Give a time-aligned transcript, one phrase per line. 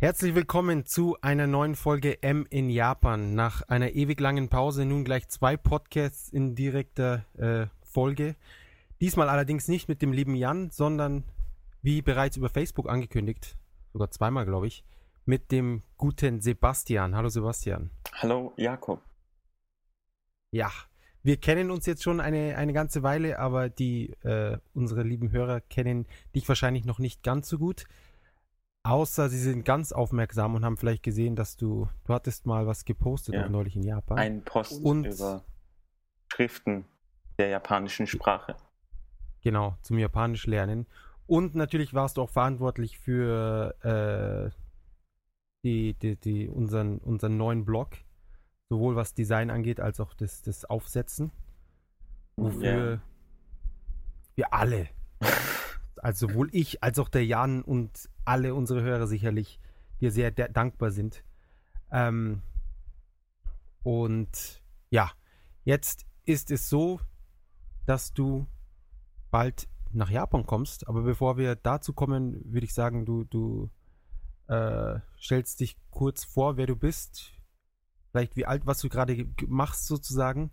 [0.00, 3.34] Herzlich willkommen zu einer neuen Folge M in Japan.
[3.34, 8.36] Nach einer ewig langen Pause nun gleich zwei Podcasts in direkter äh, Folge.
[9.00, 11.24] Diesmal allerdings nicht mit dem lieben Jan, sondern
[11.82, 13.56] wie bereits über Facebook angekündigt,
[13.92, 14.84] sogar zweimal glaube ich,
[15.24, 17.16] mit dem guten Sebastian.
[17.16, 17.90] Hallo Sebastian.
[18.12, 19.02] Hallo Jakob.
[20.52, 20.70] Ja,
[21.24, 25.60] wir kennen uns jetzt schon eine, eine ganze Weile, aber die äh, unsere lieben Hörer
[25.60, 26.06] kennen
[26.36, 27.84] dich wahrscheinlich noch nicht ganz so gut.
[28.88, 32.86] Außer sie sind ganz aufmerksam und haben vielleicht gesehen, dass du, du hattest mal was
[32.86, 33.46] gepostet ja.
[33.46, 34.16] neulich in Japan.
[34.16, 35.44] Ein Post und, über
[36.32, 36.86] Schriften
[37.38, 38.56] der japanischen Sprache.
[39.42, 40.86] Genau, zum Japanisch lernen.
[41.26, 44.56] Und natürlich warst du auch verantwortlich für äh,
[45.64, 47.90] die, die, die, unseren, unseren neuen Blog,
[48.70, 51.30] sowohl was Design angeht, als auch das, das Aufsetzen.
[52.36, 53.00] Wofür yeah.
[54.34, 54.88] wir alle,
[56.02, 59.60] also sowohl ich als auch der Jan und alle unsere Hörer sicherlich
[60.00, 61.24] dir sehr dankbar sind.
[61.90, 62.42] Ähm,
[63.82, 65.10] und ja,
[65.64, 67.00] jetzt ist es so,
[67.86, 68.46] dass du
[69.30, 70.88] bald nach Japan kommst.
[70.88, 73.70] Aber bevor wir dazu kommen, würde ich sagen, du, du
[74.48, 77.32] äh, stellst dich kurz vor, wer du bist.
[78.10, 80.50] Vielleicht wie alt, was du gerade machst sozusagen.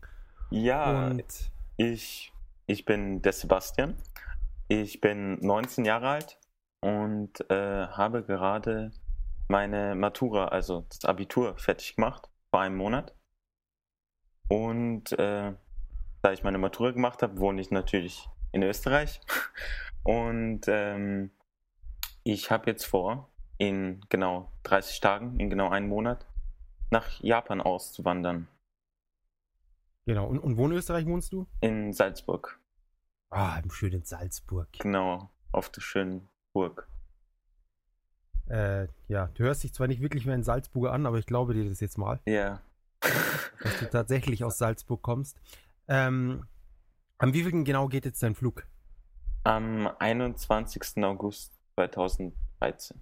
[0.49, 2.31] Ja, Und ich,
[2.67, 3.95] ich bin der Sebastian.
[4.67, 6.39] Ich bin 19 Jahre alt
[6.81, 8.91] und äh, habe gerade
[9.47, 13.13] meine Matura, also das Abitur, fertig gemacht vor einem Monat.
[14.47, 15.53] Und äh,
[16.21, 19.21] da ich meine Matura gemacht habe, wohne ich natürlich in Österreich.
[20.03, 21.31] Und ähm,
[22.23, 26.27] ich habe jetzt vor, in genau 30 Tagen, in genau einem Monat,
[26.91, 28.47] nach Japan auszuwandern.
[30.05, 31.47] Genau, und, und wo in Österreich wohnst du?
[31.61, 32.59] In Salzburg.
[33.29, 34.67] Ah, im schönen Salzburg.
[34.79, 36.87] Genau, auf der schönen Burg.
[38.47, 41.53] Äh, ja, du hörst dich zwar nicht wirklich mehr in Salzburg an, aber ich glaube
[41.53, 42.19] dir das jetzt mal.
[42.25, 42.61] Ja.
[43.61, 45.39] dass du tatsächlich aus Salzburg kommst.
[45.87, 46.45] Ähm,
[47.17, 48.67] am wievielten genau geht jetzt dein Flug?
[49.43, 51.03] Am 21.
[51.03, 53.01] August 2013.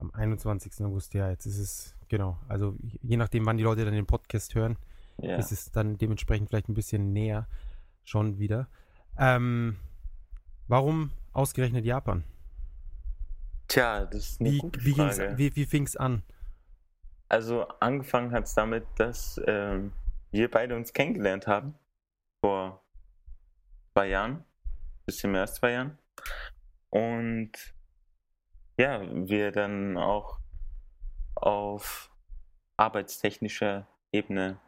[0.00, 0.84] Am 21.
[0.84, 2.38] August, ja, jetzt ist es, genau.
[2.48, 4.78] Also je nachdem, wann die Leute dann den Podcast hören,
[5.18, 5.36] ja.
[5.36, 7.48] ist es dann dementsprechend vielleicht ein bisschen näher
[8.08, 8.68] schon wieder.
[9.18, 9.76] Ähm,
[10.66, 12.24] warum ausgerechnet Japan?
[13.68, 15.36] Tja, das ist eine wie, gute wie Frage.
[15.36, 16.22] Wie, wie fing es an?
[17.28, 19.92] Also angefangen hat es damit, dass ähm,
[20.30, 21.74] wir beide uns kennengelernt haben
[22.40, 22.82] vor
[23.92, 24.44] zwei Jahren,
[25.04, 25.98] bisschen mehr als zwei Jahren.
[26.88, 27.52] Und
[28.78, 30.38] ja, wir dann auch
[31.34, 32.10] auf
[32.78, 34.58] arbeitstechnischer Ebene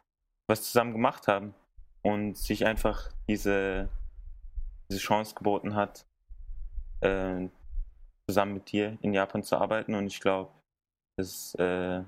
[0.47, 1.55] was zusammen gemacht haben
[2.01, 3.89] und sich einfach diese,
[4.89, 6.05] diese Chance geboten hat,
[7.01, 7.47] äh,
[8.27, 9.95] zusammen mit dir in Japan zu arbeiten.
[9.95, 10.51] Und ich glaube,
[11.17, 12.03] dass äh,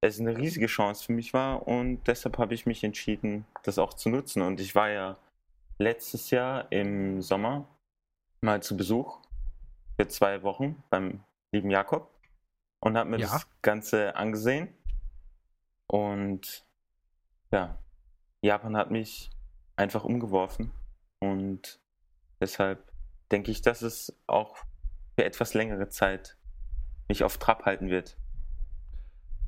[0.00, 3.94] es eine riesige Chance für mich war und deshalb habe ich mich entschieden, das auch
[3.94, 4.42] zu nutzen.
[4.42, 5.16] Und ich war ja
[5.78, 7.66] letztes Jahr im Sommer
[8.40, 9.20] mal zu Besuch
[9.96, 12.10] für zwei Wochen beim lieben Jakob
[12.80, 13.28] und habe mir ja.
[13.28, 14.74] das Ganze angesehen.
[15.86, 16.66] Und
[17.50, 17.78] ja,
[18.44, 19.30] Japan hat mich
[19.76, 20.70] einfach umgeworfen
[21.20, 21.80] und
[22.40, 22.92] deshalb
[23.32, 24.56] denke ich, dass es auch
[25.16, 26.36] für etwas längere Zeit
[27.08, 28.18] mich auf Trab halten wird.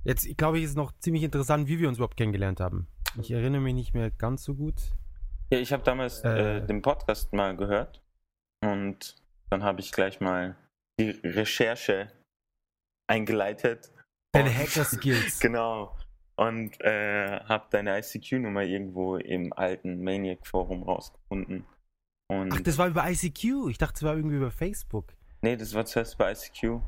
[0.04, 2.86] Jetzt, ich glaube, es ist noch ziemlich interessant, wie wir uns überhaupt kennengelernt haben.
[3.20, 4.74] Ich erinnere mich nicht mehr ganz so gut.
[5.50, 8.02] Ja, ich habe damals äh, äh, den Podcast mal gehört
[8.64, 9.16] und
[9.50, 10.56] dann habe ich gleich mal
[10.98, 12.12] die Recherche
[13.06, 13.92] eingeleitet.
[14.32, 15.38] Deine Hacker-Skills.
[15.40, 15.94] genau.
[16.36, 21.64] Und äh, habe deine ICQ-Nummer irgendwo im alten Maniac-Forum rausgefunden.
[22.28, 23.68] Und Ach, das war über ICQ.
[23.70, 25.14] Ich dachte, es war irgendwie über Facebook.
[25.40, 26.80] Nee, das war zuerst bei ICQ.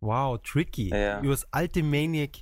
[0.00, 0.88] Wow, tricky.
[0.88, 1.20] Ja.
[1.20, 2.38] Über das alte Maniac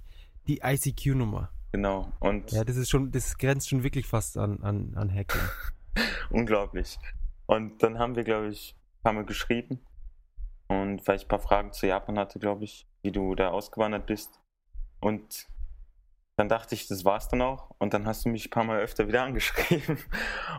[0.47, 1.51] die ICQ-Nummer.
[1.73, 2.13] Genau.
[2.21, 5.41] Und ja, das ist schon, das grenzt schon wirklich fast an, an, an Hacking.
[6.31, 6.99] Unglaublich.
[7.47, 9.81] Und dann haben wir, glaube ich, ein paar Mal geschrieben.
[10.69, 14.07] Und weil ich ein paar Fragen zu Japan hatte, glaube ich, wie du da ausgewandert
[14.07, 14.41] bist.
[15.01, 15.49] Und
[16.37, 17.71] dann dachte ich, das war's dann auch.
[17.79, 19.99] Und dann hast du mich ein paar Mal öfter wieder angeschrieben.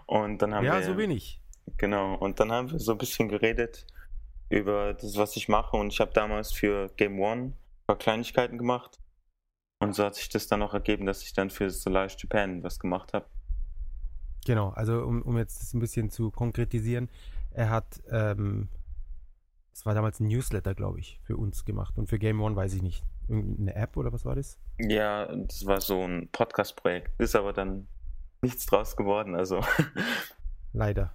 [0.06, 0.80] Und dann haben ja, wir.
[0.80, 1.42] Ja, so wenig.
[1.78, 2.16] Genau.
[2.16, 3.86] Und dann haben wir so ein bisschen geredet
[4.50, 5.78] über das, was ich mache.
[5.78, 9.00] Und ich habe damals für Game One ein paar Kleinigkeiten gemacht.
[9.80, 12.80] Und so hat sich das dann auch ergeben, dass ich dann für Solaris Japan was
[12.80, 13.28] gemacht habe.
[14.46, 17.10] Genau, also um, um jetzt das ein bisschen zu konkretisieren,
[17.52, 18.70] er hat, ähm,
[19.72, 21.98] das war damals ein Newsletter, glaube ich, für uns gemacht.
[21.98, 23.04] Und für Game One weiß ich nicht.
[23.28, 24.58] Irgendeine App oder was war das?
[24.80, 27.12] Ja, das war so ein Podcast-Projekt.
[27.20, 27.88] Ist aber dann
[28.42, 29.62] nichts draus geworden, also.
[30.74, 31.14] Leider.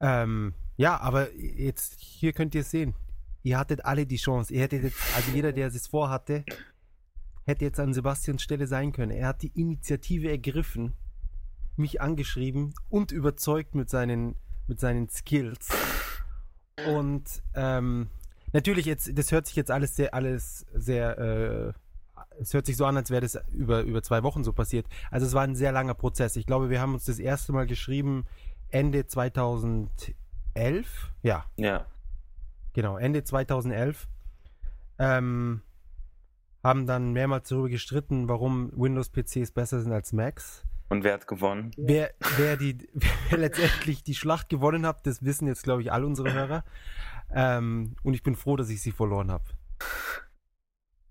[0.00, 2.94] Ähm, ja, aber jetzt hier könnt ihr es sehen.
[3.42, 4.52] ihr hattet alle die Chance.
[4.52, 6.44] Ihr hättet jetzt, also jeder, der es vorhatte,
[7.44, 9.10] hätte jetzt an Sebastians Stelle sein können.
[9.10, 10.94] Er hat die Initiative ergriffen,
[11.76, 14.36] mich angeschrieben und überzeugt mit seinen,
[14.66, 15.68] mit seinen Skills.
[16.86, 18.08] Und ähm,
[18.52, 21.72] natürlich jetzt, das hört sich jetzt alles sehr, alles sehr, äh,
[22.40, 24.86] es hört sich so an, als wäre das über, über zwei Wochen so passiert.
[25.10, 26.36] Also es war ein sehr langer Prozess.
[26.36, 28.26] Ich glaube, wir haben uns das erste Mal geschrieben
[28.70, 29.90] Ende 2011.
[31.22, 31.46] Ja.
[31.56, 31.86] Ja.
[32.72, 34.06] Genau, Ende 2011.
[34.98, 35.62] Ähm,
[36.62, 40.64] haben dann mehrmals darüber gestritten, warum Windows-PCs besser sind als Macs.
[40.90, 41.70] Und wer hat gewonnen?
[41.76, 42.78] Wer, wer, die,
[43.30, 46.64] wer letztendlich die Schlacht gewonnen hat, das wissen jetzt, glaube ich, alle unsere Hörer.
[47.32, 49.44] Ähm, und ich bin froh, dass ich sie verloren habe.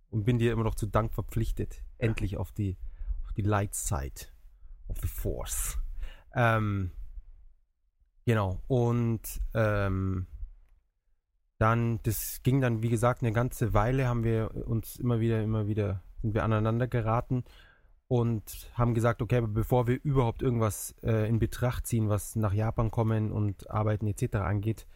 [0.10, 1.84] Und bin dir immer noch zu Dank verpflichtet.
[1.98, 2.78] Endlich auf die,
[3.26, 4.28] auf die Light Side
[4.88, 5.78] of the Force.
[6.34, 6.92] Ähm,
[8.26, 8.62] genau.
[8.68, 9.22] Und
[9.54, 10.28] ähm,
[11.58, 15.68] dann, das ging dann, wie gesagt, eine ganze Weile, haben wir uns immer wieder, immer
[15.68, 17.44] wieder, sind wir aneinander geraten
[18.08, 22.92] und haben gesagt, okay, bevor wir überhaupt irgendwas äh, in Betracht ziehen, was nach Japan
[22.92, 24.36] kommen und Arbeiten etc.
[24.36, 24.88] angeht,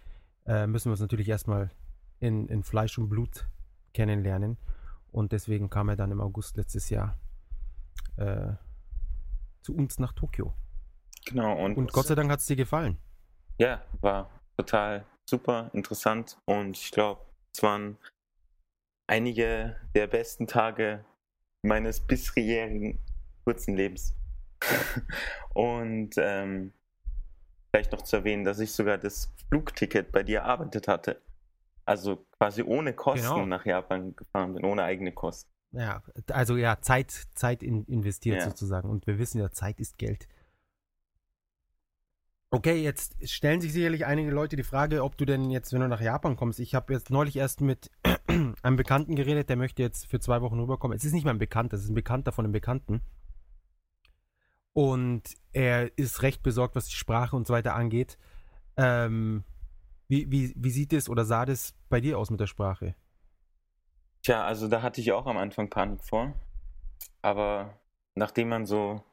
[0.45, 1.69] äh, müssen wir uns natürlich erstmal
[2.19, 3.47] in, in Fleisch und Blut
[3.93, 4.57] kennenlernen.
[5.11, 7.19] Und deswegen kam er dann im August letztes Jahr
[8.17, 8.53] äh,
[9.61, 10.53] zu uns nach Tokio.
[11.25, 11.63] Genau.
[11.63, 12.97] Und, und Gott sei Dank hat es dir gefallen.
[13.57, 17.21] Ja, war total super interessant und ich glaube,
[17.53, 17.97] es waren
[19.07, 21.05] einige der besten Tage
[21.63, 22.99] meines bisherigen
[23.43, 24.15] kurzen Lebens.
[25.53, 26.73] und ähm,
[27.71, 31.21] vielleicht noch zu erwähnen, dass ich sogar das Flugticket bei dir erarbeitet hatte.
[31.85, 33.45] Also quasi ohne Kosten genau.
[33.45, 35.49] nach Japan gefahren bin, ohne eigene Kosten.
[35.71, 38.45] Ja, also ja, Zeit, Zeit in, investiert ja.
[38.45, 38.89] sozusagen.
[38.89, 40.27] Und wir wissen ja, Zeit ist Geld.
[42.53, 45.87] Okay, jetzt stellen sich sicherlich einige Leute die Frage, ob du denn jetzt, wenn du
[45.87, 47.89] nach Japan kommst, ich habe jetzt neulich erst mit
[48.27, 50.95] einem Bekannten geredet, der möchte jetzt für zwei Wochen rüberkommen.
[50.95, 53.01] Es ist nicht mal ein Bekannter, es ist ein Bekannter von einem Bekannten.
[54.73, 58.17] Und er ist recht besorgt, was die Sprache und so weiter angeht.
[58.77, 59.43] Ähm,
[60.07, 62.95] wie, wie, wie sieht es oder sah das bei dir aus mit der Sprache?
[64.23, 66.33] Tja, also da hatte ich auch am Anfang Panik vor.
[67.21, 67.79] Aber
[68.15, 69.03] nachdem man so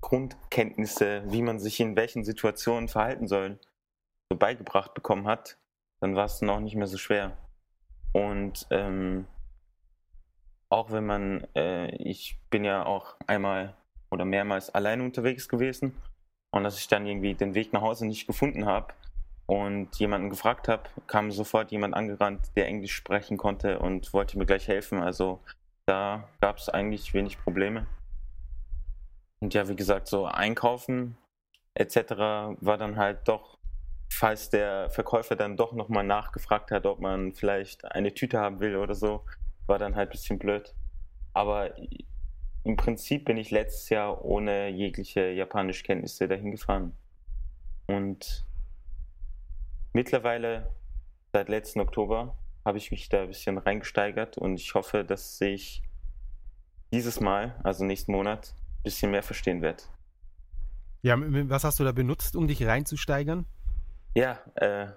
[0.00, 3.58] Grundkenntnisse, wie man sich in welchen Situationen verhalten soll,
[4.30, 5.58] so beigebracht bekommen hat,
[6.00, 7.36] dann war es noch nicht mehr so schwer.
[8.12, 9.26] Und ähm,
[10.68, 13.76] auch wenn man, äh, ich bin ja auch einmal
[14.16, 15.94] oder mehrmals alleine unterwegs gewesen
[16.50, 18.94] und dass ich dann irgendwie den Weg nach Hause nicht gefunden habe
[19.46, 24.46] und jemanden gefragt habe, kam sofort jemand angerannt, der Englisch sprechen konnte und wollte mir
[24.46, 25.00] gleich helfen.
[25.00, 25.40] Also
[25.86, 27.86] da gab es eigentlich wenig Probleme.
[29.40, 31.16] Und ja, wie gesagt, so einkaufen
[31.74, 31.96] etc.
[32.60, 33.58] war dann halt doch,
[34.10, 38.76] falls der Verkäufer dann doch nochmal nachgefragt hat, ob man vielleicht eine Tüte haben will
[38.76, 39.24] oder so,
[39.66, 40.74] war dann halt ein bisschen blöd.
[41.34, 41.70] Aber
[42.66, 46.96] im Prinzip bin ich letztes Jahr ohne jegliche Japanischkenntnisse dahin gefahren.
[47.86, 48.44] Und
[49.92, 50.74] mittlerweile,
[51.32, 55.84] seit letzten Oktober, habe ich mich da ein bisschen reingesteigert und ich hoffe, dass ich
[56.92, 58.52] dieses Mal, also nächsten Monat,
[58.82, 59.84] bisschen mehr verstehen werde.
[61.02, 63.46] Ja, was hast du da benutzt, um dich reinzusteigern?
[64.16, 64.88] Ja, äh,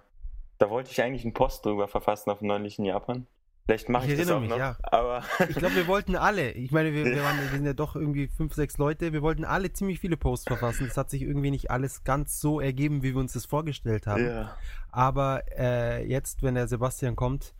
[0.58, 3.28] da wollte ich eigentlich einen Post drüber verfassen auf neulichen Japan.
[3.70, 4.78] Vielleicht mache ich, ich das auch mich, noch, ja.
[4.82, 5.24] aber...
[5.48, 8.28] ich glaube, wir wollten alle, ich meine, wir, wir, waren, wir, sind ja doch irgendwie
[8.28, 10.88] fünf, sechs Leute, wir wollten alle ziemlich viele Posts verfassen.
[10.88, 14.26] Das hat sich irgendwie nicht alles ganz so ergeben, wie wir uns das vorgestellt haben.
[14.26, 14.58] Ja.
[14.92, 17.54] Aber äh, jetzt, wenn der Sebastian kommt,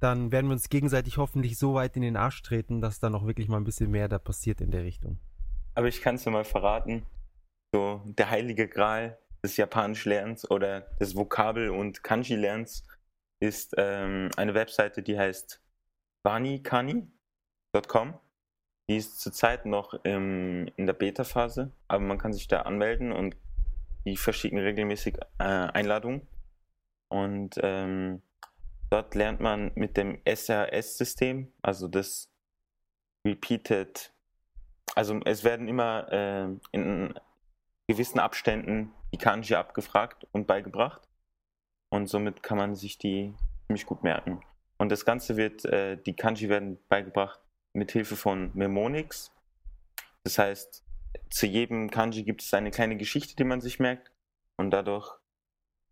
[0.00, 3.26] dann werden wir uns gegenseitig hoffentlich so weit in den Arsch treten, dass da noch
[3.26, 5.18] wirklich mal ein bisschen mehr da passiert in der Richtung
[5.76, 7.06] aber ich kann es dir mal verraten.
[7.72, 12.84] So, der heilige Gral des Japanisch-Lernens oder des Vokabel- und Kanji-Lernens
[13.40, 15.62] ist ähm, eine Webseite, die heißt
[16.22, 17.10] wanikani.com.
[18.88, 23.36] Die ist zurzeit noch im, in der Beta-Phase, aber man kann sich da anmelden und
[24.04, 26.26] die verschicken regelmäßig äh, Einladungen.
[27.08, 28.22] Und ähm,
[28.90, 32.30] dort lernt man mit dem SRS-System, also das
[33.26, 34.12] Repeated
[34.96, 37.14] also es werden immer äh, in
[37.86, 41.05] gewissen Abständen die Kanji abgefragt und beigebracht.
[41.90, 43.34] Und somit kann man sich die
[43.66, 44.40] ziemlich gut merken.
[44.78, 47.40] Und das Ganze wird, äh, die Kanji werden beigebracht
[47.72, 49.32] mit Hilfe von Mnemonics.
[50.24, 50.84] Das heißt,
[51.30, 54.10] zu jedem Kanji gibt es eine kleine Geschichte, die man sich merkt.
[54.56, 55.14] Und dadurch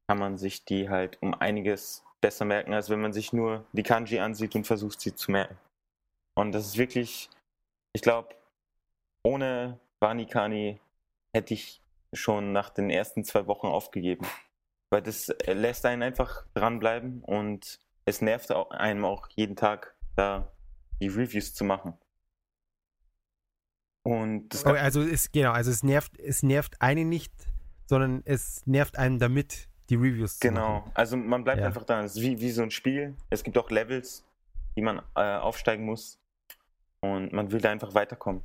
[0.09, 3.83] kann man sich die halt um einiges besser merken, als wenn man sich nur die
[3.83, 5.59] Kanji ansieht und versucht, sie zu merken.
[6.35, 7.31] Und das ist wirklich,
[7.93, 8.35] ich glaube,
[9.23, 10.81] ohne Vanikani
[11.35, 11.81] hätte ich
[12.13, 14.27] schon nach den ersten zwei Wochen aufgegeben.
[14.95, 20.53] Weil das äh, lässt einen einfach dranbleiben und es nervt einem auch jeden Tag, da
[21.01, 21.95] die Reviews zu machen.
[24.05, 27.33] Und das okay, also es genau, also es nervt, es nervt einen nicht,
[27.87, 30.61] sondern es nervt einen damit, die Reviews zu genau.
[30.61, 30.83] machen.
[30.85, 31.67] Genau, also man bleibt ja.
[31.67, 32.01] einfach da.
[32.05, 33.17] Es ist wie, wie so ein Spiel.
[33.31, 34.25] Es gibt auch Levels,
[34.77, 36.21] die man äh, aufsteigen muss.
[37.01, 38.45] Und man will da einfach weiterkommen.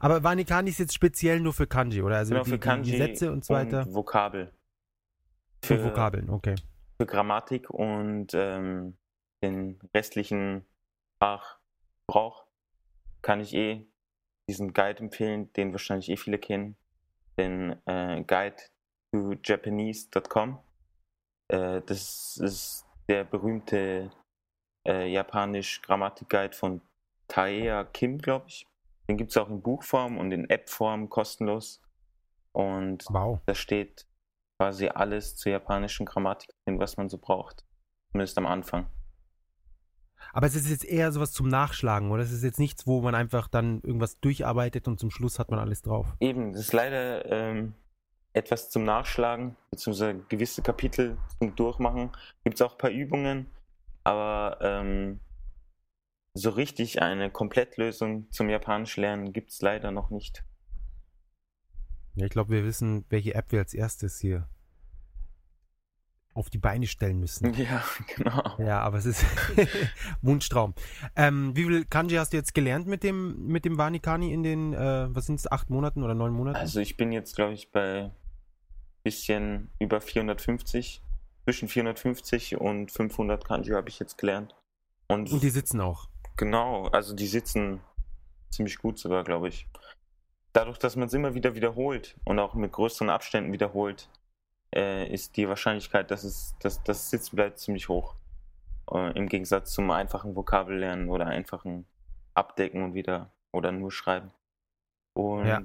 [0.00, 2.16] Aber Vanikani ist jetzt speziell nur für Kanji, oder?
[2.16, 3.86] Also genau, die, für Kanji die Sätze und so weiter.
[3.86, 4.50] Und Vokabel.
[5.64, 6.54] Für, für Vokabeln, okay.
[7.00, 8.96] Für Grammatik und ähm,
[9.42, 10.64] den restlichen
[11.16, 12.46] Sprachgebrauch
[13.22, 13.86] kann ich eh
[14.48, 16.76] diesen Guide empfehlen, den wahrscheinlich eh viele kennen.
[17.38, 18.56] Den äh, Guide
[19.12, 20.58] to Japanese.com.
[21.48, 24.10] Äh, das ist der berühmte
[24.86, 26.80] äh, japanisch Grammatik-Guide von
[27.28, 28.66] Taea Kim, glaube ich.
[29.08, 31.82] Den gibt es auch in Buchform und in Appform kostenlos.
[32.52, 33.40] Und wow.
[33.46, 34.06] da steht
[34.58, 37.64] quasi alles zur japanischen Grammatik drin, was man so braucht.
[38.12, 38.86] Zumindest am Anfang.
[40.32, 42.22] Aber es ist jetzt eher sowas zum Nachschlagen, oder?
[42.22, 45.60] Es ist jetzt nichts, wo man einfach dann irgendwas durcharbeitet und zum Schluss hat man
[45.60, 46.06] alles drauf.
[46.20, 47.74] Eben, das ist leider ähm,
[48.32, 52.10] etwas zum Nachschlagen, beziehungsweise gewisse Kapitel zum Durchmachen.
[52.42, 53.50] Gibt es auch ein paar Übungen,
[54.02, 55.20] aber ähm,
[56.34, 60.44] so richtig eine Komplettlösung zum Japanisch lernen gibt es leider noch nicht.
[62.16, 64.48] Ja, ich glaube, wir wissen, welche App wir als erstes hier
[66.34, 67.54] auf die Beine stellen müssen.
[67.58, 67.84] Ja,
[68.16, 68.42] genau.
[68.58, 69.24] Ja, aber es ist
[70.22, 70.74] Wunschtraum.
[71.16, 74.74] Ähm, wie viel Kanji hast du jetzt gelernt mit dem, mit dem Wanikani in den,
[74.74, 76.56] äh, was sind es, acht Monaten oder neun Monaten?
[76.56, 78.10] Also ich bin jetzt, glaube ich, bei
[79.04, 81.02] bisschen über 450.
[81.44, 84.54] Zwischen 450 und 500 Kanji habe ich jetzt gelernt.
[85.08, 86.08] Und, und die sitzen auch.
[86.36, 87.80] Genau, also die sitzen
[88.50, 89.68] ziemlich gut sogar, glaube ich.
[90.54, 94.08] Dadurch, dass man es immer wieder wiederholt und auch mit größeren Abständen wiederholt,
[94.74, 98.14] äh, ist die Wahrscheinlichkeit, dass es, dass das sitzen bleibt, ziemlich hoch.
[98.90, 101.86] Äh, Im Gegensatz zum einfachen Vokabellernen oder einfachen
[102.34, 104.30] Abdecken und wieder oder nur schreiben.
[105.14, 105.60] Und, ja.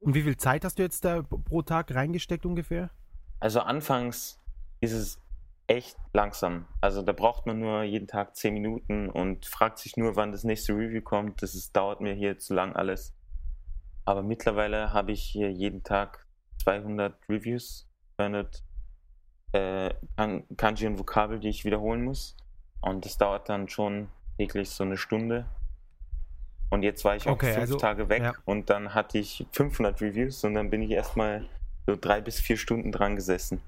[0.00, 2.90] und wie viel Zeit hast du jetzt da pro Tag reingesteckt ungefähr?
[3.38, 4.40] Also anfangs
[4.80, 5.20] ist es
[5.66, 6.66] echt langsam.
[6.80, 10.44] Also da braucht man nur jeden Tag 10 Minuten und fragt sich nur, wann das
[10.44, 11.42] nächste Review kommt.
[11.42, 13.14] Das ist, dauert mir hier zu lang alles.
[14.04, 16.26] Aber mittlerweile habe ich hier jeden Tag
[16.62, 18.62] 200 Reviews, 200
[19.52, 19.94] äh,
[20.56, 22.36] Kanji und Vokabel, die ich wiederholen muss.
[22.80, 25.46] Und das dauert dann schon täglich so eine Stunde.
[26.70, 28.32] Und jetzt war ich auch okay, fünf also, Tage weg ja.
[28.44, 31.46] und dann hatte ich 500 Reviews und dann bin ich erstmal
[31.86, 33.60] so drei bis vier Stunden dran gesessen.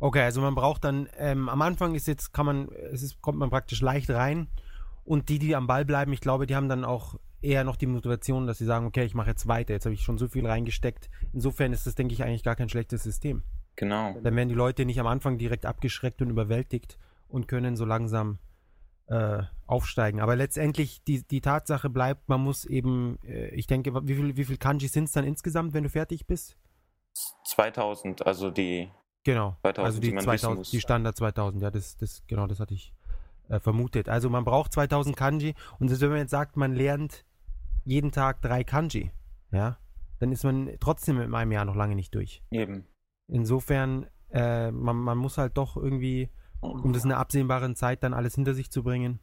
[0.00, 3.38] Okay, also man braucht dann, ähm, am Anfang ist jetzt, kann man, es ist, kommt
[3.38, 4.48] man praktisch leicht rein
[5.04, 7.14] und die, die am Ball bleiben, ich glaube, die haben dann auch
[7.44, 10.02] eher noch die Motivation, dass sie sagen, okay, ich mache jetzt weiter, jetzt habe ich
[10.02, 11.10] schon so viel reingesteckt.
[11.32, 13.42] Insofern ist das, denke ich, eigentlich gar kein schlechtes System.
[13.76, 14.18] Genau.
[14.22, 16.98] Dann werden die Leute nicht am Anfang direkt abgeschreckt und überwältigt
[17.28, 18.38] und können so langsam
[19.06, 20.20] äh, aufsteigen.
[20.20, 24.44] Aber letztendlich, die, die Tatsache bleibt, man muss eben, äh, ich denke, wie viel, wie
[24.44, 26.56] viel Kanji sind es dann insgesamt, wenn du fertig bist?
[27.44, 28.90] 2000, also die
[29.24, 29.56] Genau.
[29.62, 32.92] 2000, also die, die 2000, die Standard 2000, ja, das, das, genau, das hatte ich
[33.48, 34.08] äh, vermutet.
[34.08, 37.24] Also man braucht 2000 Kanji und wenn man jetzt sagt, man lernt
[37.84, 39.10] jeden Tag drei Kanji,
[39.50, 39.78] ja,
[40.18, 42.42] dann ist man trotzdem in einem Jahr noch lange nicht durch.
[42.50, 42.86] Eben.
[43.28, 48.14] Insofern, äh, man, man muss halt doch irgendwie, um das in einer absehbaren Zeit dann
[48.14, 49.20] alles hinter sich zu bringen,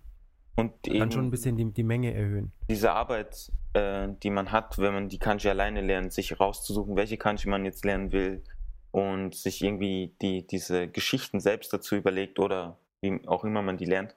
[0.58, 2.52] und dann schon ein bisschen die, die Menge erhöhen.
[2.70, 7.18] Diese Arbeit, äh, die man hat, wenn man die Kanji alleine lernt, sich rauszusuchen, welche
[7.18, 8.44] Kanji man jetzt lernen will,
[8.92, 13.86] und sich irgendwie die, diese Geschichten selbst dazu überlegt oder wie auch immer man die
[13.86, 14.16] lernt,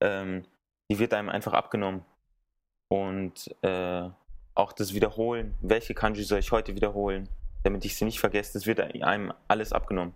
[0.00, 0.44] ähm,
[0.90, 2.02] die wird einem einfach abgenommen.
[2.94, 4.08] Und äh,
[4.54, 7.28] auch das Wiederholen, welche Kanji soll ich heute wiederholen,
[7.64, 10.14] damit ich sie nicht vergesse, das wird einem alles abgenommen.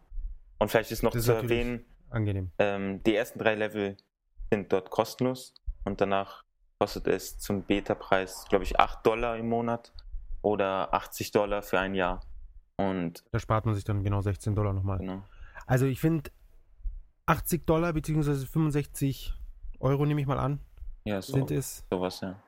[0.61, 2.53] Und vielleicht ist noch das zu ist erwähnen, angenehm.
[2.61, 3.97] Ähm, die ersten drei Level
[4.53, 6.45] sind dort kostenlos und danach
[6.79, 9.93] kostet es zum Beta-Preis, glaube ich, 8 Dollar im Monat
[10.43, 12.21] oder 80 Dollar für ein Jahr.
[12.77, 14.99] Und da spart man sich dann genau 16 Dollar nochmal.
[14.99, 15.25] Genau.
[15.67, 16.31] Also ich finde
[17.27, 18.47] 80 Dollar bzw.
[18.47, 19.35] 65
[19.81, 20.61] Euro nehme ich mal an.
[21.05, 21.85] Ja, so, sind es.
[21.91, 22.41] Sowas, ja.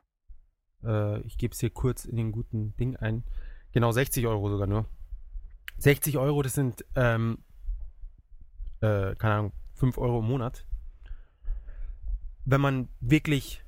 [0.83, 3.23] Äh, ich gebe es hier kurz in den guten Ding ein.
[3.71, 4.85] Genau 60 Euro sogar nur.
[5.77, 7.39] 60 Euro, das sind, ähm,
[8.81, 10.65] äh, keine Ahnung, 5 Euro im Monat.
[12.45, 13.63] Wenn man wirklich,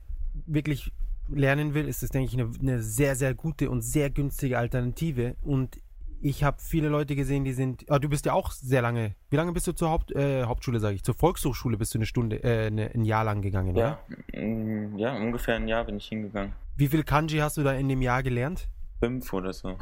[0.46, 0.92] wirklich
[1.30, 5.36] lernen will, ist das, denke ich, eine, eine sehr, sehr gute und sehr günstige Alternative.
[5.42, 5.80] Und
[6.22, 7.86] ich habe viele Leute gesehen, die sind.
[7.90, 9.16] Ah, du bist ja auch sehr lange.
[9.30, 11.04] Wie lange bist du zur Haupt, äh, Hauptschule, sage ich?
[11.04, 14.00] Zur Volkshochschule bist du eine Stunde, äh, eine, ein Jahr lang gegangen, ja?
[14.34, 16.54] Ja, mm, ja, ungefähr ein Jahr bin ich hingegangen.
[16.76, 18.70] Wie viel Kanji hast du da in dem Jahr gelernt?
[19.00, 19.78] Fünf oder so.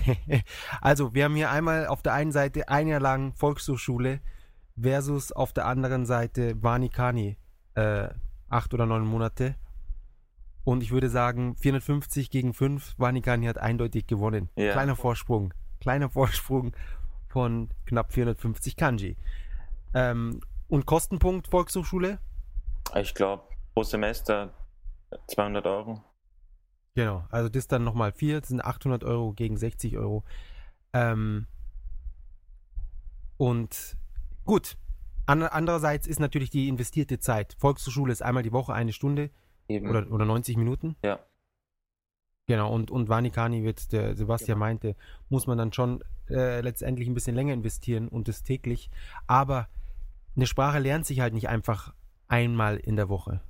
[0.80, 4.20] also, wir haben hier einmal auf der einen Seite ein Jahr lang Volkshochschule
[4.80, 7.36] versus auf der anderen Seite Vanikani
[7.74, 8.08] äh,
[8.48, 9.56] acht oder neun Monate.
[10.64, 14.48] Und ich würde sagen, 450 gegen 5, Vanikani hat eindeutig gewonnen.
[14.56, 14.72] Ja.
[14.72, 15.54] Kleiner Vorsprung.
[15.80, 16.72] Kleiner Vorsprung
[17.28, 19.16] von knapp 450 Kanji.
[19.94, 22.18] Ähm, und Kostenpunkt Volkshochschule?
[22.94, 23.44] Ich glaube,
[23.74, 24.52] pro Semester
[25.28, 26.02] 200 Euro.
[26.94, 30.24] Genau, also das dann nochmal 4, das sind 800 Euro gegen 60 Euro.
[30.92, 31.46] Ähm,
[33.36, 33.96] und
[34.44, 34.76] gut,
[35.26, 37.56] An andererseits ist natürlich die investierte Zeit.
[37.58, 39.30] Volkshochschule ist einmal die Woche eine Stunde
[39.68, 39.90] Eben.
[39.90, 40.96] oder, oder 90 Minuten.
[41.04, 41.18] Ja.
[42.46, 44.94] Genau, und, und Vanikani wird, der Sebastian meinte,
[45.28, 48.88] muss man dann schon äh, letztendlich ein bisschen länger investieren und das täglich.
[49.26, 49.68] Aber
[50.36, 51.92] eine Sprache lernt sich halt nicht einfach
[52.28, 53.40] einmal in der Woche.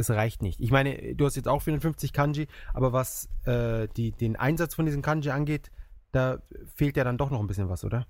[0.00, 0.58] Das reicht nicht.
[0.60, 4.86] Ich meine, du hast jetzt auch 54 Kanji, aber was äh, die, den Einsatz von
[4.86, 5.70] diesen Kanji angeht,
[6.10, 6.40] da
[6.74, 8.06] fehlt ja dann doch noch ein bisschen was, oder?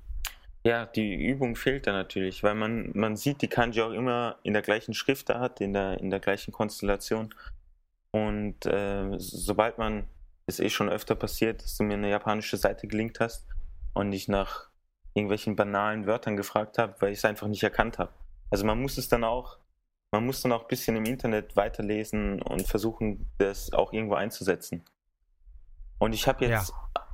[0.65, 4.53] Ja, die Übung fehlt da natürlich, weil man, man sieht die Kanji auch immer in
[4.53, 7.35] der gleichen Schriftart, in der, in der gleichen Konstellation.
[8.13, 10.07] Und äh, sobald man,
[10.47, 13.49] ist eh schon öfter passiert, dass du mir eine japanische Seite gelinkt hast
[13.95, 14.69] und ich nach
[15.15, 18.13] irgendwelchen banalen Wörtern gefragt habe, weil ich es einfach nicht erkannt habe.
[18.49, 19.59] Also man muss es dann auch,
[20.13, 24.85] man muss dann auch ein bisschen im Internet weiterlesen und versuchen, das auch irgendwo einzusetzen.
[25.99, 26.73] Und ich habe jetzt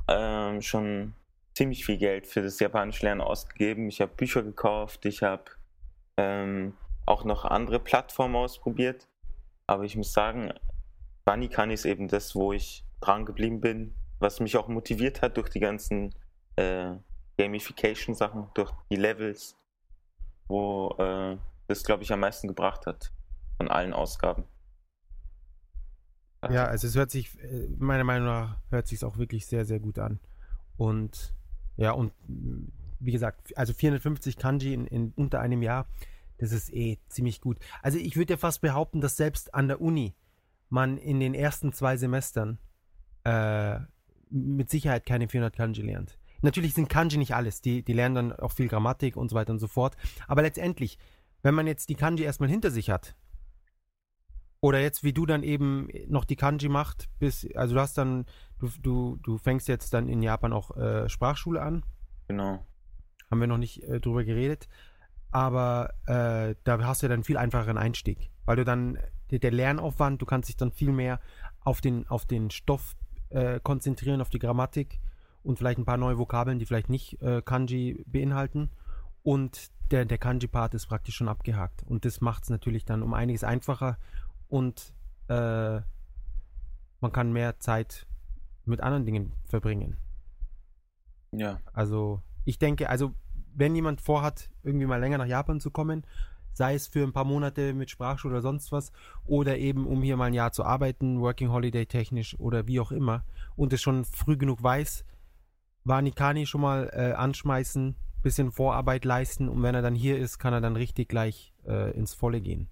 [0.08, 1.14] ähm, schon
[1.54, 3.88] ziemlich viel Geld für das japanische Lernen ausgegeben.
[3.88, 5.44] Ich habe Bücher gekauft, ich habe
[6.16, 6.74] ähm,
[7.04, 9.08] auch noch andere Plattformen ausprobiert.
[9.66, 10.52] Aber ich muss sagen,
[11.24, 15.48] Banikani ist eben das, wo ich dran geblieben bin, was mich auch motiviert hat durch
[15.50, 16.14] die ganzen
[16.56, 16.92] äh,
[17.36, 19.56] Gamification-Sachen, durch die Levels,
[20.46, 21.36] wo äh,
[21.66, 23.12] das, glaube ich, am meisten gebracht hat
[23.56, 24.44] von allen Ausgaben.
[26.50, 29.80] Ja, also es hört sich, äh, meiner Meinung nach, hört sich auch wirklich sehr, sehr
[29.80, 30.20] gut an.
[30.76, 31.34] Und
[31.76, 32.68] ja, und mm,
[33.00, 35.86] wie gesagt, also 450 Kanji in, in unter einem Jahr,
[36.38, 37.58] das ist eh ziemlich gut.
[37.82, 40.14] Also ich würde ja fast behaupten, dass selbst an der Uni
[40.68, 42.58] man in den ersten zwei Semestern
[43.24, 43.78] äh,
[44.30, 46.18] mit Sicherheit keine 400 Kanji lernt.
[46.42, 49.52] Natürlich sind Kanji nicht alles, die, die lernen dann auch viel Grammatik und so weiter
[49.52, 49.96] und so fort.
[50.28, 50.98] Aber letztendlich,
[51.46, 53.14] wenn man jetzt die Kanji erstmal hinter sich hat,
[54.60, 58.26] oder jetzt wie du dann eben noch die Kanji macht, bis, also du hast dann,
[58.58, 61.84] du, du, du fängst jetzt dann in Japan auch äh, Sprachschule an.
[62.26, 62.66] Genau.
[63.30, 64.66] Haben wir noch nicht äh, drüber geredet.
[65.30, 68.32] Aber äh, da hast du dann viel einfacheren Einstieg.
[68.44, 68.98] Weil du dann,
[69.30, 71.20] der, der Lernaufwand, du kannst dich dann viel mehr
[71.60, 72.96] auf den, auf den Stoff
[73.28, 74.98] äh, konzentrieren, auf die Grammatik
[75.44, 78.70] und vielleicht ein paar neue Vokabeln, die vielleicht nicht äh, Kanji beinhalten.
[79.26, 81.82] Und der, der Kanji-Part ist praktisch schon abgehakt.
[81.82, 83.98] Und das macht es natürlich dann um einiges einfacher
[84.46, 84.94] und
[85.26, 85.80] äh,
[87.00, 88.06] man kann mehr Zeit
[88.66, 89.96] mit anderen Dingen verbringen.
[91.32, 91.58] Ja.
[91.72, 93.14] Also ich denke, also
[93.52, 96.06] wenn jemand vorhat, irgendwie mal länger nach Japan zu kommen,
[96.52, 98.92] sei es für ein paar Monate mit Sprachschule oder sonst was,
[99.24, 102.92] oder eben um hier mal ein Jahr zu arbeiten, Working Holiday technisch oder wie auch
[102.92, 103.24] immer,
[103.56, 105.04] und es schon früh genug weiß,
[105.82, 110.52] Vanikani schon mal äh, anschmeißen, bisschen Vorarbeit leisten und wenn er dann hier ist, kann
[110.52, 112.68] er dann richtig gleich äh, ins Volle gehen.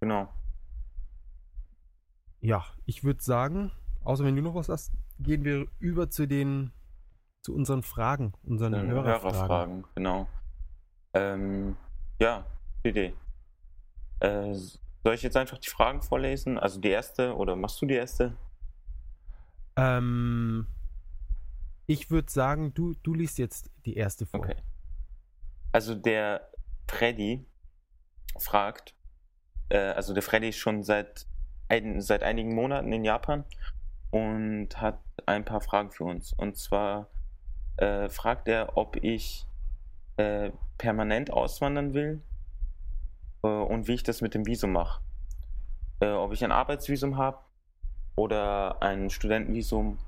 [0.00, 0.28] Genau.
[2.40, 3.70] Ja, ich würde sagen,
[4.02, 6.72] außer wenn du noch was hast, gehen wir über zu den,
[7.42, 9.36] zu unseren Fragen, unseren Dann Hörerfragen.
[9.36, 10.28] Hörerfragen, genau.
[11.14, 11.76] Ähm,
[12.20, 12.44] ja,
[12.82, 13.14] Idee.
[14.18, 16.58] Äh, soll ich jetzt einfach die Fragen vorlesen?
[16.58, 18.36] Also die erste oder machst du die erste?
[19.76, 20.66] Ähm,
[21.86, 24.40] ich würde sagen, du, du liest jetzt die erste vor.
[24.40, 24.56] Okay.
[25.72, 26.50] Also der
[26.88, 27.46] Freddy
[28.38, 28.94] fragt,
[29.68, 31.26] äh, also der Freddy ist schon seit,
[31.68, 33.44] ein, seit einigen Monaten in Japan
[34.10, 36.32] und hat ein paar Fragen für uns.
[36.32, 37.08] Und zwar
[37.76, 39.46] äh, fragt er, ob ich
[40.16, 42.22] äh, permanent auswandern will
[43.42, 45.02] äh, und wie ich das mit dem Visum mache.
[46.00, 47.38] Äh, ob ich ein Arbeitsvisum habe
[48.16, 49.98] oder ein Studentenvisum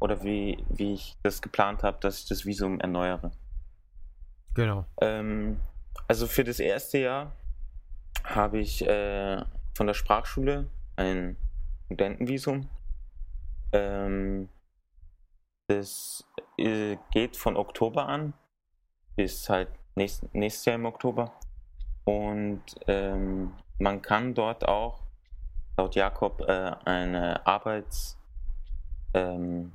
[0.00, 3.30] oder wie, wie ich das geplant habe, dass ich das Visum erneuere.
[4.54, 4.84] Genau.
[5.00, 5.60] Ähm,
[6.08, 7.32] also für das erste Jahr
[8.24, 9.42] habe ich äh,
[9.74, 11.36] von der Sprachschule ein
[11.86, 12.68] Studentenvisum.
[13.72, 14.48] Ähm,
[15.68, 16.24] das
[16.58, 18.34] äh, geht von Oktober an
[19.16, 21.32] bis halt nächst, nächstes Jahr im Oktober.
[22.04, 25.02] Und ähm, man kann dort auch,
[25.76, 28.18] laut Jakob, äh, eine Arbeits,
[29.14, 29.72] ähm,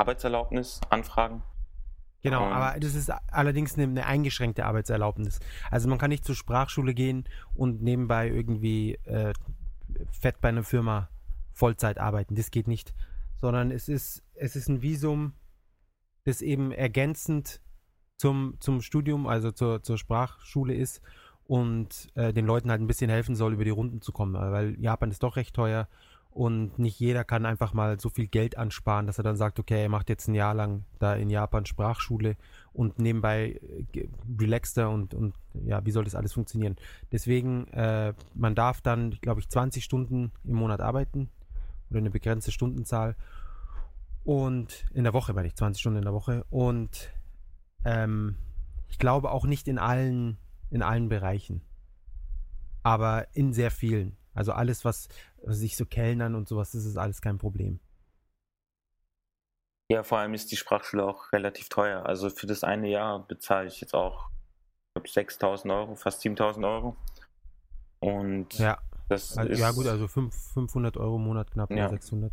[0.00, 1.42] Arbeitserlaubnis anfragen.
[2.22, 2.52] Genau, Ähm.
[2.52, 5.40] aber das ist allerdings eine, eine eingeschränkte Arbeitserlaubnis.
[5.70, 9.32] Also man kann nicht zur Sprachschule gehen und nebenbei irgendwie äh,
[10.10, 11.08] fett bei einer Firma
[11.52, 12.34] Vollzeit arbeiten.
[12.34, 12.94] Das geht nicht.
[13.36, 15.32] Sondern es ist, es ist ein Visum,
[16.24, 17.60] das eben ergänzend
[18.18, 21.00] zum, zum Studium, also zur, zur Sprachschule ist
[21.44, 24.78] und äh, den Leuten halt ein bisschen helfen soll, über die Runden zu kommen, weil
[24.78, 25.88] Japan ist doch recht teuer
[26.32, 29.82] und nicht jeder kann einfach mal so viel Geld ansparen, dass er dann sagt, okay,
[29.82, 32.36] er macht jetzt ein Jahr lang da in Japan Sprachschule
[32.72, 33.60] und nebenbei
[33.94, 36.76] äh, relaxt er und, und ja, wie soll das alles funktionieren?
[37.10, 41.30] Deswegen, äh, man darf dann, glaube ich, 20 Stunden im Monat arbeiten
[41.90, 43.16] oder eine begrenzte Stundenzahl
[44.22, 47.10] und in der Woche, meine ich, 20 Stunden in der Woche und
[47.84, 48.36] ähm,
[48.88, 50.38] ich glaube auch nicht in allen,
[50.70, 51.62] in allen Bereichen,
[52.84, 54.16] aber in sehr vielen.
[54.32, 55.08] Also alles, was
[55.46, 57.80] sich so Kellnern und sowas, das ist alles kein Problem.
[59.90, 62.06] Ja, vor allem ist die Sprachschule auch relativ teuer.
[62.06, 66.64] Also für das eine Jahr bezahle ich jetzt auch, ich glaube, 6000 Euro, fast 7000
[66.64, 66.96] Euro.
[67.98, 69.58] Und ja, das also, ist.
[69.58, 71.88] Ja, gut, also 5, 500 Euro im Monat, knapp ja.
[71.88, 72.32] 600.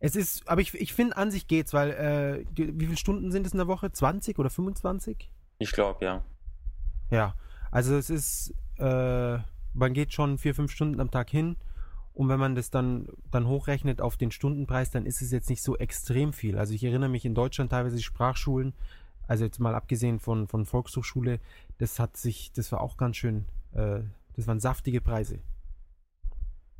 [0.00, 3.46] Es ist, aber ich, ich finde, an sich geht's, weil, äh, wie viele Stunden sind
[3.46, 3.92] es in der Woche?
[3.92, 5.30] 20 oder 25?
[5.58, 6.24] Ich glaube, ja.
[7.10, 7.34] Ja,
[7.70, 9.38] also es ist, äh,
[9.74, 11.56] man geht schon vier, fünf Stunden am Tag hin.
[12.20, 15.62] Und wenn man das dann, dann hochrechnet auf den Stundenpreis, dann ist es jetzt nicht
[15.62, 16.58] so extrem viel.
[16.58, 18.74] Also ich erinnere mich in Deutschland teilweise Sprachschulen,
[19.26, 21.40] also jetzt mal abgesehen von, von Volkshochschule,
[21.78, 24.00] das hat sich, das war auch ganz schön, äh,
[24.36, 25.38] das waren saftige Preise.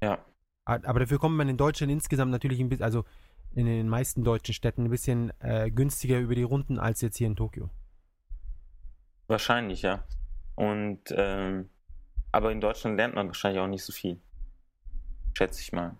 [0.02, 0.18] Ja.
[0.66, 3.06] Aber dafür kommt man in Deutschland insgesamt natürlich ein bisschen, also
[3.54, 7.28] in den meisten deutschen Städten ein bisschen äh, günstiger über die Runden als jetzt hier
[7.28, 7.70] in Tokio.
[9.26, 10.04] Wahrscheinlich, ja.
[10.54, 11.70] Und ähm,
[12.30, 14.20] aber in Deutschland lernt man wahrscheinlich auch nicht so viel.
[15.36, 15.96] Schätze ich mal.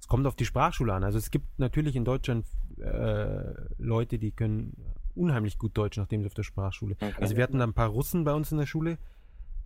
[0.00, 1.04] Es kommt auf die Sprachschule an.
[1.04, 2.46] Also es gibt natürlich in Deutschland
[2.78, 4.76] äh, Leute, die können
[5.14, 6.96] unheimlich gut Deutsch, nachdem sie auf der Sprachschule.
[7.00, 7.12] Okay.
[7.20, 8.98] Also wir hatten da ein paar Russen bei uns in der Schule,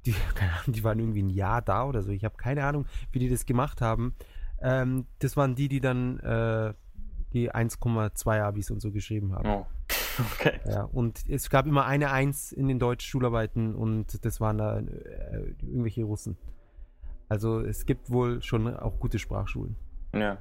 [0.07, 2.11] die, Ahnung, die waren irgendwie ein Jahr da oder so.
[2.11, 4.15] Ich habe keine Ahnung, wie die das gemacht haben.
[4.61, 6.75] Ähm, das waren die, die dann äh,
[7.33, 9.49] die 1,2 Abis und so geschrieben haben.
[9.49, 9.67] Oh.
[10.35, 10.61] Okay.
[10.67, 14.79] Ja, und es gab immer eine Eins in den deutschen Schularbeiten und das waren da
[14.79, 16.37] äh, irgendwelche Russen.
[17.33, 19.75] Also es gibt wohl schon auch gute Sprachschulen.
[20.15, 20.37] Ja.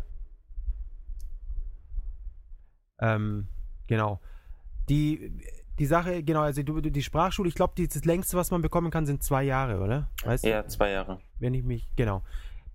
[3.00, 3.48] Ähm,
[3.88, 4.20] genau.
[4.90, 5.42] Die,
[5.80, 9.06] die Sache, genau, also du, die Sprachschule, ich glaube, das längste, was man bekommen kann,
[9.06, 10.10] sind zwei Jahre, oder?
[10.26, 11.22] Weißt ja, zwei Jahre.
[11.40, 12.24] Wenn ich mich, genau.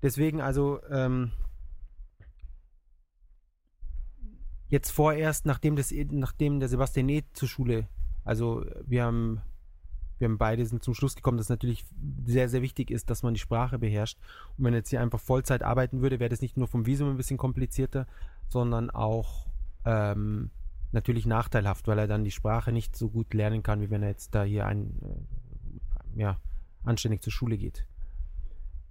[0.00, 1.32] Deswegen, also, ähm,
[4.68, 7.22] jetzt vorerst, nachdem, das, nachdem der Sebastian E.
[7.34, 7.86] zur Schule,
[8.24, 9.42] also wir haben,
[10.18, 11.84] wir haben beide sind zum Schluss gekommen, dass es natürlich
[12.24, 14.18] sehr, sehr wichtig ist, dass man die Sprache beherrscht.
[14.56, 17.16] Und wenn jetzt hier einfach Vollzeit arbeiten würde, wäre das nicht nur vom Visum ein
[17.16, 18.06] bisschen komplizierter,
[18.48, 19.46] sondern auch
[19.84, 20.50] ähm,
[20.92, 24.08] natürlich nachteilhaft, weil er dann die Sprache nicht so gut lernen kann, wie wenn er
[24.10, 26.40] jetzt da hier ein, äh, ja,
[26.84, 27.86] anständig zur Schule geht.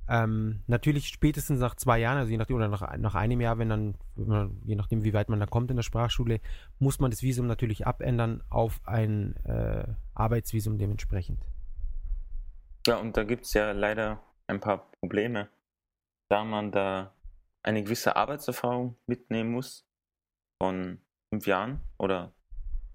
[0.08, 3.70] Ähm, natürlich spätestens nach zwei Jahren, also je nachdem, oder nach, nach einem Jahr, wenn
[3.70, 3.96] dann,
[4.64, 6.42] je nachdem, wie weit man da kommt in der Sprachschule,
[6.78, 11.40] muss man das Visum natürlich abändern auf ein äh, Arbeitsvisum dementsprechend.
[12.86, 15.50] Ja, und da gibt es ja leider ein paar Probleme,
[16.30, 17.14] da man da
[17.64, 19.88] eine gewisse Arbeitserfahrung mitnehmen muss
[20.62, 21.00] von
[21.34, 22.32] fünf Jahren oder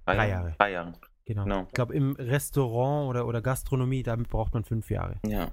[0.05, 0.55] drei, drei Jahre.
[0.59, 0.97] Drei Jahren.
[1.25, 1.43] Genau.
[1.43, 1.63] genau.
[1.67, 5.19] Ich glaube, im Restaurant oder, oder Gastronomie, damit braucht man fünf Jahre.
[5.27, 5.51] Ja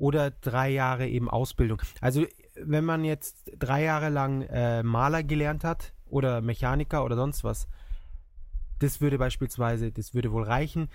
[0.00, 1.82] oder drei Jahre eben Ausbildung.
[2.00, 7.44] Also wenn man jetzt drei Jahre lang äh, Maler gelernt hat oder Mechaniker oder sonst
[7.44, 7.68] was,
[8.78, 10.88] das würde beispielsweise, das würde wohl reichen.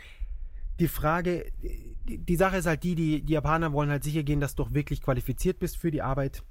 [0.79, 4.39] Die Frage, die, die Sache ist halt die, die, die Japaner wollen halt sicher gehen,
[4.39, 6.43] dass du wirklich qualifiziert bist für die Arbeit.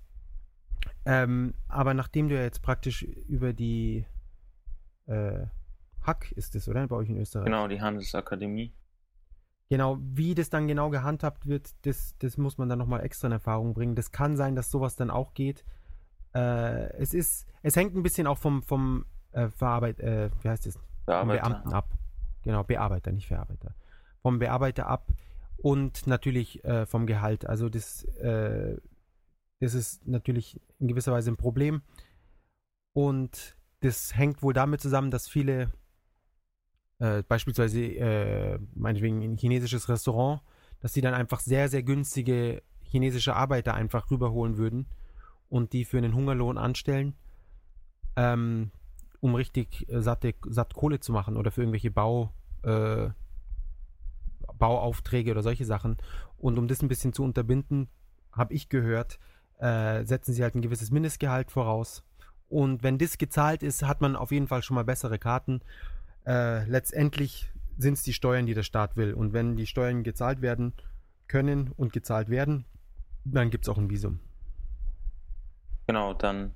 [1.04, 4.06] Ähm, aber nachdem du ja jetzt praktisch über die
[5.06, 5.46] äh,
[6.02, 6.86] Hack ist es, oder?
[6.86, 7.46] Bei euch in Österreich.
[7.46, 8.72] Genau, die Handelsakademie.
[9.70, 13.32] Genau, wie das dann genau gehandhabt wird, das, das muss man dann nochmal extra in
[13.32, 13.94] Erfahrung bringen.
[13.94, 15.64] Das kann sein, dass sowas dann auch geht.
[16.34, 20.66] Äh, es ist, es hängt ein bisschen auch vom, vom äh, Verarbeit, äh, wie heißt
[20.66, 20.78] das?
[21.06, 21.88] Beamten ab.
[22.42, 23.74] Genau, Bearbeiter, nicht Verarbeiter.
[24.20, 25.08] Vom Bearbeiter ab
[25.56, 27.46] und natürlich äh, vom Gehalt.
[27.46, 28.76] Also das, äh,
[29.60, 31.82] das ist natürlich in gewisser Weise ein Problem.
[32.92, 35.72] Und das hängt wohl damit zusammen, dass viele
[36.98, 40.42] äh, beispielsweise äh, meinetwegen ein chinesisches Restaurant,
[40.80, 44.86] dass die dann einfach sehr, sehr günstige chinesische Arbeiter einfach rüberholen würden
[45.48, 47.14] und die für einen Hungerlohn anstellen,
[48.16, 48.70] ähm,
[49.20, 53.08] um richtig äh, satte, satt Kohle zu machen oder für irgendwelche Bau, äh,
[54.58, 55.96] Bauaufträge oder solche Sachen.
[56.38, 57.88] Und um das ein bisschen zu unterbinden,
[58.30, 59.18] habe ich gehört,
[59.58, 62.04] äh, setzen sie halt ein gewisses Mindestgehalt voraus.
[62.48, 65.60] Und wenn das gezahlt ist, hat man auf jeden Fall schon mal bessere Karten
[66.26, 69.14] äh, letztendlich sind es die Steuern, die der Staat will.
[69.14, 70.72] Und wenn die Steuern gezahlt werden
[71.28, 72.64] können und gezahlt werden,
[73.24, 74.20] dann gibt es auch ein Visum.
[75.86, 76.54] Genau, dann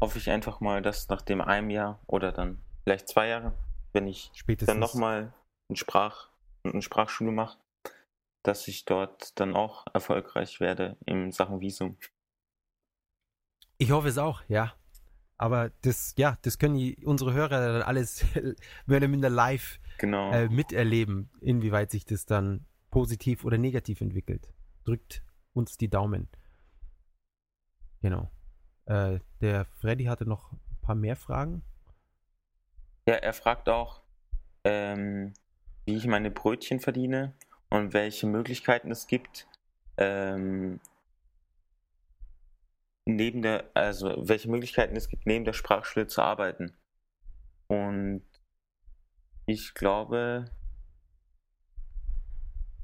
[0.00, 3.52] hoffe ich einfach mal, dass nach dem einem Jahr oder dann vielleicht zwei Jahre,
[3.92, 4.72] wenn ich Spätestens.
[4.72, 5.32] dann nochmal
[5.68, 6.28] eine, Sprach,
[6.64, 7.58] eine Sprachschule mache,
[8.42, 11.96] dass ich dort dann auch erfolgreich werde in Sachen Visum.
[13.78, 14.74] Ich hoffe es auch, ja.
[15.38, 18.24] Aber das, ja, das können die, unsere Hörer dann alles
[18.86, 20.30] mehr oder minder live Genau.
[20.32, 24.48] äh, miterleben, inwieweit sich das dann positiv oder negativ entwickelt.
[24.84, 25.22] Drückt
[25.52, 26.28] uns die Daumen.
[28.02, 28.30] Genau.
[28.86, 31.62] Äh, der Freddy hatte noch ein paar mehr Fragen.
[33.08, 34.02] Ja, er fragt auch,
[34.64, 35.32] ähm,
[35.84, 37.32] wie ich meine Brötchen verdiene
[37.70, 39.48] und welche Möglichkeiten es gibt,
[39.96, 40.80] ähm,
[43.06, 46.76] neben der, also welche Möglichkeiten es gibt, neben der Sprachschule zu arbeiten.
[47.68, 48.22] Und
[49.46, 50.50] ich glaube,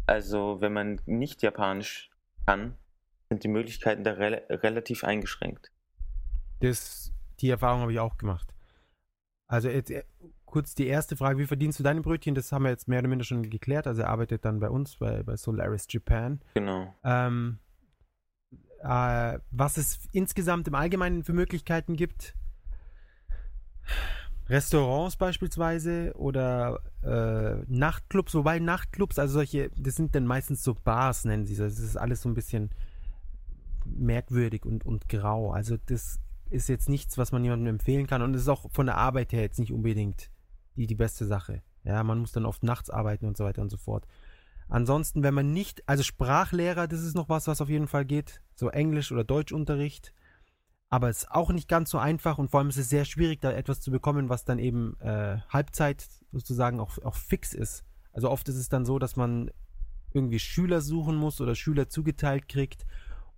[0.06, 2.11] also wenn man nicht Japanisch
[2.46, 2.76] kann,
[3.28, 5.72] sind die Möglichkeiten da rel relativ eingeschränkt.
[6.61, 8.54] Das, die Erfahrung habe ich auch gemacht.
[9.48, 10.04] Also jetzt äh,
[10.46, 12.35] kurz die erste Frage, wie verdienst du deine Brötchen?
[12.35, 13.87] Das haben wir jetzt mehr oder minder schon geklärt.
[13.87, 16.40] Also er arbeitet dann bei uns, bei, bei Solaris Japan.
[16.54, 16.94] Genau.
[17.02, 17.58] Ähm,
[18.82, 22.34] äh, was es insgesamt im Allgemeinen für Möglichkeiten gibt.
[24.48, 31.24] Restaurants beispielsweise oder äh, Nachtclubs, wobei Nachtclubs, also solche, das sind dann meistens so Bars,
[31.24, 31.76] nennen sie das.
[31.76, 32.70] Das ist alles so ein bisschen
[33.84, 35.52] merkwürdig und, und grau.
[35.52, 38.86] Also das ist jetzt nichts, was man jemandem empfehlen kann und es ist auch von
[38.86, 40.30] der Arbeit her jetzt nicht unbedingt
[40.76, 41.62] die, die beste Sache.
[41.84, 44.06] Ja, man muss dann oft nachts arbeiten und so weiter und so fort.
[44.72, 48.40] Ansonsten, wenn man nicht, also Sprachlehrer, das ist noch was, was auf jeden Fall geht.
[48.54, 50.14] So Englisch- oder Deutschunterricht.
[50.88, 53.42] Aber es ist auch nicht ganz so einfach und vor allem ist es sehr schwierig,
[53.42, 57.85] da etwas zu bekommen, was dann eben äh, Halbzeit sozusagen auch, auch fix ist.
[58.14, 59.50] Also oft ist es dann so, dass man
[60.14, 62.87] irgendwie Schüler suchen muss oder Schüler zugeteilt kriegt.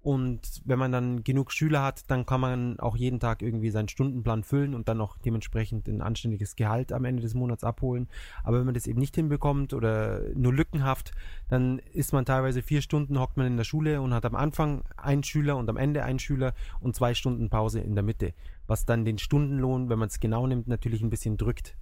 [0.04, 3.88] Und wenn man dann genug Schüler hat, dann kann man auch jeden Tag irgendwie seinen
[3.88, 8.08] Stundenplan füllen und dann auch dementsprechend ein anständiges Gehalt am Ende des Monats abholen.
[8.42, 11.12] Aber wenn man das eben nicht hinbekommt oder nur lückenhaft,
[11.48, 14.82] dann ist man teilweise vier Stunden, hockt man in der Schule und hat am Anfang
[14.98, 18.34] einen Schüler und am Ende einen Schüler und zwei Stunden Pause in der Mitte.
[18.66, 21.78] Was dann den Stundenlohn, wenn man es genau nimmt, natürlich ein bisschen drückt.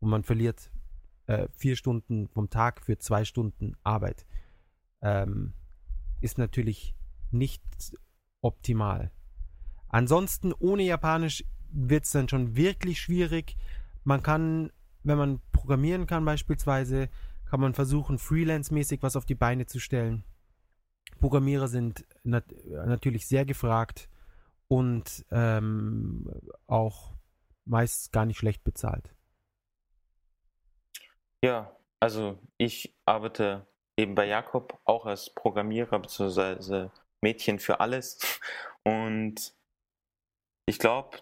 [0.00, 0.72] Und man verliert
[1.28, 4.26] äh, vier Stunden vom Tag für zwei Stunden Arbeit.
[5.02, 5.52] Ähm,
[6.20, 6.96] ist natürlich
[7.32, 7.62] nicht
[8.40, 9.10] optimal.
[9.88, 13.56] Ansonsten ohne Japanisch wird es dann schon wirklich schwierig.
[14.04, 17.08] Man kann, wenn man programmieren kann beispielsweise,
[17.48, 20.24] kann man versuchen, freelance-mäßig was auf die Beine zu stellen.
[21.18, 22.44] Programmierer sind nat
[22.86, 24.08] natürlich sehr gefragt
[24.68, 26.30] und ähm,
[26.66, 27.12] auch
[27.64, 29.12] meist gar nicht schlecht bezahlt.
[31.42, 33.66] Ja, also ich arbeite
[33.96, 36.88] eben bei Jakob auch als Programmierer bzw.
[37.22, 38.40] Mädchen für alles.
[38.84, 39.54] Und
[40.66, 41.18] ich glaube,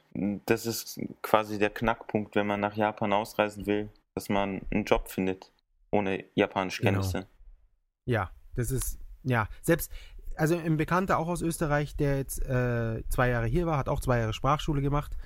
[0.47, 5.09] das ist quasi der Knackpunkt, wenn man nach Japan ausreisen will, dass man einen Job
[5.09, 5.53] findet
[5.91, 7.01] ohne japanische Genau.
[7.01, 7.27] Kenntnisse.
[8.05, 9.91] Ja, das ist, ja, selbst,
[10.37, 14.01] also ein Bekannter auch aus Österreich, der jetzt äh, zwei Jahre hier war, hat auch
[14.01, 15.17] zwei Jahre Sprachschule gemacht,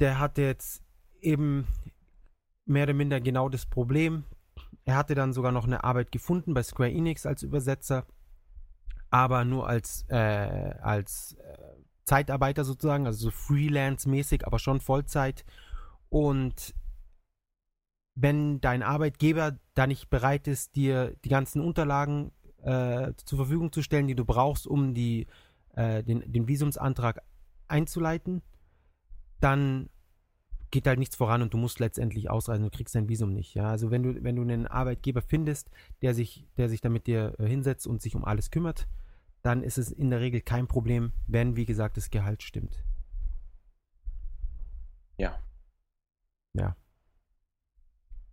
[0.00, 0.82] der hatte jetzt
[1.20, 1.66] eben
[2.66, 4.24] mehr oder minder genau das Problem.
[4.84, 8.06] Er hatte dann sogar noch eine Arbeit gefunden bei Square Enix als Übersetzer,
[9.10, 11.56] aber nur als, äh, als äh,
[12.04, 15.44] Zeitarbeiter sozusagen, also so Freelance-mäßig, aber schon Vollzeit.
[16.08, 16.74] Und
[18.14, 23.82] wenn dein Arbeitgeber da nicht bereit ist, dir die ganzen Unterlagen äh, zur Verfügung zu
[23.82, 25.26] stellen, die du brauchst, um die,
[25.74, 27.22] äh, den, den Visumsantrag
[27.68, 28.42] einzuleiten,
[29.40, 29.90] dann
[30.70, 33.54] geht halt nichts voran und du musst letztendlich ausreisen, du kriegst dein Visum nicht.
[33.54, 33.70] Ja?
[33.70, 35.70] Also wenn du, wenn du einen Arbeitgeber findest,
[36.02, 38.86] der sich, der sich da mit dir äh, hinsetzt und sich um alles kümmert,
[39.42, 42.82] dann ist es in der Regel kein Problem, wenn, wie gesagt, das Gehalt stimmt.
[45.18, 45.38] Ja.
[46.54, 46.76] Ja.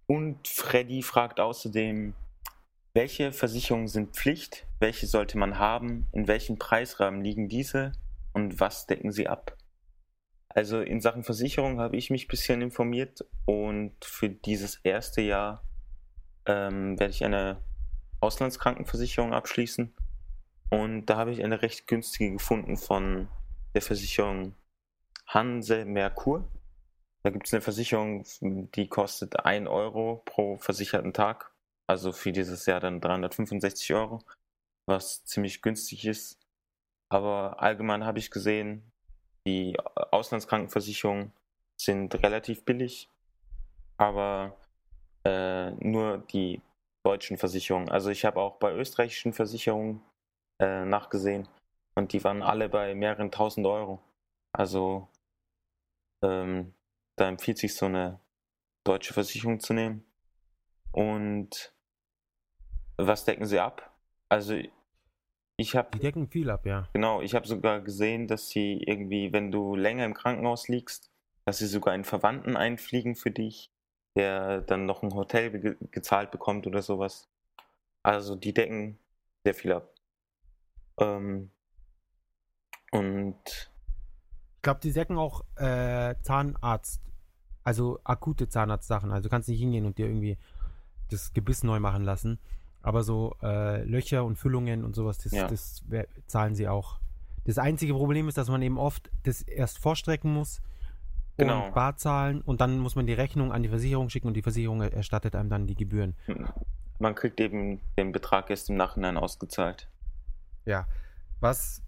[0.07, 2.13] Und Freddy fragt außerdem,
[2.93, 7.93] welche Versicherungen sind Pflicht, welche sollte man haben, in welchem Preisrahmen liegen diese
[8.33, 9.57] und was decken sie ab?
[10.55, 15.63] Also in Sachen Versicherung habe ich mich ein bisschen informiert und für dieses erste Jahr
[16.45, 17.57] ähm, werde ich eine
[18.21, 19.93] Auslandskrankenversicherung abschließen.
[20.69, 23.27] Und da habe ich eine recht günstige gefunden von
[23.73, 24.55] der Versicherung
[25.27, 26.47] Hanse Merkur.
[27.23, 31.51] Da gibt es eine Versicherung, die kostet 1 Euro pro versicherten Tag.
[31.87, 34.19] Also für dieses Jahr dann 365 Euro,
[34.85, 36.39] was ziemlich günstig ist.
[37.09, 38.92] Aber allgemein habe ich gesehen,
[39.45, 39.77] die
[40.11, 41.31] Auslandskrankenversicherungen
[41.77, 43.09] sind relativ billig,
[43.97, 44.55] aber
[45.25, 46.61] äh, nur die
[47.03, 47.89] deutschen Versicherungen.
[47.89, 50.01] Also ich habe auch bei österreichischen Versicherungen
[50.59, 51.47] äh, nachgesehen
[51.95, 54.01] und die waren alle bei mehreren tausend Euro.
[54.53, 55.07] Also
[56.21, 56.73] ähm,
[57.15, 58.19] da empfiehlt sich so eine
[58.83, 60.05] deutsche Versicherung zu nehmen.
[60.91, 61.73] Und
[62.97, 63.91] was decken sie ab?
[64.29, 64.59] Also
[65.57, 65.89] ich habe.
[65.93, 66.87] Die decken viel ab, ja.
[66.93, 71.11] Genau, ich habe sogar gesehen, dass sie irgendwie, wenn du länger im Krankenhaus liegst,
[71.45, 73.71] dass sie sogar einen Verwandten einfliegen für dich,
[74.15, 77.29] der dann noch ein Hotel ge gezahlt bekommt oder sowas.
[78.03, 78.99] Also die decken
[79.43, 79.93] sehr viel ab.
[80.99, 81.51] Ähm,
[82.91, 87.01] und ich glaube, die decken auch äh, Zahnarzt,
[87.63, 89.11] also akute Zahnarztsachen.
[89.11, 90.37] Also du kannst nicht hingehen und dir irgendwie
[91.09, 92.39] das Gebiss neu machen lassen.
[92.83, 95.47] Aber so äh, Löcher und Füllungen und sowas, das, ja.
[95.47, 95.83] das
[96.27, 96.99] zahlen sie auch.
[97.45, 100.61] Das einzige Problem ist, dass man eben oft das erst vorstrecken muss
[101.37, 101.65] genau.
[101.65, 104.41] und bar zahlen und dann muss man die Rechnung an die Versicherung schicken und die
[104.41, 106.15] Versicherung erstattet einem dann die Gebühren.
[106.99, 109.89] Man kriegt eben den Betrag erst im Nachhinein ausgezahlt.
[110.65, 110.87] Ja,
[111.39, 111.81] was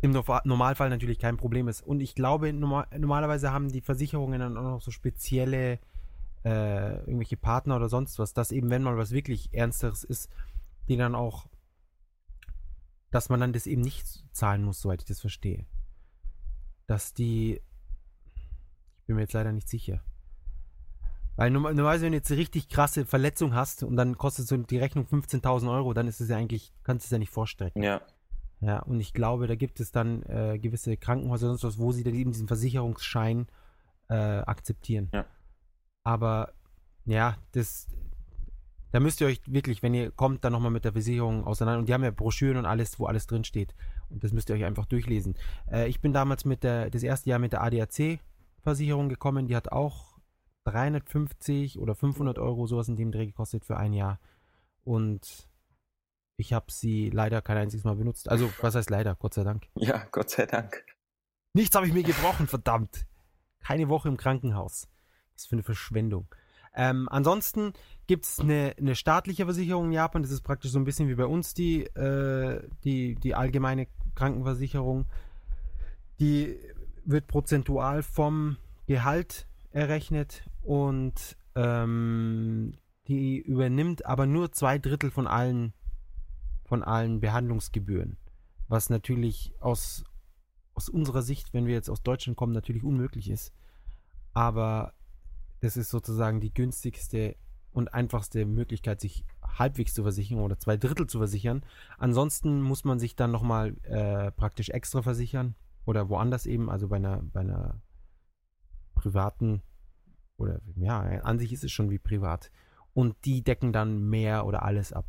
[0.00, 1.82] im Normalfall natürlich kein Problem ist.
[1.82, 5.80] Und ich glaube, normalerweise haben die Versicherungen dann auch noch so spezielle
[6.48, 10.30] äh, irgendwelche Partner oder sonst was, dass eben, wenn mal was wirklich Ernsteres ist,
[10.88, 11.46] die dann auch,
[13.10, 15.66] dass man dann das eben nicht zahlen muss, soweit ich das verstehe.
[16.86, 17.60] Dass die,
[18.34, 20.02] ich bin mir jetzt leider nicht sicher.
[21.36, 24.78] Weil normalerweise, wenn du jetzt eine richtig krasse Verletzung hast und dann kostet so die
[24.78, 27.82] Rechnung 15.000 Euro, dann ist es ja eigentlich, kannst du es ja nicht vorstrecken.
[27.82, 28.00] Ja.
[28.60, 32.02] Ja, und ich glaube, da gibt es dann äh, gewisse Krankenhäuser sonst was, wo sie
[32.02, 33.46] dann eben diesen Versicherungsschein
[34.08, 35.10] äh, akzeptieren.
[35.12, 35.26] Ja.
[36.08, 36.54] Aber
[37.04, 37.86] ja, das,
[38.92, 41.80] da müsst ihr euch wirklich, wenn ihr kommt, dann nochmal mit der Versicherung auseinander.
[41.80, 43.74] Und die haben ja Broschüren und alles, wo alles drin steht.
[44.08, 45.34] Und das müsst ihr euch einfach durchlesen.
[45.70, 49.48] Äh, ich bin damals mit der, das erste Jahr mit der ADAC-Versicherung gekommen.
[49.48, 50.18] Die hat auch
[50.64, 54.18] 350 oder 500 Euro sowas in dem Dreh gekostet für ein Jahr.
[54.84, 55.46] Und
[56.38, 58.30] ich habe sie leider kein einziges Mal benutzt.
[58.30, 59.14] Also, was heißt leider?
[59.14, 59.68] Gott sei Dank.
[59.74, 60.86] Ja, Gott sei Dank.
[61.52, 63.04] Nichts habe ich mir gebrochen, verdammt.
[63.60, 64.88] Keine Woche im Krankenhaus.
[65.38, 66.26] Was für eine Verschwendung.
[66.74, 67.72] Ähm, ansonsten
[68.08, 70.22] gibt es eine, eine, staatliche Versicherung in Japan.
[70.22, 75.06] Das ist praktisch so ein bisschen wie bei uns die, äh, die, die allgemeine Krankenversicherung.
[76.18, 76.58] Die
[77.04, 82.72] wird prozentual vom Gehalt errechnet und ähm,
[83.06, 85.72] die übernimmt aber nur zwei Drittel von allen
[86.64, 88.18] von allen Behandlungsgebühren.
[88.66, 90.04] Was natürlich aus,
[90.74, 93.54] aus unserer Sicht, wenn wir jetzt aus Deutschland kommen, natürlich unmöglich ist.
[94.34, 94.92] Aber
[95.60, 97.36] das ist sozusagen die günstigste
[97.72, 101.64] und einfachste Möglichkeit, sich halbwegs zu versichern oder zwei Drittel zu versichern.
[101.98, 106.96] Ansonsten muss man sich dann nochmal äh, praktisch extra versichern oder woanders eben, also bei
[106.96, 107.80] einer, bei einer
[108.94, 109.62] privaten
[110.36, 112.50] oder ja, an sich ist es schon wie privat.
[112.94, 115.06] Und die decken dann mehr oder alles ab.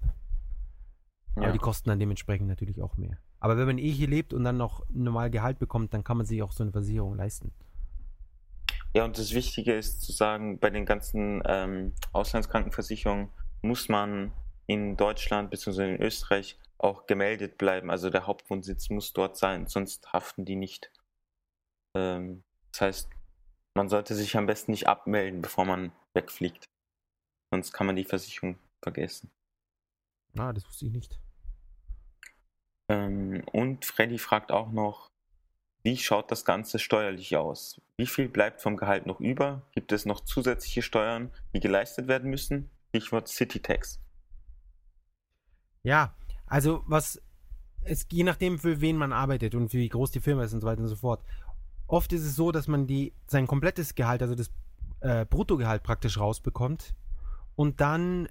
[1.36, 1.44] Ja.
[1.44, 3.18] Aber die kosten dann dementsprechend natürlich auch mehr.
[3.40, 6.26] Aber wenn man eh hier lebt und dann noch normal Gehalt bekommt, dann kann man
[6.26, 7.54] sich auch so eine Versicherung leisten.
[8.94, 13.30] Ja, und das Wichtige ist zu sagen, bei den ganzen ähm, Auslandskrankenversicherungen
[13.62, 14.34] muss man
[14.66, 15.96] in Deutschland bzw.
[15.96, 17.92] in Österreich auch gemeldet bleiben.
[17.92, 20.92] Also der Hauptwohnsitz muss dort sein, sonst haften die nicht.
[21.96, 23.10] Ähm, das heißt,
[23.76, 26.66] man sollte sich am besten nicht abmelden, bevor man wegfliegt.
[27.54, 29.32] Sonst kann man die Versicherung vergessen.
[30.38, 31.20] Ah, das wusste ich nicht.
[32.90, 35.08] Ähm, und Freddy fragt auch noch,
[35.84, 37.82] wie schaut das Ganze steuerlich aus?
[37.98, 39.62] Wie viel bleibt vom Gehalt noch über?
[39.72, 42.70] Gibt es noch zusätzliche Steuern, die geleistet werden müssen?
[42.90, 44.00] Stichwort City Tax.
[45.84, 46.14] Ja,
[46.48, 47.22] also was
[47.84, 50.68] es je nachdem für wen man arbeitet und wie groß die Firma ist und so
[50.68, 51.24] weiter und so fort.
[51.88, 54.52] Oft ist es so, dass man die sein komplettes Gehalt, also das
[55.00, 56.94] äh, Bruttogehalt praktisch rausbekommt
[57.56, 58.28] und dann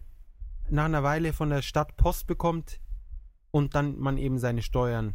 [0.68, 2.80] nach einer Weile von der Stadt Post bekommt
[3.50, 5.14] und dann man eben seine Steuern,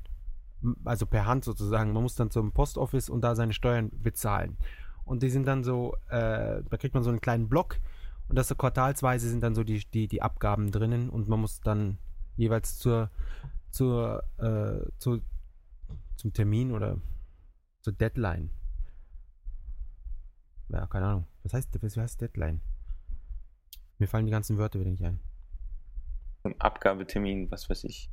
[0.86, 4.58] also per Hand sozusagen, man muss dann zum Postoffice und da seine Steuern bezahlen.
[5.06, 7.80] Und die sind dann so, äh, da kriegt man so einen kleinen Block
[8.30, 11.62] und das so quartalsweise sind dann so die, die, die Abgaben drinnen und man muss
[11.62, 11.98] dann
[12.38, 13.10] jeweils zur,
[13.70, 15.22] zur, äh, zu,
[16.16, 16.98] zum Termin oder
[17.82, 18.50] zur Deadline.
[20.70, 21.28] Ja, keine Ahnung.
[21.44, 22.62] Was heißt, was heißt Deadline?
[24.00, 25.20] Mir fallen die ganzen Wörter wieder nicht ein
[26.44, 28.12] zum Abgabetermin, was weiß ich.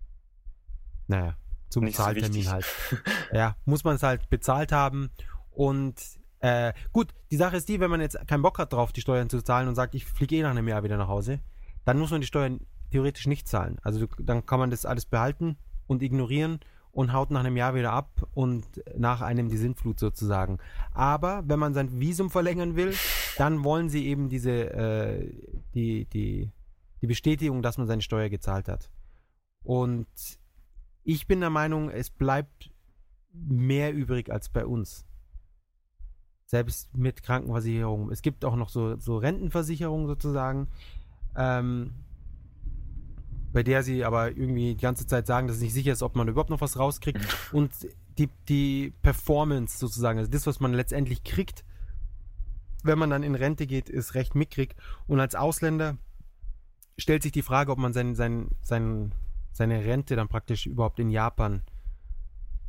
[1.08, 1.36] Naja,
[1.70, 2.66] zum Nicht Zahltermin so halt.
[3.32, 5.10] ja, muss man es halt bezahlt haben.
[5.50, 5.94] Und
[6.40, 9.30] äh, gut, die Sache ist die, wenn man jetzt keinen Bock hat drauf, die Steuern
[9.30, 11.40] zu zahlen und sagt, ich fliege eh nach einem Jahr wieder nach Hause,
[11.84, 12.60] dann muss man die Steuern
[12.90, 13.78] theoretisch nicht zahlen.
[13.82, 15.56] Also dann kann man das alles behalten
[15.86, 16.60] und ignorieren
[16.92, 18.66] und haut nach einem Jahr wieder ab und
[18.96, 20.58] nach einem die Sintflut sozusagen.
[20.92, 22.94] Aber wenn man sein Visum verlängern will,
[23.38, 25.32] dann wollen sie eben diese äh,
[25.74, 26.50] die die
[27.00, 28.90] die Bestätigung, dass man seine Steuer gezahlt hat.
[29.62, 30.08] Und
[31.12, 32.70] ich bin der Meinung, es bleibt
[33.32, 35.04] mehr übrig als bei uns.
[36.46, 38.10] Selbst mit Krankenversicherung.
[38.10, 40.68] Es gibt auch noch so, so Rentenversicherungen sozusagen,
[41.36, 41.94] ähm,
[43.52, 46.14] bei der sie aber irgendwie die ganze Zeit sagen, dass es nicht sicher ist, ob
[46.14, 47.20] man überhaupt noch was rauskriegt.
[47.52, 47.72] Und
[48.18, 51.64] die, die Performance sozusagen, also das, was man letztendlich kriegt,
[52.84, 54.76] wenn man dann in Rente geht, ist recht mickrig.
[55.08, 55.98] Und als Ausländer
[56.98, 59.12] stellt sich die Frage, ob man sein, sein, sein,
[59.52, 61.62] seine Rente dann praktisch überhaupt in Japan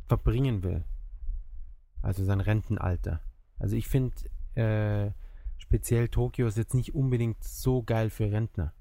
[0.06, 0.84] verbringen will.
[2.00, 3.20] Also sein Rentenalter.
[3.58, 4.16] Also ich finde,
[4.54, 5.12] äh,
[5.58, 8.74] speziell Tokio ist jetzt nicht unbedingt so geil für Rentner.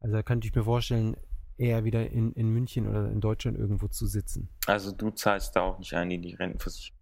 [0.00, 1.16] Also da könnte ich mir vorstellen,
[1.58, 4.48] eher wieder in, in München oder in Deutschland irgendwo zu sitzen.
[4.66, 6.98] Also du zahlst da auch nicht ein in die Rentenversicherung?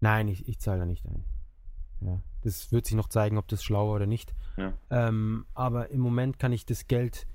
[0.00, 1.24] Nein, ich, ich zahle da nicht ein.
[2.00, 4.34] Ja, das wird sich noch zeigen, ob das schlau oder nicht.
[4.56, 4.74] Ja.
[4.90, 7.26] Ähm, aber im Moment kann ich das Geld,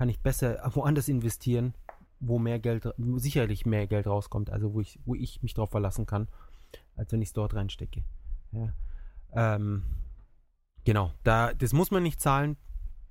[0.00, 1.74] kann ich besser woanders investieren,
[2.20, 5.72] wo mehr Geld, wo sicherlich mehr Geld rauskommt, also wo ich, wo ich mich darauf
[5.72, 6.26] verlassen kann,
[6.96, 8.02] als wenn ich es dort reinstecke.
[8.52, 8.72] Ja.
[9.34, 9.82] Ähm,
[10.84, 12.56] genau, da, das muss man nicht zahlen,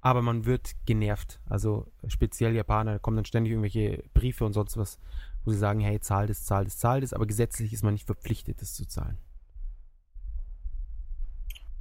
[0.01, 1.39] aber man wird genervt.
[1.45, 4.97] Also speziell Japaner, kommen dann ständig irgendwelche Briefe und sonst was,
[5.45, 8.07] wo sie sagen, hey, zahl das, zahl das, zahl das, aber gesetzlich ist man nicht
[8.07, 9.19] verpflichtet, das zu zahlen.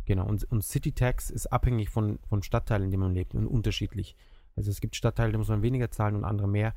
[0.05, 3.47] Genau, und, und City Tax ist abhängig von, von Stadtteilen, in denen man lebt und
[3.47, 4.15] unterschiedlich.
[4.59, 6.75] Also es gibt Stadtteile, da muss man weniger zahlen und andere mehr.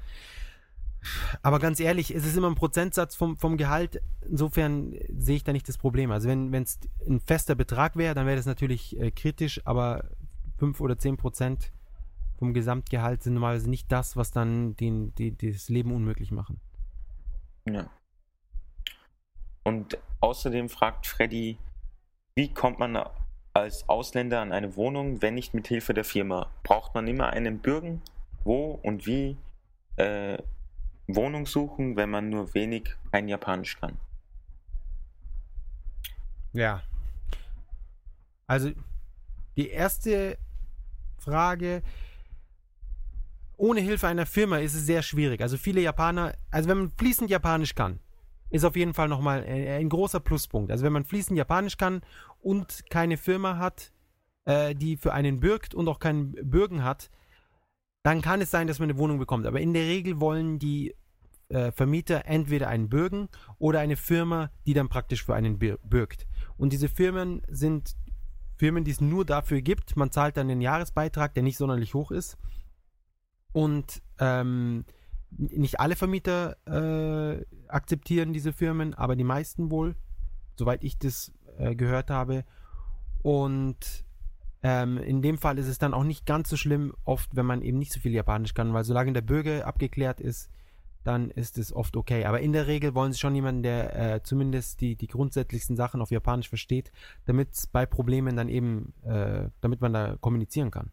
[1.42, 4.02] Aber ganz ehrlich, es ist immer ein Prozentsatz vom, vom Gehalt.
[4.22, 6.12] Insofern sehe ich da nicht das Problem.
[6.12, 10.06] Also wenn es ein fester Betrag wäre, dann wäre das natürlich äh, kritisch, aber
[10.60, 11.72] 5 oder 10 Prozent
[12.38, 16.60] vom Gesamtgehalt sind normalerweise nicht das, was dann den, die, das Leben unmöglich machen.
[17.68, 17.90] Ja.
[19.64, 21.58] Und außerdem fragt Freddy,
[22.36, 22.96] wie kommt man
[23.54, 26.50] als Ausländer an eine Wohnung, wenn nicht mit Hilfe der Firma?
[26.64, 28.02] Braucht man immer einen Bürgen?
[28.44, 29.38] Wo und wie
[29.98, 30.38] äh,
[31.08, 33.98] Wohnung suchen, wenn man nur wenig kein Japanisch kann?
[36.54, 36.82] Ja.
[38.48, 38.72] Also
[39.56, 40.38] die erste
[41.20, 41.84] Frage,
[43.58, 45.42] ohne Hilfe einer Firma ist es sehr schwierig.
[45.42, 48.00] Also viele Japaner, also wenn man fließend Japanisch kann,
[48.50, 50.72] ist auf jeden Fall nochmal ein großer Pluspunkt.
[50.72, 52.02] Also wenn man fließend Japanisch kann
[52.42, 53.92] und keine Firma hat,
[54.46, 57.10] äh, die für einen bürgt und auch keinen Bürgen hat,
[58.04, 59.46] dann kann es sein, dass man eine Wohnung bekommt.
[59.46, 60.96] Aber in der Regel wollen die
[61.50, 63.30] äh, Vermieter entweder einen Bürgen
[63.60, 66.28] oder eine Firma, die dann praktisch für einen bürgt.
[66.58, 67.96] Und diese Firmen sind
[68.58, 69.96] Firmen, die es nur dafür gibt.
[69.96, 72.38] Man zahlt dann den Jahresbeitrag, der nicht sonderlich hoch ist.
[73.54, 74.86] Und ähm,
[75.32, 79.96] nicht alle Vermieter äh, akzeptieren diese Firmen, aber die meisten wohl,
[80.58, 81.32] soweit ich das
[81.62, 82.44] äh, gehört habe.
[83.22, 84.06] Und
[84.64, 87.62] ähm, in dem Fall ist es dann auch nicht ganz so schlimm, oft, wenn man
[87.62, 90.50] eben nicht so viel Japanisch kann, weil solange der Bürger abgeklärt ist,
[91.04, 92.26] dann ist es oft okay.
[92.26, 96.02] Aber in der Regel wollen sie schon jemanden, der äh, zumindest die, die grundsätzlichsten Sachen
[96.02, 96.92] auf Japanisch versteht,
[97.26, 100.92] damit es bei Problemen dann eben, äh, damit man da kommunizieren kann.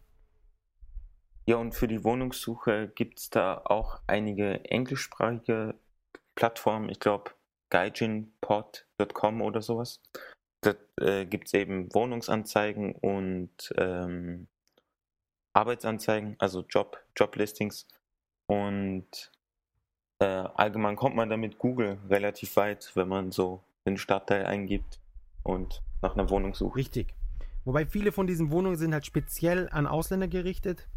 [1.45, 5.75] Ja, und für die Wohnungssuche gibt es da auch einige englischsprachige
[6.35, 6.89] Plattformen.
[6.89, 7.31] Ich glaube,
[7.69, 10.01] gaijinpod.com oder sowas.
[10.61, 14.47] Da äh, gibt es eben Wohnungsanzeigen und ähm,
[15.53, 17.87] Arbeitsanzeigen, also Job, Joblistings.
[18.47, 19.31] Und
[20.19, 24.99] äh, allgemein kommt man damit Google relativ weit, wenn man so den Stadtteil eingibt
[25.43, 26.75] und nach einer Wohnung sucht.
[26.75, 27.13] Richtig.
[27.65, 30.87] Wobei viele von diesen Wohnungen sind halt speziell an Ausländer gerichtet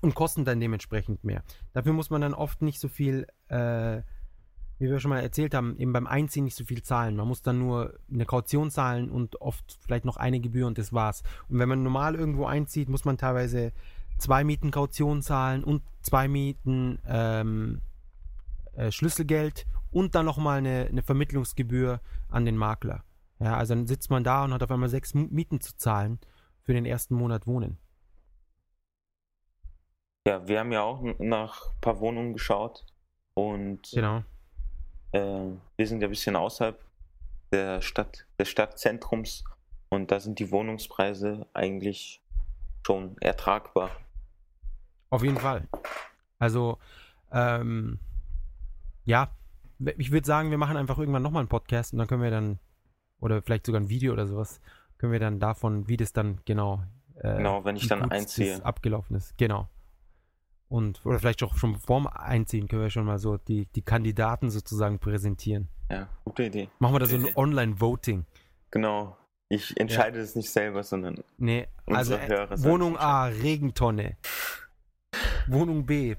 [0.00, 1.42] und kosten dann dementsprechend mehr.
[1.72, 4.02] Dafür muss man dann oft nicht so viel, äh,
[4.84, 7.16] wie wir schon mal erzählt haben, eben beim Einziehen nicht so viel zahlen.
[7.16, 10.92] Man muss dann nur eine Kaution zahlen und oft vielleicht noch eine Gebühr und das
[10.92, 11.22] war's.
[11.48, 13.72] Und wenn man normal irgendwo einzieht, muss man teilweise
[14.18, 17.80] zwei Mieten Kaution zahlen und zwei Mieten ähm,
[18.74, 23.04] äh, Schlüsselgeld und dann nochmal eine, eine Vermittlungsgebühr an den Makler.
[23.38, 26.18] Ja, also dann sitzt man da und hat auf einmal sechs Mieten zu zahlen
[26.62, 27.78] für den ersten Monat Wohnen.
[30.26, 32.84] Ja, wir haben ja auch nach ein paar Wohnungen geschaut
[33.34, 34.24] und genau.
[35.14, 36.78] Äh, wir sind ja ein bisschen außerhalb
[37.52, 39.44] der Stadt, des Stadtzentrums
[39.88, 42.20] und da sind die Wohnungspreise eigentlich
[42.84, 43.90] schon ertragbar.
[45.10, 45.68] Auf jeden Fall.
[46.38, 46.78] Also,
[47.32, 48.00] ähm,
[49.04, 49.30] ja,
[49.96, 52.58] ich würde sagen, wir machen einfach irgendwann nochmal einen Podcast und dann können wir dann,
[53.20, 54.60] oder vielleicht sogar ein Video oder sowas,
[54.98, 56.82] können wir dann davon, wie das dann genau.
[57.16, 58.64] Äh, genau, wenn ich dann einziehe.
[58.64, 59.68] Abgelaufen ist, genau.
[60.74, 64.50] Und, oder vielleicht auch schon vorm Einziehen können wir schon mal so die, die Kandidaten
[64.50, 65.68] sozusagen präsentieren.
[65.88, 66.68] Ja, gute Idee.
[66.80, 68.24] Machen wir da so ein Online-Voting.
[68.72, 69.16] Genau.
[69.48, 70.26] Ich entscheide ja.
[70.34, 71.22] nicht selber, sondern.
[71.38, 74.16] Nee, also äh, Wohnung A, Regentonne.
[75.46, 76.16] Wohnung B,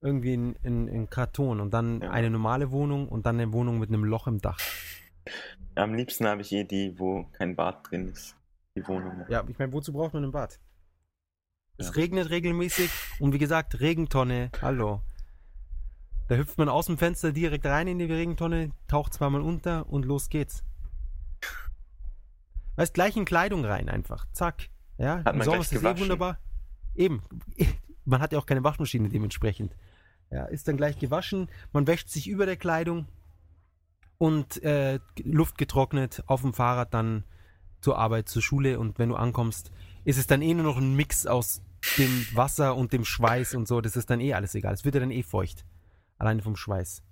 [0.00, 2.12] irgendwie in, in, in Karton und dann ja.
[2.12, 4.60] eine normale Wohnung und dann eine Wohnung mit einem Loch im Dach.
[5.74, 8.36] am liebsten habe ich eh die, wo kein Bad drin ist.
[8.76, 9.24] Die Wohnung.
[9.28, 10.60] Ja, ich meine, wozu braucht man ein Bad?
[11.78, 11.92] Es Ja.
[11.92, 15.00] regnet regelmäßig und wie gesagt, Regentonne, hallo.
[16.28, 20.04] Da hüpft man aus dem Fenster direkt rein in die Regentonne, taucht zweimal unter und
[20.04, 20.64] los geht's.
[22.76, 24.26] Weißt, gleich in Kleidung rein einfach.
[24.32, 24.68] Zack.
[24.98, 26.38] Ja, Hat man Sommer gleich ist das eh wunderbar.
[26.94, 27.22] Eben.
[28.04, 29.76] Man hat ja auch keine Waschmaschine dementsprechend.
[30.30, 33.06] Ja, ist dann gleich gewaschen, man wäscht sich über der Kleidung
[34.16, 37.24] und äh, Luft getrocknet auf dem Fahrrad dann
[37.82, 39.70] zur Arbeit, zur Schule und wenn du ankommst,
[40.04, 41.62] ist es dann eh nur noch ein Mix aus
[41.96, 43.80] dem Wasser und dem Schweiß und so.
[43.80, 44.74] Das ist dann eh alles egal.
[44.74, 45.64] Es wird ja dann eh feucht.
[46.18, 47.02] Alleine vom Schweiß.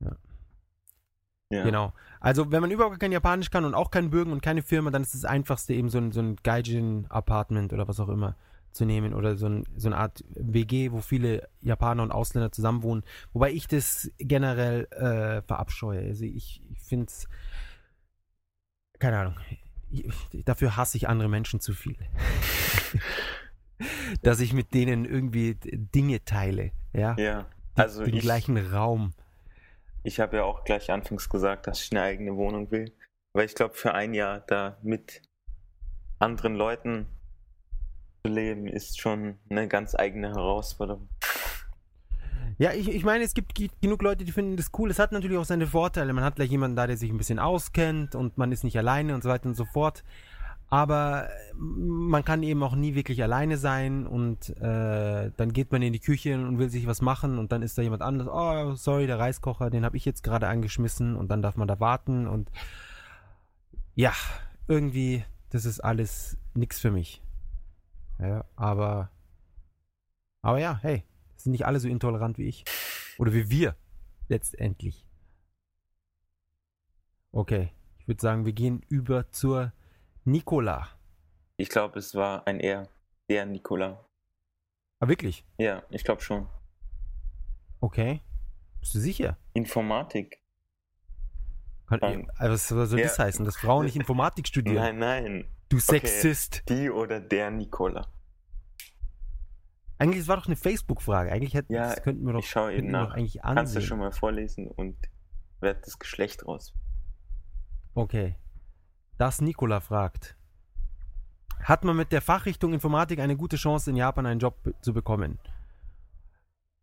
[0.00, 1.62] Ja.
[1.62, 1.92] Genau.
[2.20, 5.02] Also, wenn man überhaupt kein Japanisch kann und auch kein Bürgen und keine Firma, dann
[5.02, 8.36] ist das Einfachste eben so ein, so ein Gaijin-Apartment oder was auch immer
[8.72, 13.04] zu nehmen oder so, ein, so eine Art WG, wo viele Japaner und Ausländer zusammenwohnen.
[13.32, 16.00] Wobei ich das generell äh, verabscheue.
[16.00, 17.28] Also, ich, ich finde es.
[18.98, 19.36] Keine Ahnung.
[19.90, 20.06] Ich,
[20.44, 21.96] dafür hasse ich andere Menschen zu viel.
[24.22, 26.70] Dass ich mit denen irgendwie Dinge teile.
[26.92, 27.16] Ja.
[27.18, 27.46] Ja.
[27.74, 29.12] Also den ich, gleichen Raum.
[30.02, 32.92] ich habe ja auch gleich anfangs gesagt, dass ich eine eigene Wohnung will.
[33.32, 35.22] Weil ich glaube, für ein Jahr da mit
[36.20, 37.06] anderen Leuten
[38.24, 41.08] zu leben, ist schon eine ganz eigene Herausforderung.
[42.56, 44.88] Ja, ich, ich meine, es gibt ge- genug Leute, die finden das cool.
[44.88, 46.12] Es hat natürlich auch seine Vorteile.
[46.12, 49.14] Man hat gleich jemanden da, der sich ein bisschen auskennt und man ist nicht alleine
[49.16, 50.04] und so weiter und so fort.
[50.74, 55.82] Aber äh, man kann eben auch nie wirklich alleine sein und äh, dann geht man
[55.82, 58.28] in die Küche und will sich was machen und dann ist da jemand anderes.
[58.34, 61.78] Oh, sorry, der Reiskocher, den habe ich jetzt gerade angeschmissen und dann darf man da
[61.78, 62.50] warten und
[63.94, 64.12] ja,
[64.66, 67.22] irgendwie, das ist alles nix für mich.
[68.18, 69.10] Ja, aber,
[70.42, 71.04] aber ja, hey,
[71.36, 72.64] sind nicht alle so intolerant wie ich.
[73.18, 73.76] Oder wie wir,
[74.26, 75.06] letztendlich.
[77.30, 77.70] Okay,
[78.00, 79.72] ich würde sagen, wir gehen über zur
[80.24, 80.88] Nicola.
[81.56, 82.88] Ich glaube, es war ein Er,
[83.28, 84.04] der Nikola.
[85.00, 85.44] Ah, wirklich?
[85.58, 86.48] Ja, ich glaube schon.
[87.80, 88.22] Okay.
[88.80, 89.36] Bist du sicher?
[89.52, 90.40] Informatik.
[91.86, 92.30] Kann, Nein.
[92.38, 93.24] äh, was soll das Ja.
[93.24, 94.76] heißen, dass Frauen nicht Informatik studieren?
[94.98, 95.44] Nein, nein.
[95.68, 96.62] Du Sexist.
[96.68, 98.06] Die oder der Nikola.
[99.98, 101.30] Eigentlich, es war doch eine Facebook-Frage.
[101.30, 103.08] Eigentlich hätten, Ja, das könnten wir doch, ich schaue eben nach.
[103.08, 103.82] doch eigentlich Kannst du ansehen.
[103.82, 104.96] schon mal vorlesen und
[105.60, 106.74] werde das Geschlecht raus.
[107.94, 108.36] Okay.
[109.18, 110.36] Das Nikola fragt.
[111.62, 115.38] Hat man mit der Fachrichtung Informatik eine gute Chance, in Japan einen Job zu bekommen?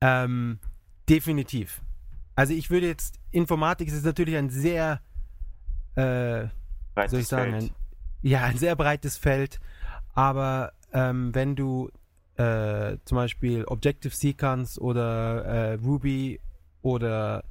[0.01, 0.59] Ähm,
[1.07, 1.81] definitiv.
[2.35, 5.01] Also ich würde jetzt, Informatik ist natürlich ein sehr,
[5.95, 6.47] äh,
[7.07, 7.69] soll ich sagen, ein,
[8.21, 9.59] ja, ein sehr breites Feld,
[10.13, 11.91] aber ähm, wenn du
[12.37, 16.39] äh, zum Beispiel Objective-C kannst oder äh, Ruby
[16.81, 17.43] oder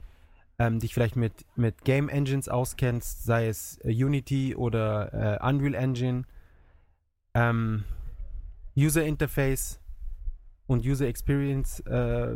[0.61, 5.75] ähm, dich vielleicht mit, mit Game Engines auskennst, sei es äh, Unity oder äh, Unreal
[5.75, 6.25] Engine,
[7.33, 7.85] ähm,
[8.77, 9.81] User Interface
[10.67, 12.35] und User Experience äh,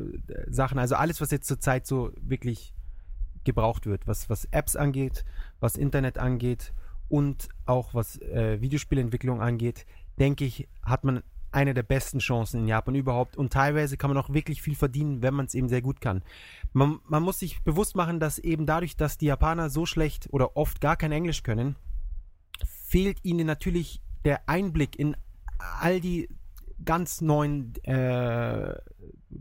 [0.48, 2.72] Sachen, also alles, was jetzt zurzeit so wirklich
[3.44, 5.26] gebraucht wird, was, was Apps angeht,
[5.60, 6.72] was Internet angeht
[7.10, 9.84] und auch was äh, Videospielentwicklung angeht,
[10.18, 11.22] denke ich, hat man
[11.55, 13.36] eine der besten Chancen in Japan überhaupt.
[13.36, 16.22] Und teilweise kann man auch wirklich viel verdienen, wenn man es eben sehr gut kann.
[16.72, 20.57] Man, man muss sich bewusst machen, dass eben dadurch, dass die Japaner so schlecht oder
[20.57, 21.76] oft gar kein Englisch können,
[22.64, 25.16] fehlt ihnen natürlich der Einblick in
[25.80, 26.28] all die
[26.84, 28.74] ganz neuen, äh,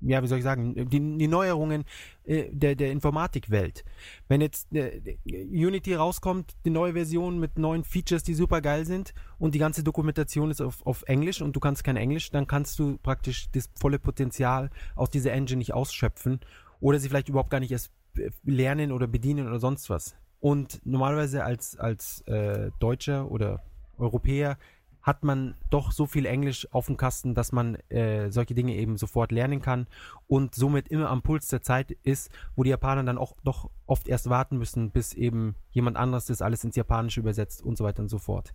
[0.01, 1.85] ja, wie soll ich sagen, die, die Neuerungen
[2.25, 3.83] äh, der, der Informatikwelt.
[4.27, 9.13] Wenn jetzt äh, Unity rauskommt, die neue Version mit neuen Features, die super geil sind
[9.37, 12.79] und die ganze Dokumentation ist auf, auf Englisch und du kannst kein Englisch, dann kannst
[12.79, 16.39] du praktisch das volle Potenzial aus dieser Engine nicht ausschöpfen
[16.79, 20.15] oder sie vielleicht überhaupt gar nicht erst äh, lernen oder bedienen oder sonst was.
[20.39, 23.63] Und normalerweise als, als äh, Deutscher oder
[23.97, 24.57] Europäer
[25.03, 28.97] hat man doch so viel Englisch auf dem Kasten, dass man äh, solche Dinge eben
[28.97, 29.87] sofort lernen kann
[30.27, 34.07] und somit immer am Puls der Zeit ist, wo die Japaner dann auch doch oft
[34.07, 38.01] erst warten müssen, bis eben jemand anderes das alles ins Japanische übersetzt und so weiter
[38.01, 38.53] und so fort.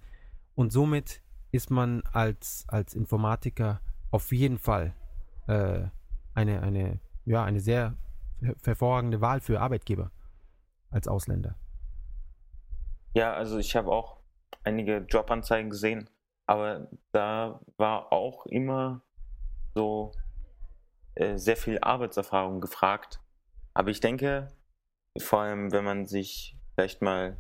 [0.55, 1.23] Und somit
[1.53, 3.81] ist man als, als Informatiker
[4.11, 4.95] auf jeden Fall
[5.49, 5.83] äh,
[6.35, 7.95] eine, eine, ja, eine sehr
[8.41, 10.11] her- hervorragende Wahl für Arbeitgeber
[10.91, 11.57] als Ausländer.
[13.13, 14.17] Ja, also ich habe auch
[14.65, 16.09] einige Jobanzeigen gesehen,
[16.49, 19.03] aber da war auch immer
[19.75, 20.13] so
[21.15, 23.21] äh, sehr viel Arbeitserfahrung gefragt.
[23.75, 24.49] Aber ich denke,
[25.19, 27.37] vor allem wenn man sich vielleicht mal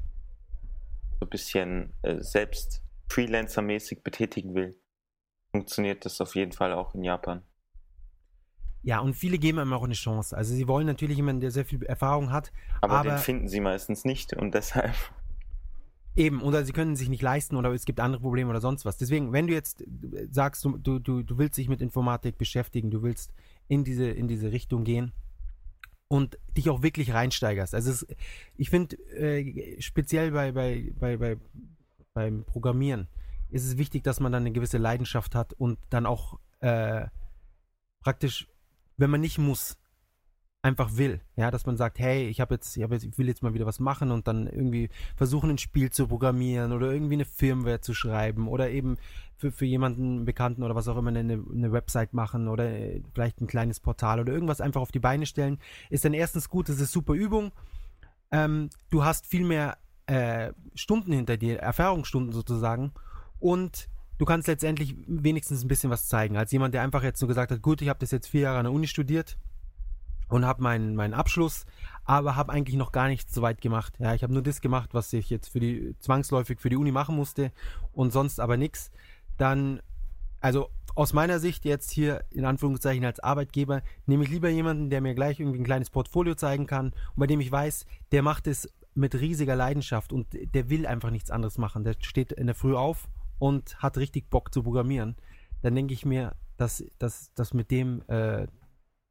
[1.21, 4.79] so ein bisschen äh, selbst Freelancer-mäßig betätigen will,
[5.53, 7.43] funktioniert das auf jeden Fall auch in Japan.
[8.83, 10.37] Ja, und viele geben einem auch eine Chance.
[10.37, 12.53] Also sie wollen natürlich jemanden, der sehr viel Erfahrung hat.
[12.83, 14.95] Aber, Aber- den finden sie meistens nicht und deshalb.
[16.17, 18.97] Eben, oder sie können sich nicht leisten oder es gibt andere Probleme oder sonst was.
[18.97, 19.85] Deswegen, wenn du jetzt
[20.31, 23.33] sagst, du, du, du willst dich mit Informatik beschäftigen, du willst
[23.69, 25.13] in diese, in diese Richtung gehen
[26.09, 27.75] und dich auch wirklich reinsteigerst.
[27.75, 28.07] Also es,
[28.57, 31.37] ich finde, äh, speziell bei, bei, bei, bei,
[32.15, 33.09] beim Programmieren
[33.51, 37.07] ist es wichtig, dass man dann eine gewisse Leidenschaft hat und dann auch äh,
[38.01, 38.49] praktisch,
[38.97, 39.79] wenn man nicht muss,
[40.63, 41.21] einfach will.
[41.37, 43.55] Ja, dass man sagt, hey, ich habe jetzt, ich, hab jetzt, ich will jetzt mal
[43.55, 47.81] wieder was machen und dann irgendwie versuchen, ein Spiel zu programmieren oder irgendwie eine Firmware
[47.81, 48.97] zu schreiben oder eben
[49.37, 53.41] für, für jemanden Bekannten oder was auch immer eine, eine Website machen oder äh, vielleicht
[53.41, 55.59] ein kleines Portal oder irgendwas einfach auf die Beine stellen,
[55.91, 57.53] ist dann erstens gut, das ist super Übung.
[58.33, 62.93] Ähm, du hast viel mehr äh, Stunden hinter dir, Erfahrungsstunden sozusagen
[63.39, 63.89] und
[64.19, 66.37] du kannst letztendlich wenigstens ein bisschen was zeigen.
[66.37, 68.59] Als jemand, der einfach jetzt nur gesagt hat, gut, ich habe das jetzt vier Jahre
[68.59, 69.39] an der Uni studiert,
[70.29, 71.67] und habe meinen, meinen Abschluss,
[72.05, 73.95] aber habe eigentlich noch gar nichts so weit gemacht.
[73.99, 76.93] Ja, ich habe nur das gemacht, was ich jetzt für die zwangsläufig für die Uni
[76.93, 77.53] machen musste
[77.93, 78.91] und sonst aber nichts.
[79.37, 79.81] Dann,
[80.41, 85.01] also aus meiner Sicht jetzt hier in Anführungszeichen als Arbeitgeber, nehme ich lieber jemanden, der
[85.01, 88.47] mir gleich irgendwie ein kleines Portfolio zeigen kann und bei dem ich weiß, der macht
[88.47, 91.85] es mit riesiger Leidenschaft und der will einfach nichts anderes machen.
[91.85, 93.09] Der steht in der Früh auf
[93.39, 95.17] und hat richtig Bock zu programmieren.
[95.63, 98.49] Dann denke ich mir, dass, dass mit dem äh,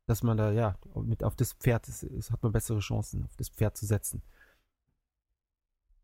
[0.08, 3.36] dass man da, ja, mit auf das Pferd, ist, ist, hat man bessere Chancen, auf
[3.36, 4.24] das Pferd zu setzen.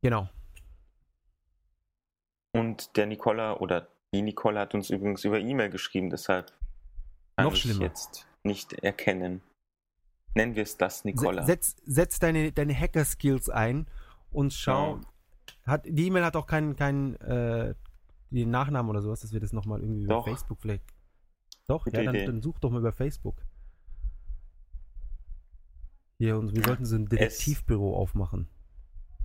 [0.02, 0.30] Genau.
[2.52, 6.52] Und der Nicola oder die Nicola hat uns übrigens über E-Mail geschrieben, deshalb
[7.36, 7.82] kann Noch ich schlimmer.
[7.82, 9.42] jetzt nicht erkennen.
[10.36, 11.46] Nennen wir es das, Nicola.
[11.46, 13.88] Setz, setz deine, deine Hacker-Skills ein
[14.32, 14.98] und schau.
[14.98, 15.02] Ja.
[15.66, 17.74] Hat, die E-Mail hat auch keinen kein, äh,
[18.32, 20.26] den Nachnamen oder sowas, dass wir das nochmal irgendwie Doch.
[20.26, 20.84] über Facebook vielleicht.
[21.68, 23.36] Doch, Gute ja, dann, dann, such doch mal über Facebook.
[26.24, 28.48] Hier, und wir sollten so ein Detektivbüro es, aufmachen.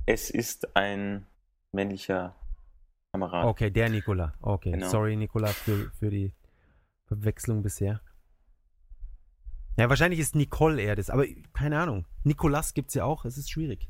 [0.05, 1.25] Es ist ein
[1.71, 2.35] männlicher
[3.13, 3.45] Kamerad.
[3.45, 4.35] Okay, der Nikola.
[4.43, 4.89] Okay, genau.
[4.89, 6.35] sorry Nikola für, für die
[7.07, 8.01] Verwechslung bisher.
[9.77, 12.05] Ja, wahrscheinlich ist Nicole eher das, aber keine Ahnung.
[12.25, 13.89] Nikolas gibt es ja auch, es ist schwierig.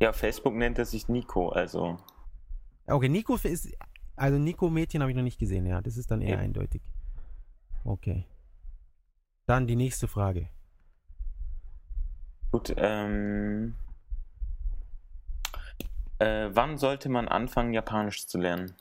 [0.00, 1.96] Ja, Facebook nennt er sich Nico, also.
[2.86, 3.68] Okay, Nico ist.
[4.14, 5.80] Also Nico-Mädchen habe ich noch nicht gesehen, ja.
[5.80, 6.38] Das ist dann eher ja.
[6.38, 6.82] eindeutig.
[7.82, 8.26] Okay.
[9.46, 10.50] Dann die nächste Frage.
[12.50, 13.74] Gut, ähm,
[16.18, 18.74] äh, wann sollte man anfangen, Japanisch zu lernen?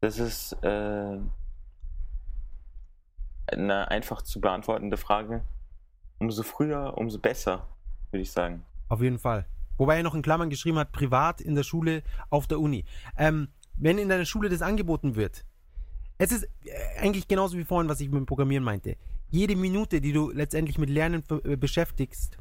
[0.00, 1.18] Das ist äh,
[3.46, 5.42] eine einfach zu beantwortende Frage.
[6.18, 7.66] Umso früher, umso besser,
[8.10, 8.64] würde ich sagen.
[8.88, 9.46] Auf jeden Fall.
[9.78, 12.84] Wobei er noch in Klammern geschrieben hat, privat in der Schule, auf der Uni.
[13.16, 15.44] Ähm, wenn in deiner Schule das angeboten wird,
[16.18, 18.96] es ist äh, eigentlich genauso wie vorhin, was ich mit dem Programmieren meinte.
[19.30, 22.36] Jede Minute, die du letztendlich mit Lernen äh, beschäftigst,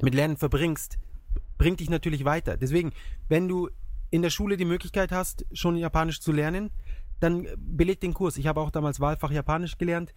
[0.00, 0.98] mit Lernen verbringst,
[1.58, 2.56] bringt dich natürlich weiter.
[2.56, 2.92] Deswegen,
[3.28, 3.68] wenn du
[4.10, 6.70] in der Schule die Möglichkeit hast, schon Japanisch zu lernen,
[7.20, 8.36] dann beleg den Kurs.
[8.36, 10.12] Ich habe auch damals Wahlfach Japanisch gelernt.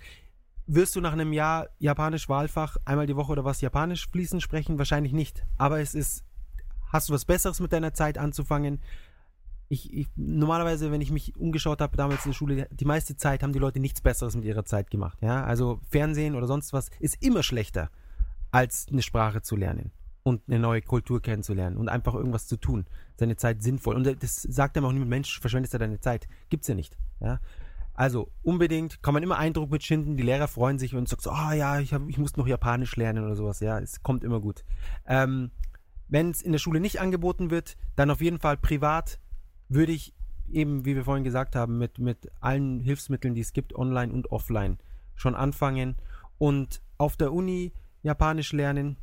[0.67, 4.79] Wirst du nach einem Jahr Japanisch Wahlfach einmal die Woche oder was Japanisch fließend sprechen?
[4.79, 5.45] Wahrscheinlich nicht.
[5.57, 6.23] Aber es ist,
[6.91, 8.81] hast du was Besseres mit deiner Zeit anzufangen?
[9.69, 13.43] Ich, ich, normalerweise, wenn ich mich umgeschaut habe damals in der Schule, die meiste Zeit
[13.43, 15.19] haben die Leute nichts Besseres mit ihrer Zeit gemacht.
[15.21, 17.91] Ja, also Fernsehen oder sonst was ist immer schlechter
[18.55, 19.91] als eine Sprache zu lernen
[20.23, 22.85] und eine neue Kultur kennenzulernen und einfach irgendwas zu tun.
[23.17, 23.97] Seine Zeit sinnvoll.
[23.97, 26.29] Und das sagt einem auch niemand, Mensch, verschwendest du deine Zeit.
[26.47, 26.97] Gibt's ja nicht.
[27.19, 27.41] Ja?
[27.95, 31.49] Also unbedingt kann man immer Eindruck mitschinden, die Lehrer freuen sich und sagen so, ah
[31.49, 33.59] oh, ja, ich, hab, ich muss noch Japanisch lernen oder sowas.
[33.59, 34.63] Ja, es kommt immer gut.
[35.05, 35.51] Ähm,
[36.07, 39.19] Wenn es in der Schule nicht angeboten wird, dann auf jeden Fall privat
[39.67, 40.13] würde ich
[40.49, 44.31] eben, wie wir vorhin gesagt haben, mit, mit allen Hilfsmitteln, die es gibt, online und
[44.31, 44.77] offline,
[45.13, 45.97] schon anfangen.
[46.37, 47.73] Und auf der Uni
[48.05, 48.97] Japanisch lernen.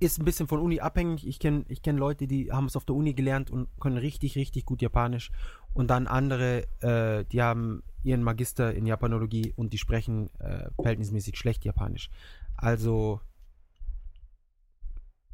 [0.00, 1.26] Ist ein bisschen von Uni abhängig.
[1.26, 4.36] Ich kenne ich kenn Leute, die haben es auf der Uni gelernt und können richtig,
[4.36, 5.30] richtig gut Japanisch.
[5.72, 11.36] Und dann andere, äh, die haben ihren Magister in Japanologie und die sprechen äh, verhältnismäßig
[11.36, 12.10] schlecht Japanisch.
[12.56, 13.20] Also,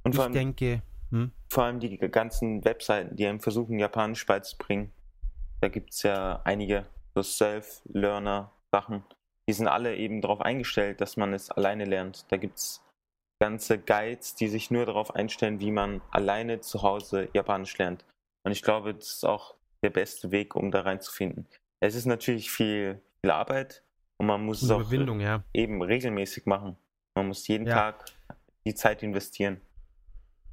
[0.03, 0.83] und ich allem, denke.
[1.11, 1.33] Hm?
[1.49, 4.93] Vor allem die ganzen Webseiten, die einem versuchen, Japanisch beizubringen.
[5.61, 9.05] Da gibt es ja einige so Self-Learner-Sachen
[9.49, 12.31] die sind alle eben darauf eingestellt, dass man es alleine lernt.
[12.31, 12.83] Da gibt es
[13.41, 18.05] ganze Guides, die sich nur darauf einstellen, wie man alleine zu Hause Japanisch lernt.
[18.45, 21.47] Und ich glaube, das ist auch der beste Weg, um da reinzufinden.
[21.81, 23.83] Es ist natürlich viel, viel Arbeit
[24.19, 25.45] und man muss es auch ja.
[25.53, 26.77] eben regelmäßig machen.
[27.15, 27.75] Man muss jeden ja.
[27.75, 28.07] Tag
[28.67, 29.61] die Zeit investieren.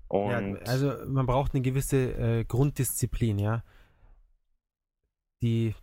[0.10, 3.64] Und ja, also man braucht eine gewisse äh, Grunddisziplin, ja.
[5.42, 5.74] Die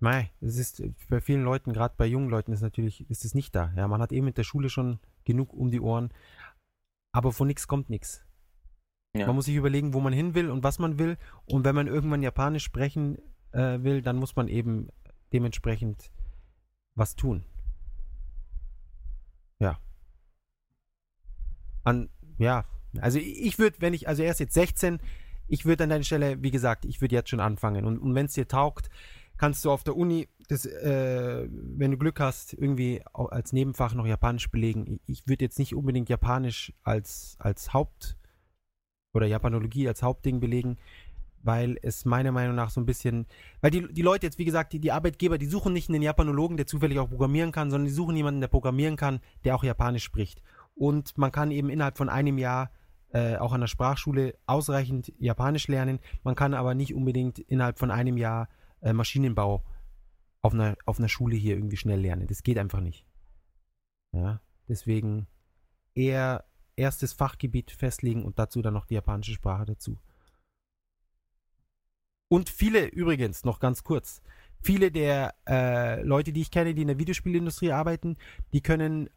[0.00, 3.54] Mei, es ist bei vielen Leuten, gerade bei jungen Leuten, ist natürlich, ist es nicht
[3.54, 3.72] da.
[3.76, 6.10] Ja, man hat eben mit der Schule schon genug um die Ohren,
[7.12, 8.24] aber von nichts kommt nichts.
[9.14, 9.26] Ja.
[9.26, 11.18] Man muss sich überlegen, wo man hin will und was man will.
[11.44, 13.18] Und wenn man irgendwann Japanisch sprechen
[13.52, 14.88] äh, will, dann muss man eben
[15.32, 16.10] dementsprechend
[16.94, 17.44] was tun.
[19.58, 19.78] Ja.
[21.84, 22.64] An, ja,
[23.00, 25.00] also ich würde, wenn ich, also er ist jetzt 16,
[25.46, 27.84] ich würde an deiner Stelle, wie gesagt, ich würde jetzt schon anfangen.
[27.84, 28.88] Und, und wenn es dir taugt,
[29.40, 34.06] kannst du auf der Uni, das, äh, wenn du Glück hast, irgendwie als Nebenfach noch
[34.06, 35.00] Japanisch belegen.
[35.06, 38.18] Ich, würde jetzt nicht unbedingt Japanisch als, als Haupt-
[39.14, 40.76] oder Japanologie als Hauptding belegen,
[41.42, 43.24] weil es meiner Meinung nach so ein bisschen,
[43.62, 46.58] weil die, die Leute jetzt, wie gesagt, die, die Arbeitgeber, die suchen nicht einen Japanologen,
[46.58, 50.04] der zufällig auch programmieren kann, sondern die suchen jemanden, der programmieren kann, der auch Japanisch
[50.04, 50.42] spricht.
[50.74, 52.72] Und man kann eben innerhalb von einem Jahr
[53.14, 55.98] äh, auch an der Sprachschule ausreichend Japanisch lernen.
[56.24, 58.48] Man kann aber nicht unbedingt innerhalb von einem Jahr
[58.80, 59.64] äh, Maschinenbau
[60.42, 62.26] auf einer, auf einer Schule hier irgendwie schnell lernen.
[62.26, 63.06] Das geht einfach nicht.
[64.12, 65.26] Ja, deswegen
[65.94, 66.44] eher
[66.76, 69.98] erstes Fachgebiet festlegen und dazu dann noch die japanische Sprache dazu.
[72.28, 74.22] Und viele übrigens, noch ganz kurz,
[74.60, 78.16] viele der äh, Leute, die ich kenne, die in der Videospielindustrie arbeiten,
[78.52, 79.10] die können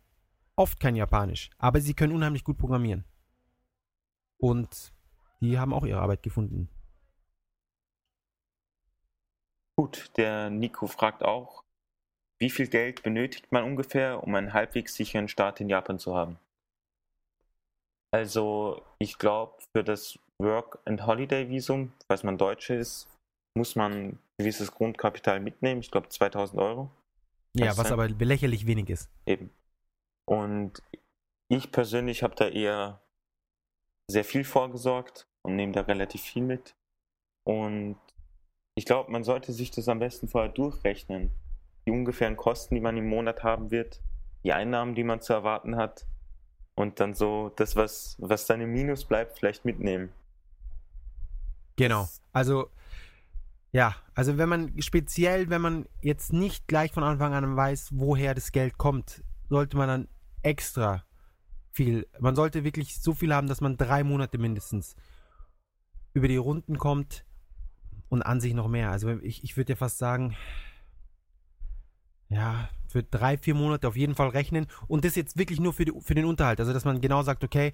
[0.56, 3.06] oft kein Japanisch, aber sie können unheimlich gut programmieren.
[4.38, 4.94] Und
[5.42, 6.70] die haben auch ihre Arbeit gefunden.
[9.76, 11.64] Gut, der Nico fragt auch,
[12.40, 16.38] wie viel Geld benötigt man ungefähr, um einen halbwegs sicheren Start in Japan zu haben?
[18.14, 23.08] Also, ich glaube, für das Work and Holiday Visum, falls man Deutsche ist,
[23.58, 25.82] muss man ein gewisses Grundkapital mitnehmen.
[25.82, 26.92] Ich glaube 2000 Euro.
[27.56, 27.94] Ja, was sein.
[27.94, 29.10] aber lächerlich wenig ist.
[29.26, 29.52] Eben.
[30.26, 30.82] Und
[31.50, 33.02] ich persönlich habe da eher
[34.10, 36.76] sehr viel vorgesorgt und nehme da relativ viel mit.
[37.48, 37.98] Und
[38.76, 41.32] ich glaube, man sollte sich das am besten vorher durchrechnen.
[41.86, 44.02] Die ungefähren Kosten, die man im Monat haben wird,
[44.44, 46.06] die Einnahmen, die man zu erwarten hat
[46.76, 50.10] und dann so das, was, was dann im Minus bleibt, vielleicht mitnehmen.
[51.76, 52.08] Genau.
[52.32, 52.70] Also,
[53.72, 58.34] ja, also wenn man speziell, wenn man jetzt nicht gleich von Anfang an weiß, woher
[58.34, 60.08] das Geld kommt, sollte man dann
[60.42, 61.04] extra
[61.72, 64.96] viel, man sollte wirklich so viel haben, dass man drei Monate mindestens
[66.14, 67.26] über die Runden kommt
[68.14, 68.92] und an sich noch mehr.
[68.92, 70.36] Also ich, ich würde ja fast sagen,
[72.30, 75.86] ja, für drei, vier Monate auf jeden Fall rechnen und das jetzt wirklich nur für,
[75.86, 76.60] die, für den Unterhalt.
[76.60, 77.74] Also dass man genau sagt, okay,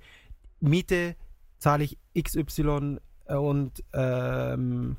[0.62, 1.18] Miete
[1.58, 4.96] zahle ich XY äh, und ähm,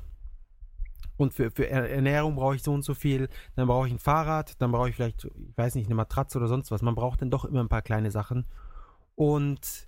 [1.17, 4.59] und für, für Ernährung brauche ich so und so viel, dann brauche ich ein Fahrrad,
[4.59, 6.81] dann brauche ich vielleicht, ich weiß nicht, eine Matratze oder sonst was.
[6.81, 8.45] Man braucht dann doch immer ein paar kleine Sachen.
[9.13, 9.87] Und,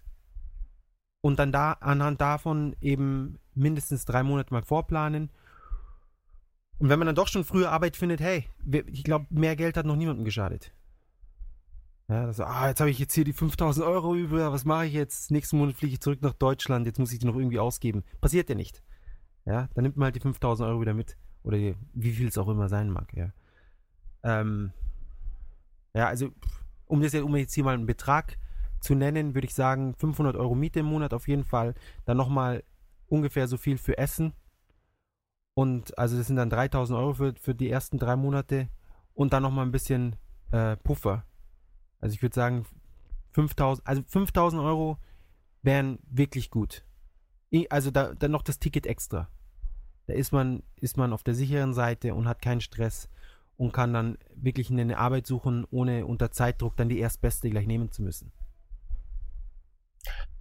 [1.22, 5.32] und dann da anhand davon eben mindestens drei Monate mal vorplanen.
[6.84, 8.43] Und wenn man dann doch schon früher Arbeit findet, hey,
[8.88, 10.73] ich glaube, mehr Geld hat noch niemandem geschadet.
[12.09, 14.91] Ja, das, ah, jetzt habe ich jetzt hier die 5000 Euro über, was mache ich
[14.91, 15.31] jetzt?
[15.31, 18.03] Nächsten Monat fliege ich zurück nach Deutschland, jetzt muss ich die noch irgendwie ausgeben.
[18.19, 18.84] Passiert ja nicht.
[19.45, 21.15] Ja, dann nimmt man halt die 5000 Euro wieder mit.
[21.43, 21.57] Oder
[21.93, 23.31] wie viel es auch immer sein mag, ja.
[24.23, 24.73] Ähm,
[25.93, 26.31] ja, also,
[26.88, 28.38] um, das, um jetzt hier mal einen Betrag
[28.81, 31.75] zu nennen, würde ich sagen, 500 Euro Miete im Monat auf jeden Fall.
[32.03, 32.61] Dann nochmal
[33.07, 34.34] ungefähr so viel für Essen.
[35.56, 38.70] Und also das sind dann 3000 Euro für, für die ersten drei Monate.
[39.14, 40.16] Und dann nochmal ein bisschen
[40.51, 41.26] äh, Puffer.
[41.99, 42.66] Also ich würde sagen,
[43.34, 44.97] 5000, also 5000 Euro
[45.62, 46.84] wären wirklich gut
[47.70, 49.30] also da, dann noch das Ticket extra.
[50.08, 53.10] Da ist man, ist man auf der sicheren Seite und hat keinen Stress
[53.58, 57.91] und kann dann wirklich eine Arbeit suchen, ohne unter Zeitdruck dann die erstbeste gleich nehmen
[57.91, 58.32] zu müssen.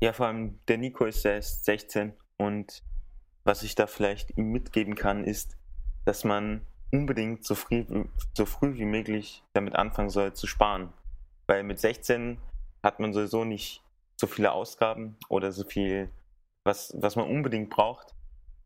[0.00, 2.82] Ja, vor allem der Nico ist erst 16 und
[3.44, 5.56] was ich da vielleicht ihm mitgeben kann, ist,
[6.04, 7.84] dass man unbedingt so früh,
[8.34, 10.92] so früh wie möglich damit anfangen soll zu sparen.
[11.46, 12.38] Weil mit 16
[12.82, 13.82] hat man sowieso nicht
[14.16, 16.10] so viele Ausgaben oder so viel
[16.64, 18.14] was, was man unbedingt braucht.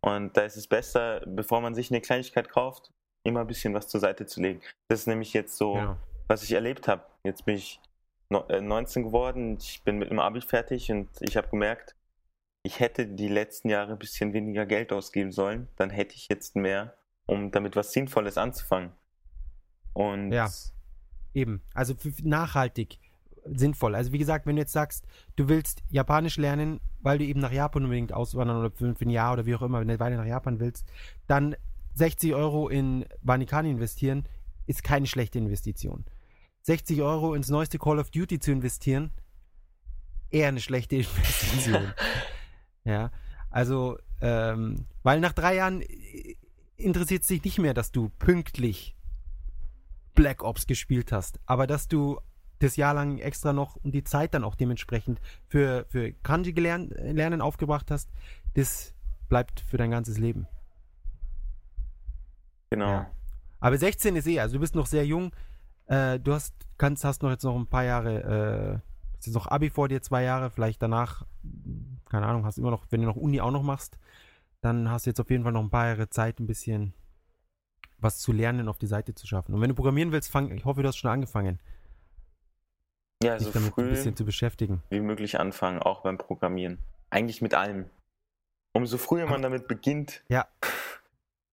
[0.00, 3.88] Und da ist es besser, bevor man sich eine Kleinigkeit kauft, immer ein bisschen was
[3.88, 4.60] zur Seite zu legen.
[4.88, 5.96] Das ist nämlich jetzt so, ja.
[6.28, 7.02] was ich erlebt habe.
[7.24, 7.80] Jetzt bin ich
[8.28, 11.94] 19 äh, geworden, ich bin mit dem Abi fertig und ich habe gemerkt,
[12.66, 15.68] ich hätte die letzten Jahre ein bisschen weniger Geld ausgeben sollen.
[15.76, 16.94] Dann hätte ich jetzt mehr,
[17.24, 18.90] um damit was Sinnvolles anzufangen.
[19.92, 20.50] Und ja,
[21.32, 21.62] eben.
[21.74, 21.94] Also
[22.24, 22.98] nachhaltig
[23.44, 23.94] sinnvoll.
[23.94, 25.06] Also wie gesagt, wenn du jetzt sagst,
[25.36, 29.34] du willst Japanisch lernen, weil du eben nach Japan unbedingt auswandern oder für, ein Jahr
[29.34, 30.90] oder wie auch immer, wenn du weiter nach Japan willst,
[31.28, 31.54] dann
[31.94, 34.28] 60 Euro in Vanikani investieren,
[34.66, 36.04] ist keine schlechte Investition.
[36.62, 39.12] 60 Euro ins neueste Call of Duty zu investieren,
[40.30, 41.94] eher eine schlechte Investition.
[42.86, 43.10] Ja,
[43.50, 45.82] also, ähm, weil nach drei Jahren
[46.76, 48.96] interessiert es dich nicht mehr, dass du pünktlich
[50.14, 52.18] Black Ops gespielt hast, aber dass du
[52.58, 56.88] das Jahr lang extra noch und die Zeit dann auch dementsprechend für, für Kanji gelern,
[56.88, 58.10] lernen aufgebracht hast,
[58.54, 58.94] das
[59.28, 60.46] bleibt für dein ganzes Leben.
[62.70, 62.90] Genau.
[62.90, 63.10] Ja.
[63.60, 65.32] Aber 16 ist eh, also du bist noch sehr jung.
[65.86, 69.46] Äh, du hast, kannst, hast noch jetzt noch ein paar Jahre, äh, hast jetzt noch
[69.46, 71.24] Abi vor dir, zwei Jahre, vielleicht danach,
[72.08, 73.98] keine Ahnung, hast immer noch, wenn du noch Uni auch noch machst,
[74.60, 76.94] dann hast du jetzt auf jeden Fall noch ein paar Jahre Zeit, ein bisschen
[77.98, 79.54] was zu lernen, auf die Seite zu schaffen.
[79.54, 81.60] Und wenn du programmieren willst, fang, ich hoffe, du hast schon angefangen,
[83.22, 84.82] Ja, dich damit früh ein bisschen zu beschäftigen.
[84.90, 86.78] wie möglich anfangen, auch beim Programmieren.
[87.10, 87.86] Eigentlich mit allem.
[88.72, 90.22] Umso früher man damit beginnt.
[90.28, 90.46] Ja.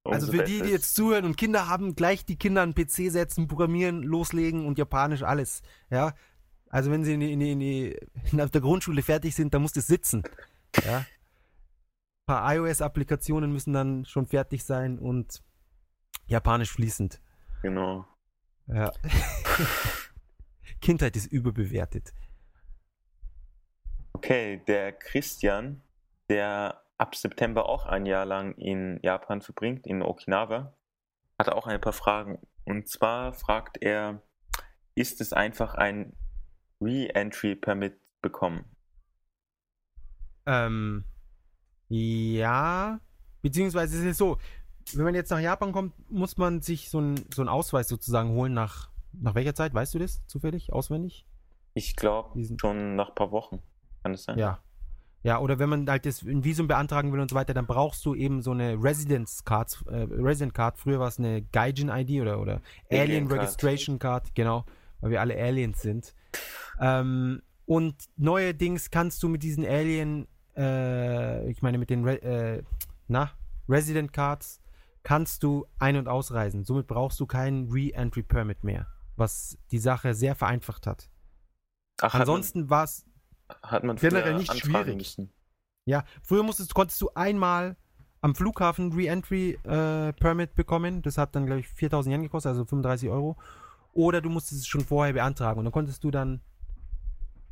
[0.03, 3.09] Also für die, die jetzt zuhören und Kinder haben, gleich die Kinder an den PC
[3.09, 5.61] setzen, programmieren, loslegen und Japanisch alles.
[5.89, 6.13] Ja.
[6.73, 8.01] Also wenn sie in die, in die, in
[8.31, 10.23] in der Grundschule fertig sind, dann muss das sitzen.
[10.83, 10.97] Ja.
[10.97, 11.05] Ein
[12.25, 15.43] paar iOS-Applikationen müssen dann schon fertig sein und
[16.25, 17.21] Japanisch fließend.
[17.61, 18.07] Genau.
[18.65, 18.91] Ja.
[20.81, 22.11] Kindheit ist überbewertet.
[24.13, 25.83] Okay, der Christian,
[26.27, 30.75] der ab September auch ein Jahr lang in Japan verbringt, in Okinawa,
[31.37, 32.39] hat auch ein paar Fragen.
[32.65, 34.23] Und zwar fragt er,
[34.95, 36.15] ist es einfach ein
[36.83, 38.65] Re-Entry-Permit bekommen?
[40.45, 41.03] Ähm,
[41.89, 42.99] ja,
[43.41, 44.37] beziehungsweise es ist so,
[44.93, 48.31] wenn man jetzt nach Japan kommt, muss man sich so einen so einen Ausweis sozusagen
[48.31, 49.73] holen nach, nach welcher Zeit?
[49.73, 51.25] Weißt du das zufällig, auswendig?
[51.73, 53.59] Ich glaube schon nach ein paar Wochen.
[54.03, 54.37] Kann es sein?
[54.37, 54.59] Ja.
[55.23, 58.05] Ja, oder wenn man halt das ein Visum beantragen will und so weiter, dann brauchst
[58.05, 60.77] du eben so eine Residence Card, äh, Resident Card.
[60.77, 63.39] Früher war es eine Gaijin ID oder, oder Alien, Alien Card.
[63.39, 64.65] Registration Card, genau,
[64.99, 66.13] weil wir alle Aliens sind.
[66.79, 72.63] Ähm, und neuerdings kannst du mit diesen Alien, äh, ich meine mit den Re äh,
[73.07, 73.31] na,
[73.69, 74.61] Resident Cards,
[75.03, 76.63] kannst du ein- und ausreisen.
[76.63, 81.09] Somit brauchst du keinen Re-Entry Permit mehr, was die Sache sehr vereinfacht hat.
[82.01, 83.05] Ach, Ansonsten war es
[83.99, 84.97] generell nicht schwierig.
[84.97, 85.31] Müssen.
[85.85, 87.75] Ja, früher musstest, konntest du einmal
[88.21, 91.01] am Flughafen Re-Entry äh, Permit bekommen.
[91.01, 93.37] Das hat dann, glaube ich, 4000 Yen gekostet, also 35 Euro.
[93.91, 96.41] Oder du musstest es schon vorher beantragen und dann konntest du dann.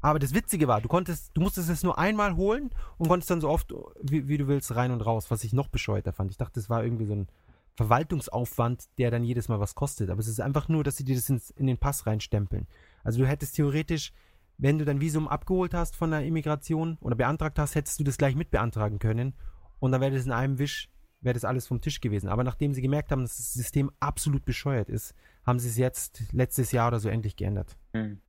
[0.02, 3.42] Aber das Witzige war, du konntest, du musstest es nur einmal holen und konntest dann
[3.42, 6.32] so oft, wie, wie du willst, rein und raus, was ich noch bescheuerter fand.
[6.32, 7.28] Ich dachte, das war irgendwie so ein
[7.76, 10.10] Verwaltungsaufwand, der dann jedes Mal was kostet.
[10.10, 12.68] Aber es ist einfach nur, dass sie dir das ins, in den Pass reinstempeln.
[13.04, 14.12] Also du hättest theoretisch,
[14.58, 18.18] wenn du dein Visum abgeholt hast von der Immigration oder beantragt hast, hättest du das
[18.18, 19.34] gleich mit beantragen können.
[19.80, 20.90] Und dann wäre das in einem Wisch,
[21.22, 22.28] wäre das alles vom Tisch gewesen.
[22.28, 25.14] Aber nachdem sie gemerkt haben, dass das System absolut bescheuert ist,
[25.46, 27.78] haben sie es jetzt letztes Jahr oder so endlich geändert.
[27.94, 28.22] Hm.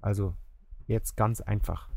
[0.00, 0.34] Also
[0.86, 1.88] jetzt ganz einfach.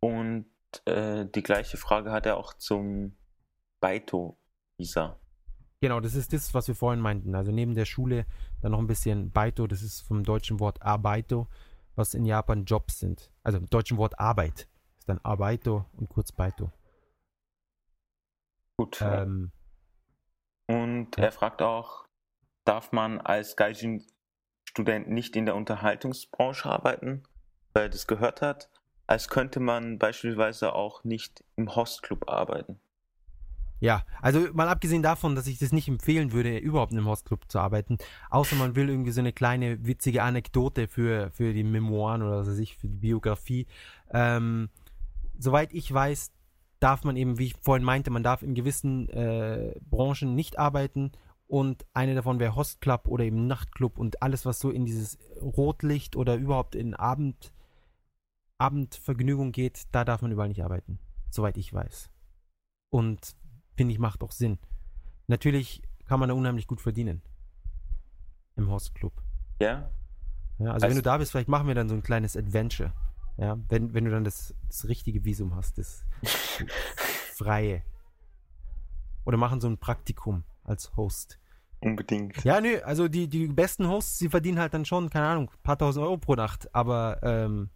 [0.00, 0.46] Und
[0.86, 3.16] äh, die gleiche Frage hat er auch zum
[3.80, 5.18] Baito-Visa.
[5.82, 7.34] Genau, das ist das, was wir vorhin meinten.
[7.34, 8.26] Also neben der Schule
[8.60, 11.48] dann noch ein bisschen Baito, das ist vom deutschen Wort Arbeito,
[11.96, 13.30] was in Japan Jobs sind.
[13.42, 14.68] Also im deutschen Wort Arbeit
[14.98, 16.70] ist dann Arbeito und kurz Baito.
[18.78, 19.00] Gut.
[19.02, 19.52] Ähm,
[20.68, 21.24] Und Ja.
[21.24, 22.06] er fragt auch,
[22.64, 23.56] darf man als
[24.70, 27.22] Gaijin-Student nicht in der Unterhaltungsbranche arbeiten,
[27.72, 28.70] weil er das gehört hat,
[29.06, 32.80] als könnte man beispielsweise auch nicht im Hostclub arbeiten.
[33.82, 37.58] Ja, also mal abgesehen davon, dass ich das nicht empfehlen würde, überhaupt einem Hostclub zu
[37.58, 37.96] arbeiten,
[38.28, 42.48] außer man will irgendwie so eine kleine witzige Anekdote für, für die Memoiren oder was
[42.48, 43.66] weiß ich, für die Biografie.
[44.10, 44.68] Ähm,
[45.38, 46.30] soweit ich weiß,
[46.78, 51.12] darf man eben, wie ich vorhin meinte, man darf in gewissen äh, Branchen nicht arbeiten
[51.50, 56.14] und eine davon wäre Hostclub oder eben Nachtclub und alles, was so in dieses Rotlicht
[56.14, 57.52] oder überhaupt in Abend,
[58.58, 62.08] Abendvergnügung geht, da darf man überall nicht arbeiten, soweit ich weiß.
[62.90, 63.34] Und
[63.76, 64.58] finde ich, macht auch Sinn.
[65.26, 67.20] Natürlich kann man da unheimlich gut verdienen.
[68.56, 69.12] Im Hostclub.
[69.60, 69.90] Ja?
[70.58, 72.92] Ja, also wenn Also- du da bist, vielleicht machen wir dann so ein kleines Adventure.
[73.38, 76.04] Ja, wenn, wenn du dann das, das richtige Visum hast, das
[77.34, 77.82] freie.
[79.24, 81.38] Oder machen so ein Praktikum als Host.
[81.80, 82.42] Unbedingt.
[82.44, 85.62] Ja, nö, also die, die besten Hosts, sie verdienen halt dann schon, keine Ahnung, ein
[85.62, 87.70] paar tausend Euro pro Nacht, aber ähm,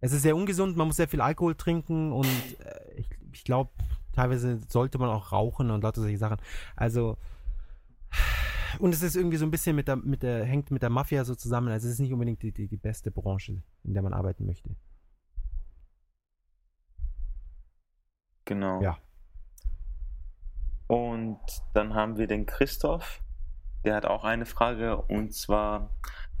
[0.00, 3.70] es ist sehr ungesund, man muss sehr viel Alkohol trinken und äh, ich, ich glaube,
[4.12, 6.38] teilweise sollte man auch rauchen und lauter solche Sachen.
[6.76, 7.18] Also,
[8.78, 11.24] und es ist irgendwie so ein bisschen mit der, mit der, hängt mit der Mafia
[11.24, 14.12] so zusammen, also es ist nicht unbedingt die, die, die beste Branche, in der man
[14.12, 14.70] arbeiten möchte.
[18.44, 18.80] Genau.
[18.80, 18.98] Ja.
[20.92, 21.40] Und
[21.72, 23.22] dann haben wir den Christoph,
[23.82, 25.88] der hat auch eine Frage und zwar,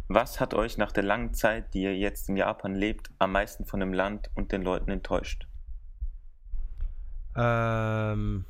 [0.08, 3.64] was hat euch nach der langen Zeit, die ihr jetzt in Japan lebt, am meisten
[3.64, 5.48] von dem Land und den Leuten enttäuscht?
[7.34, 8.44] Ähm,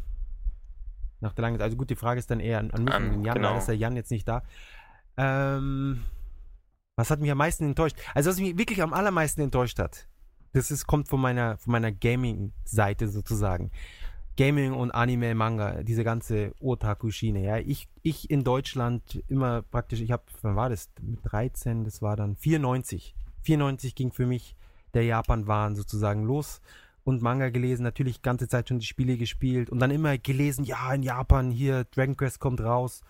[1.21, 3.13] nach der langen also gut, die Frage ist dann eher an, an mich An- und
[3.13, 3.59] den Jan, genau.
[3.59, 4.43] ist der Jan jetzt nicht da.
[5.17, 6.03] Ähm,
[6.97, 7.97] Was hat mich am meisten enttäuscht?
[8.13, 10.09] Also, was mich wirklich am allermeisten enttäuscht hat,
[10.53, 13.71] das ist, kommt von meiner, von meiner Gaming-Seite sozusagen.
[14.37, 17.45] Gaming und Anime, Manga, diese ganze Otaku-Schiene.
[17.45, 20.91] Ja, ich, ich in Deutschland immer praktisch, ich habe, wann war das?
[21.03, 23.15] Mit 13, das war dann 94.
[23.43, 24.57] 94 ging für mich
[24.95, 26.61] der Japan-Wahn sozusagen los
[27.05, 30.93] und Manga gelesen, natürlich ganze Zeit schon die Spiele gespielt und dann immer gelesen, ja,
[30.95, 33.03] in Japan hier Dragon Quest kommt raus.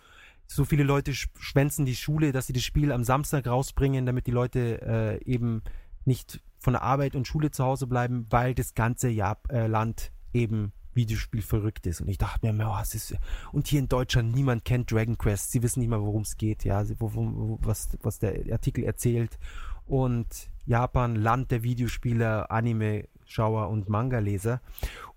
[0.47, 4.33] So viele Leute schwänzen die Schule, dass sie das Spiel am Samstag rausbringen, damit die
[4.33, 5.63] Leute äh, eben
[6.05, 10.13] nicht von der Arbeit und Schule zu Hause bleiben, weil das ganze Jap äh, Land
[10.33, 12.01] eben Videospiel verrückt ist.
[12.01, 13.15] Und ich dachte mir, oh, was ist.
[13.53, 15.51] Und hier in Deutschland, niemand kennt Dragon Quest.
[15.53, 19.39] Sie wissen nicht mal, worum es geht, ja, wo, wo, was, was der Artikel erzählt.
[19.87, 24.61] Und Japan, Land der Videospieler, Anime-Schauer und Manga-Leser.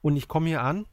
[0.02, 0.86] Und ich komme hier an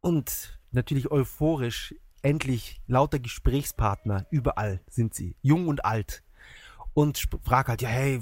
[0.00, 6.22] und natürlich euphorisch, endlich lauter Gesprächspartner, überall sind sie, jung und alt.
[6.94, 8.20] Und frag halt, ja, hey,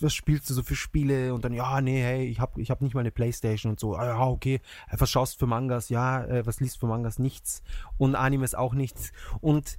[0.00, 1.34] was spielst du so für Spiele?
[1.34, 3.94] Und dann, ja, nee, hey, ich hab, ich hab nicht mal eine Playstation und so.
[3.94, 4.60] Ah, ja, okay.
[4.90, 5.88] Was schaust du für Mangas?
[5.88, 7.18] Ja, äh, was liest du für Mangas?
[7.18, 7.62] Nichts.
[7.96, 9.12] Und Animes auch nichts.
[9.40, 9.78] Und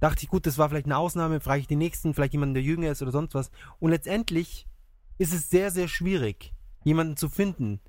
[0.00, 2.62] dachte ich, gut, das war vielleicht eine Ausnahme, frage ich den nächsten, vielleicht jemanden, der
[2.62, 3.50] jünger ist oder sonst was.
[3.80, 4.66] Und letztendlich
[5.18, 6.54] ist es sehr, sehr schwierig,
[6.84, 7.80] jemanden zu finden,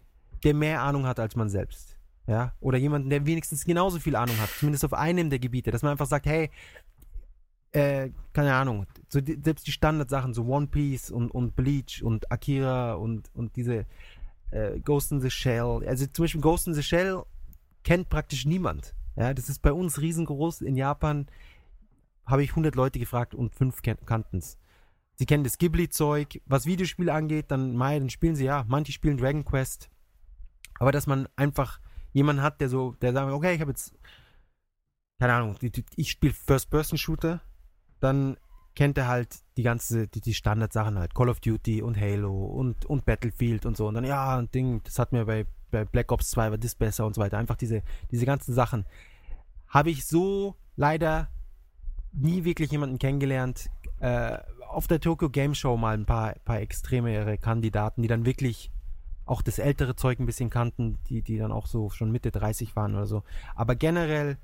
[0.43, 1.97] der mehr Ahnung hat als man selbst.
[2.26, 5.82] Ja, oder jemanden, der wenigstens genauso viel Ahnung hat, zumindest auf einem der Gebiete, dass
[5.82, 6.51] man einfach sagt, hey,
[7.72, 12.32] äh, keine Ahnung, so die, selbst die Standardsachen, so One Piece und, und Bleach und
[12.32, 13.86] Akira und, und diese
[14.51, 17.24] äh, Ghost in the Shell, also zum Beispiel Ghost in the Shell
[17.84, 18.95] kennt praktisch niemand.
[19.15, 20.61] Ja, das ist bei uns riesengroß.
[20.61, 21.28] In Japan
[22.26, 24.57] habe ich 100 Leute gefragt und fünf kannten es.
[25.15, 26.41] Sie kennen das Ghibli-Zeug.
[26.45, 28.63] Was Videospiele angeht, dann, mei, dann spielen sie ja.
[28.67, 29.89] Manche spielen Dragon Quest.
[30.80, 31.82] Aber dass man einfach
[32.13, 33.93] jemanden hat, der so, der sagt, okay, ich habe jetzt,
[35.20, 35.57] keine Ahnung,
[35.97, 37.41] ich spiele First-Person-Shooter,
[38.00, 38.38] dann
[38.76, 42.86] kennt er halt die ganze, die, die Standardsachen halt, Call of Duty und Halo und,
[42.86, 43.88] und Battlefield und so.
[43.88, 46.76] Und dann, ja, ein Ding, das hat mir bei, bei Black Ops 2 war das
[46.76, 47.38] besser und so weiter.
[47.38, 48.86] Einfach diese, diese ganzen Sachen.
[49.68, 51.30] Habe ich so leider
[52.14, 53.70] nie wirklich jemanden kennengelernt.
[54.00, 54.38] Äh,
[54.70, 58.72] auf der Tokyo Game Show mal ein paar, paar extremere Kandidaten, die dann wirklich
[59.26, 62.76] auch das ältere Zeug ein bisschen kannten, die, die dann auch so schon Mitte 30
[62.76, 63.24] waren oder so.
[63.56, 64.38] Aber generell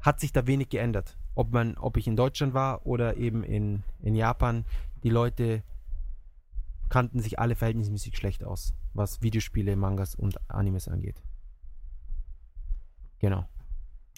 [0.00, 1.16] hat sich da wenig geändert.
[1.34, 4.64] Ob man, ob ich in Deutschland war oder eben in, in Japan,
[5.02, 5.62] die Leute
[6.88, 11.22] kannten sich alle verhältnismäßig schlecht aus, was Videospiele, Mangas und Animes angeht.
[13.18, 13.46] Genau.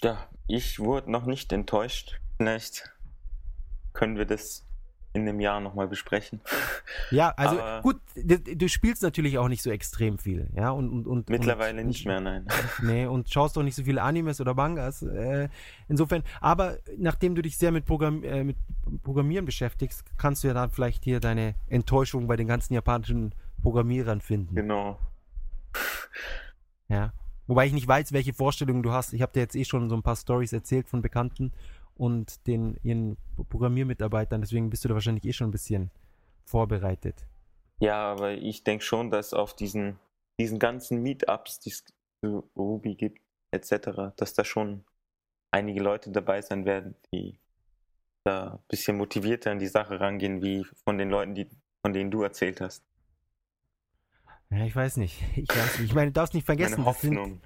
[0.01, 2.19] Ja, ich wurde noch nicht enttäuscht.
[2.37, 2.91] Vielleicht
[3.93, 4.65] können wir das
[5.13, 6.41] in einem Jahr nochmal besprechen.
[7.09, 10.89] Ja, also Aber gut, du, du, spielst natürlich auch nicht so extrem viel, ja, und,
[10.89, 12.47] und, und mittlerweile und, nicht mehr, nein.
[12.81, 15.01] Nee, und schaust auch nicht so viele Animes oder Mangas.
[15.01, 15.49] Äh,
[15.89, 18.57] insofern, aber nachdem du dich sehr mit, Programm, äh, mit
[19.03, 24.21] Programmieren beschäftigst, kannst du ja dann vielleicht hier deine Enttäuschung bei den ganzen japanischen Programmierern
[24.21, 24.55] finden.
[24.55, 24.97] Genau.
[26.87, 27.13] Ja.
[27.47, 29.13] Wobei ich nicht weiß, welche Vorstellungen du hast.
[29.13, 31.51] Ich habe dir jetzt eh schon so ein paar Stories erzählt von Bekannten
[31.95, 33.17] und den ihren
[33.49, 35.91] Programmiermitarbeitern, deswegen bist du da wahrscheinlich eh schon ein bisschen
[36.45, 37.27] vorbereitet.
[37.79, 39.99] Ja, aber ich denke schon, dass auf diesen,
[40.39, 41.83] diesen ganzen Meetups, die es
[42.23, 43.21] zu Ruby gibt,
[43.51, 44.83] etc., dass da schon
[45.51, 47.39] einige Leute dabei sein werden, die
[48.23, 51.49] da ein bisschen motivierter an die Sache rangehen, wie von den Leuten, die,
[51.81, 52.83] von denen du erzählt hast.
[54.51, 55.21] Ja, ich weiß nicht.
[55.35, 55.89] Ich weiß nicht.
[55.89, 57.41] Ich meine, du darfst nicht vergessen, das, sind,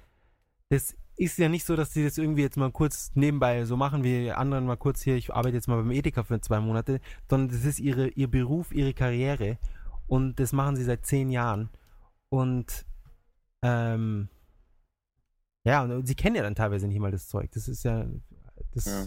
[0.68, 4.04] das ist ja nicht so, dass sie das irgendwie jetzt mal kurz nebenbei so machen
[4.04, 7.48] wie anderen mal kurz hier, ich arbeite jetzt mal beim Edeka für zwei Monate, sondern
[7.48, 9.58] das ist ihre, ihr Beruf, ihre Karriere
[10.06, 11.70] und das machen sie seit zehn Jahren.
[12.28, 12.84] Und
[13.62, 14.28] ähm,
[15.64, 17.50] ja, und sie kennen ja dann teilweise nicht mal das Zeug.
[17.52, 18.06] Das ist ja,
[18.72, 19.06] das, ja.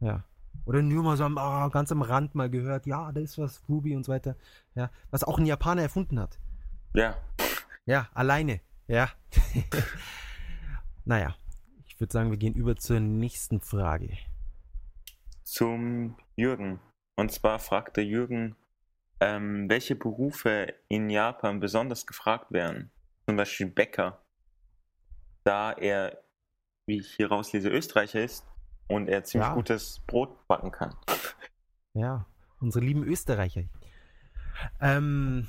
[0.00, 0.24] ja.
[0.64, 3.62] Oder nur mal so am, oh, ganz am Rand mal gehört, ja, da ist was,
[3.68, 4.34] Ruby und so weiter.
[4.74, 6.38] Ja, was auch ein Japaner erfunden hat.
[6.94, 7.16] Ja.
[7.86, 8.60] Ja, alleine.
[8.86, 9.10] Ja.
[11.08, 11.34] naja,
[11.86, 14.18] ich würde sagen, wir gehen über zur nächsten Frage.
[15.42, 16.80] Zum Jürgen.
[17.16, 18.56] Und zwar fragte Jürgen,
[19.18, 22.90] ähm, welche Berufe in Japan besonders gefragt werden.
[23.24, 24.22] Zum Beispiel Bäcker.
[25.44, 26.22] Da er,
[26.86, 28.44] wie ich hier rauslese, Österreicher ist
[28.86, 29.54] und er ziemlich ja.
[29.54, 30.94] gutes Brot backen kann.
[31.94, 32.26] Ja,
[32.60, 33.62] unsere lieben Österreicher.
[34.78, 35.48] Ähm,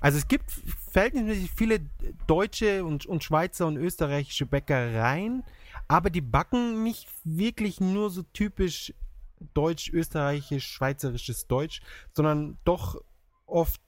[0.00, 0.50] also es gibt
[0.90, 1.80] verhältnismäßig viele
[2.26, 5.42] deutsche und, und Schweizer und österreichische Bäckereien,
[5.88, 8.92] aber die backen nicht wirklich nur so typisch
[9.54, 11.80] deutsch, österreichisch, schweizerisches Deutsch,
[12.12, 13.00] sondern doch
[13.46, 13.80] oft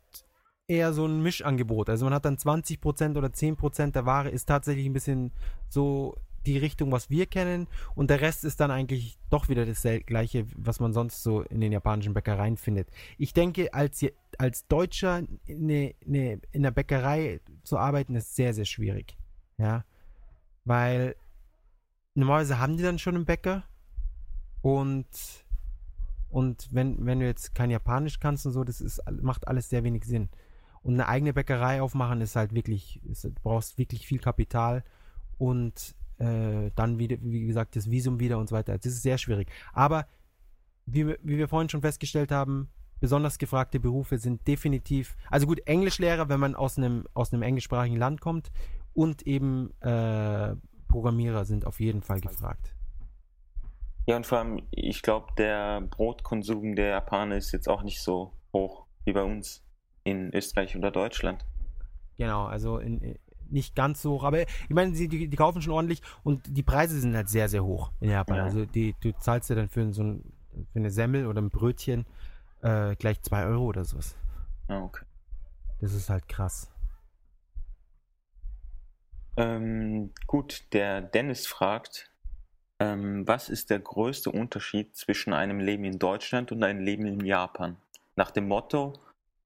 [0.66, 1.90] eher so ein Mischangebot.
[1.90, 5.32] Also man hat dann 20% oder 10% der Ware ist tatsächlich ein bisschen
[5.68, 9.86] so die Richtung, was wir kennen und der Rest ist dann eigentlich doch wieder das
[10.06, 12.88] gleiche, was man sonst so in den japanischen Bäckereien findet.
[13.18, 14.04] Ich denke, als,
[14.38, 19.16] als Deutscher eine, eine, in der Bäckerei zu arbeiten, ist sehr, sehr schwierig.
[19.58, 19.84] Ja,
[20.64, 21.16] weil
[22.14, 23.64] normalerweise haben die dann schon einen Bäcker
[24.62, 25.06] und
[26.30, 29.82] und wenn, wenn du jetzt kein Japanisch kannst und so, das ist, macht alles sehr
[29.82, 30.28] wenig Sinn.
[30.82, 34.84] Und eine eigene Bäckerei aufmachen ist halt wirklich, ist, du brauchst wirklich viel Kapital
[35.38, 38.76] und äh, dann wieder, wie gesagt, das Visum wieder und so weiter.
[38.76, 39.50] Das ist sehr schwierig.
[39.72, 40.06] Aber
[40.86, 42.68] wie, wie wir vorhin schon festgestellt haben,
[43.00, 47.96] besonders gefragte Berufe sind definitiv, also gut, Englischlehrer, wenn man aus einem, aus einem englischsprachigen
[47.98, 48.52] Land kommt
[48.92, 50.54] und eben äh,
[50.88, 52.74] Programmierer sind auf jeden Fall gefragt.
[54.06, 58.32] Ja, und vor allem, ich glaube, der Brotkonsum der Japaner ist jetzt auch nicht so
[58.52, 59.64] hoch wie bei uns
[60.04, 61.46] in Österreich oder Deutschland.
[62.18, 63.16] Genau, also in,
[63.52, 66.98] nicht ganz so hoch, aber ich meine, die, die, kaufen schon ordentlich und die Preise
[67.00, 68.36] sind halt sehr, sehr hoch in Japan.
[68.36, 68.44] Ja.
[68.44, 70.32] Also die, du zahlst ja dann für so ein,
[70.72, 72.06] für eine Semmel oder ein Brötchen
[72.62, 74.16] äh, gleich 2 Euro oder sowas.
[74.68, 75.04] Ah, okay.
[75.80, 76.70] Das ist halt krass.
[79.36, 82.10] Ähm, gut, der Dennis fragt,
[82.78, 87.24] ähm, was ist der größte Unterschied zwischen einem Leben in Deutschland und einem Leben in
[87.24, 87.76] Japan?
[88.16, 88.94] Nach dem Motto,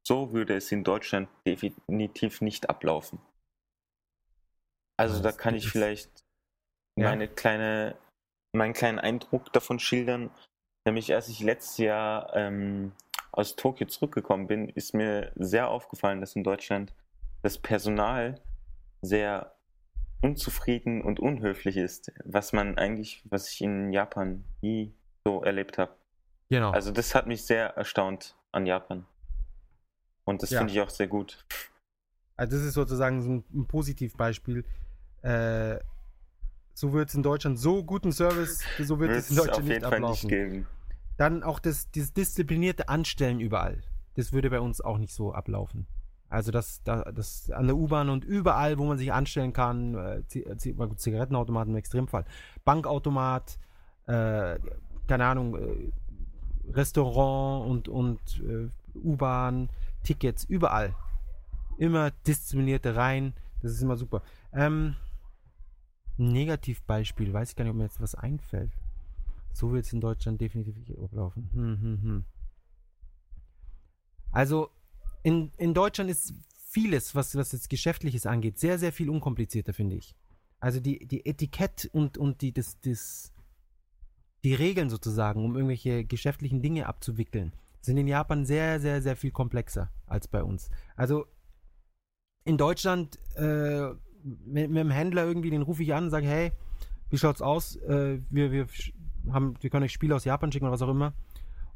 [0.02, 3.18] so würde es in Deutschland definitiv nicht ablaufen.
[4.96, 6.24] Also da kann ich vielleicht
[6.96, 7.08] ja.
[7.08, 7.96] meine kleine,
[8.52, 10.30] meinen kleinen Eindruck davon schildern.
[10.86, 12.92] Nämlich als ich letztes Jahr ähm,
[13.32, 16.92] aus Tokio zurückgekommen bin, ist mir sehr aufgefallen, dass in Deutschland
[17.42, 18.40] das Personal
[19.02, 19.54] sehr
[20.22, 25.94] unzufrieden und unhöflich ist, was man eigentlich, was ich in Japan nie so erlebt habe.
[26.48, 26.70] Genau.
[26.70, 29.06] Also das hat mich sehr erstaunt an Japan.
[30.24, 30.58] Und das ja.
[30.58, 31.44] finde ich auch sehr gut.
[32.36, 34.64] Also das ist sozusagen so ein, ein Positivbeispiel.
[35.24, 35.78] Äh,
[36.74, 40.28] so wird es in Deutschland so guten Service, so wird es in Deutschland nicht ablaufen.
[40.28, 40.66] Nicht
[41.16, 43.80] Dann auch das, dieses disziplinierte Anstellen überall.
[44.16, 45.86] Das würde bei uns auch nicht so ablaufen.
[46.28, 50.56] Also das, das an der U-Bahn und überall, wo man sich anstellen kann, äh,
[50.96, 52.24] Zigarettenautomaten im Extremfall,
[52.64, 53.58] Bankautomat,
[54.06, 54.58] äh,
[55.06, 58.68] keine Ahnung, äh, Restaurant und, und äh,
[58.98, 59.70] U-Bahn,
[60.02, 60.94] Tickets, überall.
[61.78, 64.22] Immer disziplinierte Reihen, das ist immer super.
[64.52, 64.96] Ähm,
[66.16, 68.72] Negativbeispiel, weiß ich gar nicht, ob mir jetzt was einfällt.
[69.52, 71.48] So wird es in Deutschland definitiv ablaufen.
[71.52, 72.24] Hm, hm, hm.
[74.32, 74.70] Also,
[75.22, 76.34] in, in Deutschland ist
[76.74, 80.16] vieles, was, was jetzt Geschäftliches angeht, sehr, sehr viel unkomplizierter, finde ich.
[80.58, 83.32] Also die, die Etikett und, und die, das, das,
[84.42, 89.30] die Regeln sozusagen, um irgendwelche geschäftlichen Dinge abzuwickeln, sind in Japan sehr, sehr, sehr viel
[89.30, 90.70] komplexer als bei uns.
[90.96, 91.26] Also
[92.44, 93.90] in Deutschland äh,
[94.24, 96.52] mit, mit, dem Händler irgendwie, den rufe ich an und sage, hey,
[97.10, 97.76] wie schaut's aus?
[97.76, 98.66] Äh, wir, wir,
[99.30, 101.12] haben, wir können euch Spiele aus Japan schicken oder was auch immer.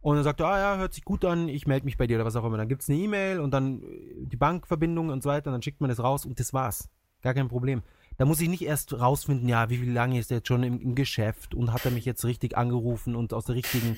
[0.01, 2.17] Und dann sagt er, ah ja, hört sich gut an, ich melde mich bei dir
[2.17, 2.57] oder was auch immer.
[2.57, 5.63] Dann gibt es eine E-Mail und dann äh, die Bankverbindung und so weiter und dann
[5.63, 6.89] schickt man das raus und das war's.
[7.23, 7.83] Gar kein Problem.
[8.17, 10.81] Da muss ich nicht erst rausfinden, ja, wie viel lange ist er jetzt schon im,
[10.81, 13.97] im Geschäft und hat er mich jetzt richtig angerufen und aus der richtigen,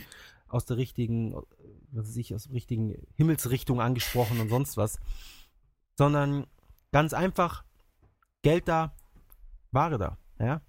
[0.48, 1.34] aus der richtigen,
[1.92, 4.98] was weiß ich, aus der richtigen Himmelsrichtung angesprochen und sonst was.
[5.96, 6.46] Sondern
[6.92, 7.64] ganz einfach,
[8.43, 8.95] Geld da,
[9.70, 10.62] Ware da, ja.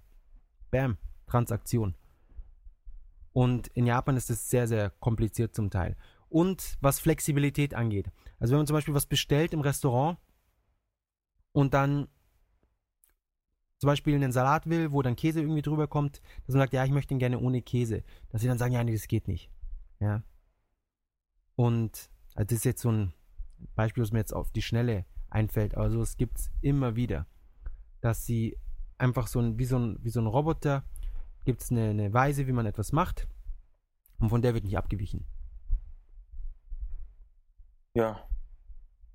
[0.70, 1.94] Bam, Transaktion.
[3.32, 5.96] Und in Japan ist es sehr, sehr kompliziert zum Teil.
[6.28, 8.10] Und was Flexibilität angeht.
[8.38, 10.18] Also wenn man zum Beispiel was bestellt im Restaurant
[11.52, 12.08] und dann
[13.78, 16.84] zum Beispiel einen Salat will, wo dann Käse irgendwie drüber kommt, dass man sagt, ja,
[16.84, 18.04] ich möchte ihn gerne ohne Käse.
[18.28, 19.50] Dass sie dann sagen, ja, nee, das geht nicht.
[19.98, 20.22] Ja.
[21.56, 23.12] Und also das ist jetzt so ein
[23.74, 25.76] Beispiel, was mir jetzt auf die Schnelle einfällt.
[25.76, 27.26] Also es gibt es immer wieder,
[28.02, 28.58] dass sie
[28.98, 30.84] einfach so ein, wie so ein, wie so ein Roboter
[31.44, 33.26] gibt es eine, eine Weise, wie man etwas macht
[34.18, 35.24] und von der wird nicht abgewichen.
[37.94, 38.28] Ja.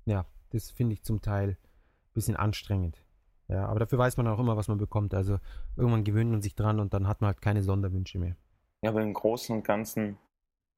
[0.04, 3.02] Ja, das finde ich zum Teil ein bisschen anstrengend.
[3.48, 5.14] Ja, aber dafür weiß man auch immer, was man bekommt.
[5.14, 5.38] Also
[5.76, 8.36] irgendwann gewöhnt man sich dran und dann hat man halt keine Sonderwünsche mehr.
[8.82, 10.18] Ja, aber im Großen und Ganzen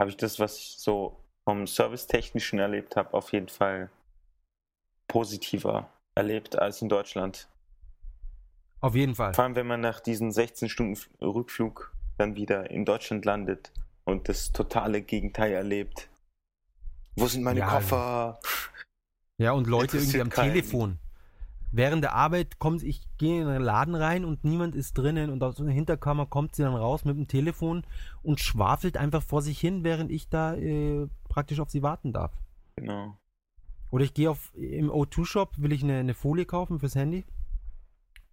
[0.01, 3.91] habe ich das, was ich so vom Servicetechnischen erlebt habe, auf jeden Fall
[5.09, 7.49] positiver erlebt als in Deutschland.
[8.81, 9.35] Auf jeden Fall.
[9.35, 13.73] Vor allem, wenn man nach diesen 16 Stunden Rückflug dann wieder in Deutschland landet
[14.05, 16.09] und das totale Gegenteil erlebt.
[17.17, 18.41] Wo sind meine ja, Koffer?
[19.39, 20.53] Ja, und Leute irgendwie am keinen.
[20.53, 20.99] Telefon.
[21.73, 25.43] Während der Arbeit kommt, ich gehe in einen Laden rein und niemand ist drinnen und
[25.43, 27.85] aus der Hinterkammer kommt sie dann raus mit dem Telefon
[28.23, 32.33] und schwafelt einfach vor sich hin, während ich da äh, praktisch auf sie warten darf.
[32.75, 33.17] Genau.
[33.91, 37.25] Oder ich gehe auf im O2-Shop, will ich eine, eine Folie kaufen fürs Handy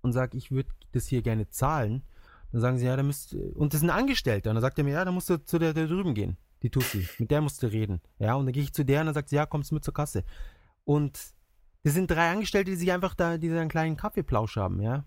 [0.02, 2.04] und sage, ich würde das hier gerne zahlen.
[2.52, 4.50] Dann sagen sie, ja, da müsst, und das ist ein Angestellter.
[4.50, 6.70] Und dann sagt er mir, ja, da musst du zu der, der drüben gehen, die
[6.70, 7.08] Tussi.
[7.18, 8.02] Mit der musst du reden.
[8.20, 9.84] Ja, und dann gehe ich zu der und dann sagt sie, ja, kommst du mit
[9.84, 10.24] zur Kasse.
[10.86, 11.20] Und
[11.84, 15.06] das sind drei Angestellte, die sich einfach da, die einen kleinen Kaffeeplausch haben, ja.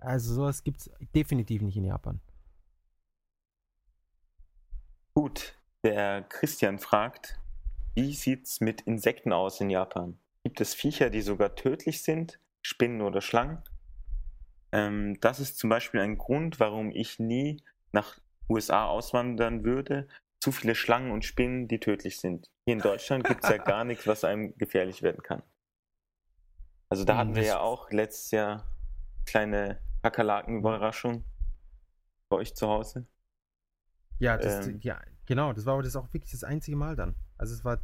[0.00, 2.20] Also sowas gibt es definitiv nicht in Japan.
[5.14, 5.54] Gut,
[5.84, 7.38] der Christian fragt,
[7.94, 10.18] wie sieht's mit Insekten aus in Japan?
[10.42, 12.40] Gibt es Viecher, die sogar tödlich sind?
[12.62, 13.62] Spinnen oder Schlangen?
[14.72, 17.62] Ähm, das ist zum Beispiel ein Grund, warum ich nie
[17.92, 18.18] nach
[18.48, 20.08] USA auswandern würde.
[20.40, 22.50] Zu viele Schlangen und Spinnen, die tödlich sind.
[22.64, 25.42] Hier in Deutschland gibt es ja gar nichts, was einem gefährlich werden kann.
[26.88, 28.66] Also da hm, hatten wir ja auch letztes Jahr
[29.24, 31.24] kleine Kakerlaken-Überraschung
[32.28, 33.06] bei euch zu Hause.
[34.18, 35.52] Ja, das, ähm, ja, genau.
[35.52, 37.14] Das war aber das auch wirklich das einzige Mal dann.
[37.38, 37.78] Also es war,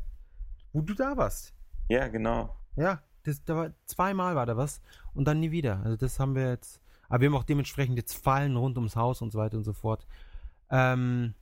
[0.73, 1.55] wo du da warst.
[1.89, 2.57] Ja, genau.
[2.77, 4.81] Ja, das, da war, zweimal war da was
[5.15, 5.81] und dann nie wieder.
[5.85, 6.81] Also das haben wir jetzt.
[7.09, 9.73] Aber wir haben auch dementsprechend jetzt Fallen rund ums Haus und so weiter und so
[9.73, 10.07] fort.
[10.71, 11.35] Ähm,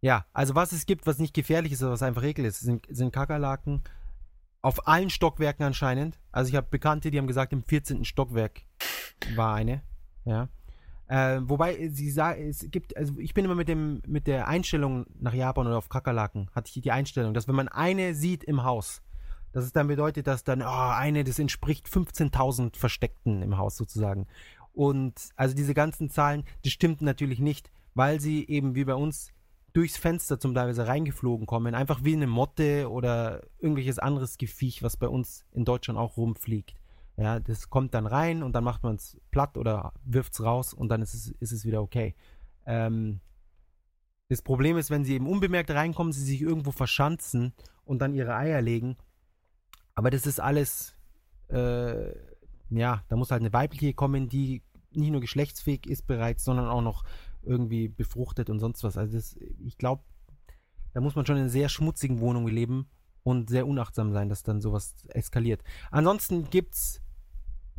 [0.00, 2.86] ja, also was es gibt, was nicht gefährlich ist, aber was einfach ekel ist, sind,
[2.90, 3.82] sind Kakerlaken.
[4.60, 6.18] Auf allen Stockwerken anscheinend.
[6.32, 8.04] Also ich habe Bekannte, die haben gesagt, im 14.
[8.04, 8.62] Stockwerk
[9.34, 9.82] war eine.
[10.24, 10.48] Ja.
[11.08, 15.06] Äh, wobei sie sagen, es gibt, also ich bin immer mit dem, mit der Einstellung
[15.18, 18.62] nach Japan oder auf Kakerlaken, hatte ich die Einstellung, dass wenn man eine sieht im
[18.62, 19.00] Haus,
[19.52, 24.26] dass es dann bedeutet, dass dann, oh, eine, das entspricht 15.000 Versteckten im Haus sozusagen.
[24.72, 29.32] Und also diese ganzen Zahlen, die stimmt natürlich nicht, weil sie eben wie bei uns
[29.72, 34.96] durchs Fenster zum Teilweise reingeflogen kommen, einfach wie eine Motte oder irgendwelches anderes Gefiech, was
[34.96, 36.74] bei uns in Deutschland auch rumfliegt.
[37.16, 40.72] Ja, das kommt dann rein und dann macht man es platt oder wirft es raus
[40.72, 42.14] und dann ist es, ist es wieder okay.
[42.64, 43.20] Ähm,
[44.28, 47.52] das Problem ist, wenn sie eben unbemerkt reinkommen, sie sich irgendwo verschanzen
[47.84, 48.96] und dann ihre Eier legen.
[49.98, 50.94] Aber das ist alles,
[51.48, 52.12] äh,
[52.70, 54.62] ja, da muss halt eine weibliche kommen, die
[54.92, 57.02] nicht nur geschlechtsfähig ist bereits, sondern auch noch
[57.42, 58.96] irgendwie befruchtet und sonst was.
[58.96, 60.04] Also das, ich glaube,
[60.92, 62.88] da muss man schon in einer sehr schmutzigen Wohnung leben
[63.24, 65.64] und sehr unachtsam sein, dass dann sowas eskaliert.
[65.90, 67.02] Ansonsten gibt es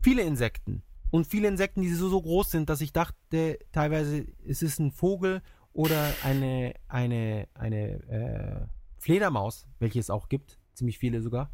[0.02, 0.84] viele Insekten.
[1.12, 4.92] Und viele Insekten, die so, so groß sind, dass ich dachte, teilweise es ist ein
[4.92, 5.42] Vogel
[5.72, 8.68] oder eine, eine, eine äh,
[8.98, 11.50] Fledermaus, welche es auch gibt, ziemlich viele sogar.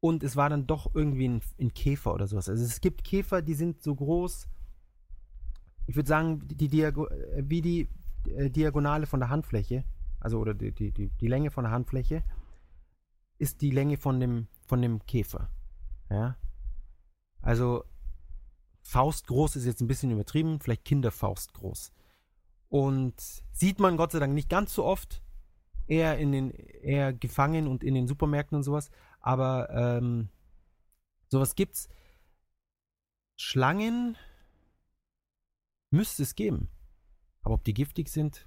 [0.00, 2.48] Und es war dann doch irgendwie ein, ein, Käfer oder sowas.
[2.48, 4.48] Also es gibt Käfer, die sind so groß,
[5.86, 7.88] ich würde sagen, die, Diago wie die
[8.36, 9.84] äh, Diagonale von der Handfläche,
[10.20, 12.22] also oder die, die, die, die Länge von der Handfläche,
[13.38, 15.50] ist die Länge von dem, von dem Käfer.
[16.10, 16.36] Ja.
[17.42, 17.84] Also
[18.82, 21.92] Faustgroß ist jetzt ein bisschen übertrieben, vielleicht Kinderfaust groß.
[22.68, 23.14] Und
[23.52, 25.22] sieht man Gott sei Dank nicht ganz so oft,
[25.86, 28.90] eher in den, eher gefangen und in den Supermärkten und sowas.
[29.28, 30.30] Aber ähm,
[31.28, 31.90] sowas gibt's.
[33.38, 34.16] Schlangen
[35.90, 36.70] müsste es geben.
[37.42, 38.46] Aber ob die giftig sind?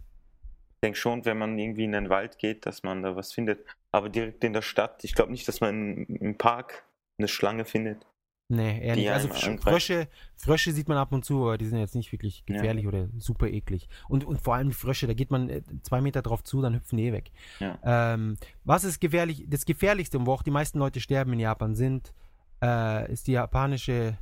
[0.71, 3.63] Ich denke schon, wenn man irgendwie in den Wald geht, dass man da was findet.
[3.91, 6.83] Aber direkt in der Stadt, ich glaube nicht, dass man im Park
[7.19, 8.07] eine Schlange findet.
[8.51, 9.09] Nee, eher nicht.
[9.09, 12.83] Also Frösche, Frösche sieht man ab und zu, aber die sind jetzt nicht wirklich gefährlich
[12.83, 12.89] ja.
[12.89, 13.87] oder super eklig.
[14.09, 16.75] Und, und vor allem die Frösche, da geht man äh, zwei Meter drauf zu, dann
[16.75, 17.31] hüpfen die eh weg.
[17.59, 17.79] Ja.
[17.83, 19.45] Ähm, was ist gefährlich?
[19.47, 22.13] Das Gefährlichste und wo auch die meisten Leute sterben in Japan sind,
[22.61, 24.17] äh, ist die japanische,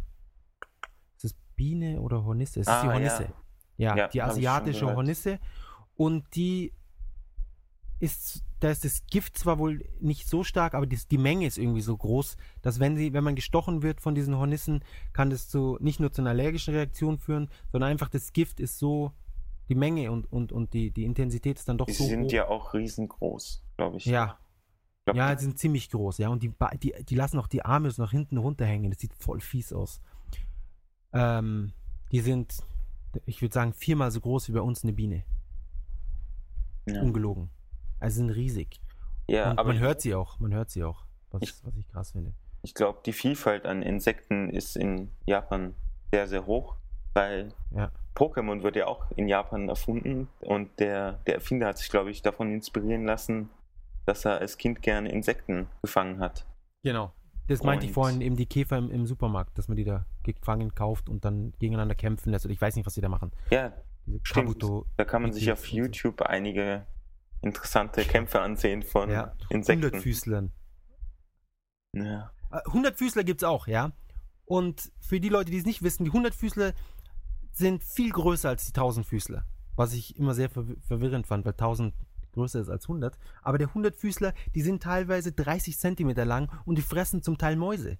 [1.16, 2.60] ist das Biene oder Hornisse?
[2.60, 3.34] Es ist ah, die Hornisse.
[3.78, 5.40] Ja, ja die asiatische Hornisse.
[5.96, 6.72] Und die
[8.00, 11.58] ist, da ist das Gift zwar wohl nicht so stark, aber das, die Menge ist
[11.58, 14.84] irgendwie so groß, dass wenn sie, wenn man gestochen wird von diesen Hornissen,
[15.14, 18.78] kann das zu nicht nur zu einer allergischen Reaktion führen, sondern einfach das Gift ist
[18.78, 19.14] so,
[19.70, 22.04] die Menge und, und, und die, die Intensität ist dann doch die so.
[22.04, 22.32] Die sind hoch.
[22.32, 24.06] ja auch riesengroß, glaube ich.
[24.06, 24.40] Ja.
[25.06, 26.30] Glaub, ja, die sind ziemlich groß, ja.
[26.30, 28.92] Und die, die, die lassen auch die Arme so nach hinten runterhängen.
[28.92, 30.02] Das sieht voll fies aus.
[31.14, 31.72] Ähm,
[32.12, 32.64] die sind,
[33.26, 35.24] ich würde sagen, viermal so groß wie bei uns eine Biene.
[36.88, 37.02] Ja.
[37.02, 37.50] Ungelogen.
[38.00, 38.80] Also sind riesig.
[39.28, 41.88] Ja, Und aber man hört sie auch, man hört sie auch, was ich, was ich
[41.88, 42.34] krass finde.
[42.62, 45.76] Ich glaube, die Vielfalt an Insekten ist in Japan
[46.12, 46.76] sehr, sehr hoch,
[47.14, 47.92] weil ja.
[48.16, 52.22] Pokémon wird ja auch in Japan erfunden und der, der Erfinder hat sich, glaube ich,
[52.22, 53.50] davon inspirieren lassen,
[54.06, 56.46] dass er als Kind gerne Insekten gefangen hat.
[56.84, 57.14] Genau.
[57.48, 60.06] Das meinte und ich vorhin eben die Käfer im, im, Supermarkt, dass man die da
[60.24, 62.46] gefangen kauft und dann gegeneinander kämpfen lässt.
[62.46, 63.32] Ich weiß nicht, was sie da machen.
[63.50, 63.74] Ja,
[64.22, 64.64] stimmt.
[64.98, 66.86] Da kann man sich auf YouTube einige
[67.42, 69.86] interessante Kämpfe ansehen von ja, Insekten.
[69.86, 70.52] Hundertfüßlern.
[71.94, 72.32] Ja.
[72.52, 73.92] Äh, Hundertfüßler gibt es auch, ja.
[74.46, 76.74] Und für die Leute, die es nicht wissen, die Hundertfüßler
[77.52, 79.46] sind viel größer als die Tausendfüßler.
[79.76, 81.94] Was ich immer sehr verwirrend fand, weil 1000
[82.32, 83.18] größer ist als 100.
[83.42, 87.98] Aber der Hundertfüßler, die sind teilweise 30 Zentimeter lang und die fressen zum Teil Mäuse.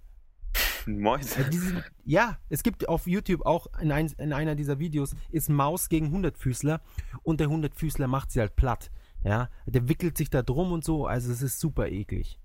[0.86, 1.40] Mäuse.
[1.40, 5.48] Ja, diese, ja, es gibt auf YouTube auch in, ein, in einer dieser Videos ist
[5.48, 6.80] Maus gegen Hundertfüßler
[7.22, 8.90] und der Hundertfüßler macht sie halt platt.
[9.22, 12.38] Ja, der wickelt sich da drum und so, also es ist super eklig.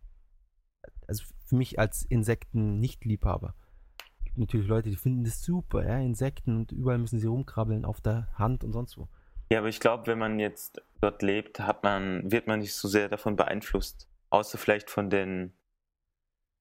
[1.08, 3.56] Also für mich als Insekten-Nicht-Liebhaber.
[4.24, 8.02] gibt natürlich Leute, die finden das super, ja, Insekten und überall müssen sie rumkrabbeln auf
[8.02, 9.08] der Hand und sonst wo.
[9.52, 12.88] Ja, aber ich glaube, wenn man jetzt dort lebt, hat man, wird man nicht so
[12.88, 14.10] sehr davon beeinflusst.
[14.32, 15.54] Außer vielleicht von den,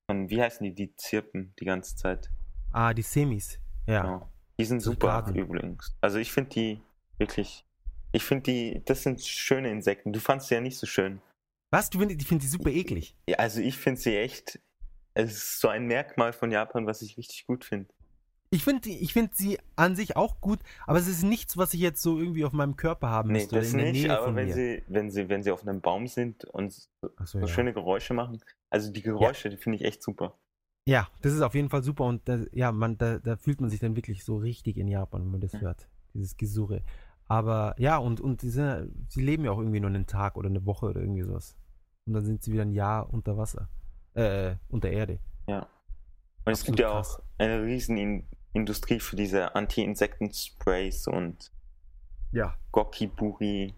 [0.07, 2.29] von, wie heißen die, die zirpen die ganze Zeit.
[2.71, 4.03] Ah, die Semis, ja.
[4.03, 4.29] Genau.
[4.57, 5.97] Die sind super übrigens.
[5.99, 6.81] Also ich finde die
[7.17, 7.65] wirklich,
[8.15, 10.13] ich finde die, das sind schöne Insekten.
[10.13, 11.21] Du fandst sie ja nicht so schön.
[11.71, 11.89] Was?
[11.89, 13.15] Du findest, ich finde die super eklig.
[13.27, 14.59] Ja, also ich finde sie echt,
[15.13, 17.89] es ist so ein Merkmal von Japan, was ich richtig gut finde.
[18.51, 21.81] Ich finde ich find sie an sich auch gut, aber es ist nichts, was ich
[21.81, 23.55] jetzt so irgendwie auf meinem Körper haben Nee, müsste.
[23.55, 24.53] oder das nicht, aber wenn mir.
[24.53, 26.87] sie, wenn sie, wenn sie auf einem Baum sind und so,
[27.25, 27.47] so, ja.
[27.47, 28.39] schöne Geräusche machen,
[28.69, 30.37] also die Geräusche, die finde ich echt super.
[30.87, 33.69] Ja, das ist auf jeden Fall super und da, ja, man, da, da fühlt man
[33.71, 35.61] sich dann wirklich so richtig in Japan, wenn man das Ja.
[35.61, 35.89] hört.
[36.13, 36.81] Dieses Gesurre.
[37.27, 40.49] Aber ja, und, und die sind, sie leben ja auch irgendwie nur einen Tag oder
[40.49, 41.55] eine Woche oder irgendwie sowas.
[42.05, 43.67] Und dann sind sie wieder ein Jahr unter Wasser.
[44.13, 45.19] Äh, unter Erde.
[45.47, 45.67] Ja.
[46.45, 47.15] Und es gibt ja krass.
[47.19, 51.51] auch eine riesen In Industrie für diese Anti-Insekten-Sprays und
[52.31, 52.55] Ja.
[52.71, 53.73] Gokiburi.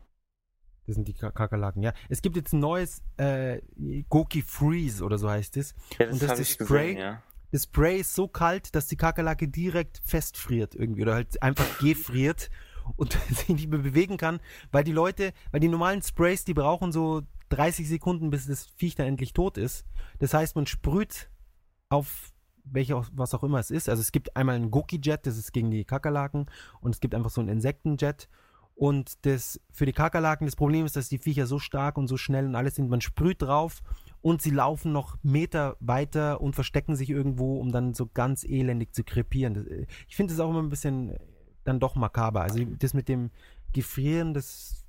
[0.86, 1.94] Das sind die Ka- Kakerlaken, ja.
[2.10, 3.62] Es gibt jetzt ein neues äh,
[4.10, 5.74] Goki Freeze oder so heißt es.
[5.98, 6.94] Ja, das Und das ich Spray?
[6.94, 7.24] gesehen, ja.
[7.52, 12.50] Das Spray ist so kalt, dass die Kakerlake direkt festfriert irgendwie oder halt einfach gefriert
[12.96, 14.40] und sich nicht mehr bewegen kann,
[14.72, 18.96] weil die Leute, weil die normalen Sprays, die brauchen so 30 Sekunden, bis das Viech
[18.96, 19.86] dann endlich tot ist.
[20.20, 21.30] Das heißt, man sprüht
[21.90, 22.34] auf
[22.64, 23.90] welche, was auch immer es ist.
[23.90, 26.48] Also es gibt einmal einen Goki-Jet, das ist gegen die Kakerlaken
[26.82, 28.28] und es gibt einfach so einen Insekten-Jet.
[28.76, 32.16] Und das für die Kakerlaken, das Problem ist, dass die Viecher so stark und so
[32.16, 33.82] schnell und alles sind, man sprüht drauf
[34.22, 38.94] und sie laufen noch Meter weiter und verstecken sich irgendwo, um dann so ganz elendig
[38.94, 39.68] zu krepieren.
[39.68, 41.18] Äh, ich finde das auch immer ein bisschen
[41.68, 42.42] dann doch makaber.
[42.42, 43.32] Also das mit dem
[43.74, 44.86] Gefrieren, das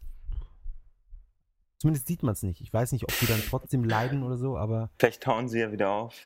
[1.79, 2.61] zumindest sieht man es nicht.
[2.61, 5.73] Ich weiß nicht, ob die dann trotzdem leiden oder so, aber Vielleicht tauen sie ja
[5.73, 6.25] wieder auf.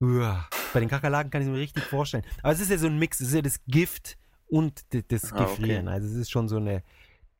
[0.00, 2.24] uah, bei den Kakerlaken kann ich es mir richtig vorstellen.
[2.42, 4.18] Aber es ist ja so ein Mix, es ist ja das Gift
[4.48, 5.44] und das Ah, okay.
[5.44, 5.88] Gefrieren.
[5.88, 6.82] Also es ist schon so eine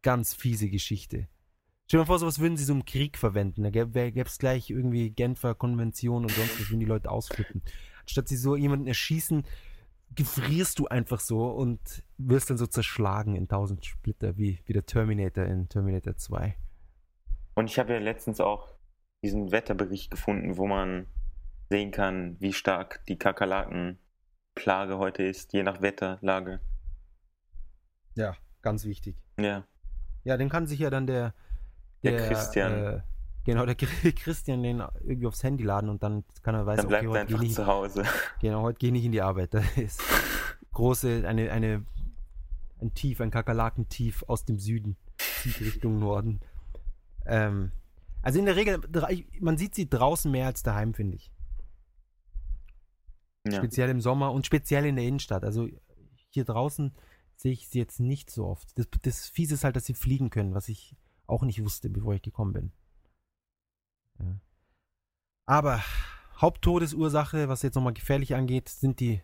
[0.03, 1.29] ganz fiese Geschichte.
[1.87, 3.65] Stell dir mal vor, sowas würden sie so im Krieg verwenden.
[3.65, 7.63] Da gäbe es gleich irgendwie Genfer Konvention und sonst was, würden die Leute ausflippen.
[8.01, 9.45] Anstatt sie so jemanden erschießen,
[10.15, 14.85] gefrierst du einfach so und wirst dann so zerschlagen in tausend Splitter, wie, wie der
[14.85, 16.57] Terminator in Terminator 2.
[17.55, 18.75] Und ich habe ja letztens auch
[19.23, 21.07] diesen Wetterbericht gefunden, wo man
[21.71, 26.61] sehen kann, wie stark die Kakerlakenplage heute ist, je nach Wetterlage.
[28.15, 29.17] Ja, ganz wichtig.
[29.39, 29.65] Ja,
[30.25, 31.35] Ja, den kann sich ja dann der,
[32.03, 32.73] Der Christian.
[32.73, 33.01] Äh,
[33.45, 36.89] genau, der Chri- Christian den irgendwie aufs Handy laden und dann kann er weiß, dann
[36.89, 38.05] bleibt okay, er heute gehe ich, zu Hause.
[38.41, 39.55] genau, heute gehe ich nicht in die Arbeit.
[39.55, 40.01] Da ist
[40.73, 41.85] große, eine, eine,
[42.81, 44.97] ein Tief, ein Kakerlakentief aus dem Süden,
[45.43, 46.41] zieht Richtung Norden.
[47.27, 47.73] Ähm,
[48.23, 48.81] also in der Regel,
[49.41, 51.33] man sieht sie draußen mehr als daheim, finde ich.
[53.45, 53.55] Ja.
[53.55, 55.45] Speziell im Sommer und speziell in der Innenstadt.
[55.45, 55.69] Also
[56.31, 56.95] hier draußen
[57.37, 58.79] sehe ich sie jetzt nicht so oft.
[58.79, 60.97] Das, das Fiese ist halt, dass sie fliegen können, was ich
[61.27, 62.73] auch nicht wusste, bevor ich gekommen bin.
[64.19, 64.41] Ja.
[65.47, 65.83] Aber
[66.37, 69.23] Haupttodesursache, was jetzt nochmal gefährlich angeht, sind die,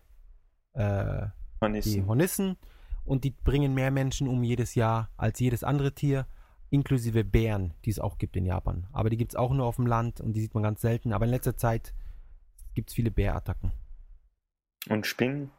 [0.73, 1.27] äh,
[1.73, 2.57] ist, die Hornissen.
[3.05, 6.27] Und die bringen mehr Menschen um jedes Jahr als jedes andere Tier,
[6.69, 8.87] inklusive Bären, die es auch gibt in Japan.
[8.91, 11.13] Aber die gibt es auch nur auf dem Land und die sieht man ganz selten.
[11.13, 11.93] Aber in letzter Zeit
[12.75, 13.71] gibt es viele Bärattacken.
[14.89, 15.51] und Spinnen?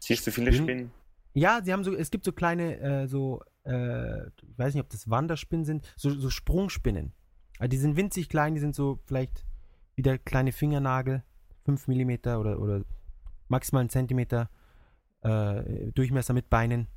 [0.00, 0.68] Siehst du viele Spinnen?
[0.68, 0.90] Spinnen?
[1.34, 4.90] Ja, sie haben so, es gibt so kleine, äh, so, äh, ich weiß nicht, ob
[4.90, 7.12] das Wanderspinnen sind, so, so Sprungspinnen.
[7.58, 9.44] Also die sind winzig klein, die sind so vielleicht
[9.94, 11.22] wie der kleine Fingernagel,
[11.64, 12.84] 5 mm oder, oder
[13.48, 14.50] maximal einen Zentimeter
[15.22, 16.88] äh, Durchmesser mit Beinen.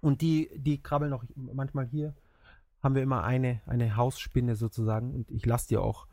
[0.00, 2.14] Und die, die krabbeln auch manchmal hier.
[2.82, 6.06] Haben wir immer eine, eine Hausspinne sozusagen und ich lasse die auch,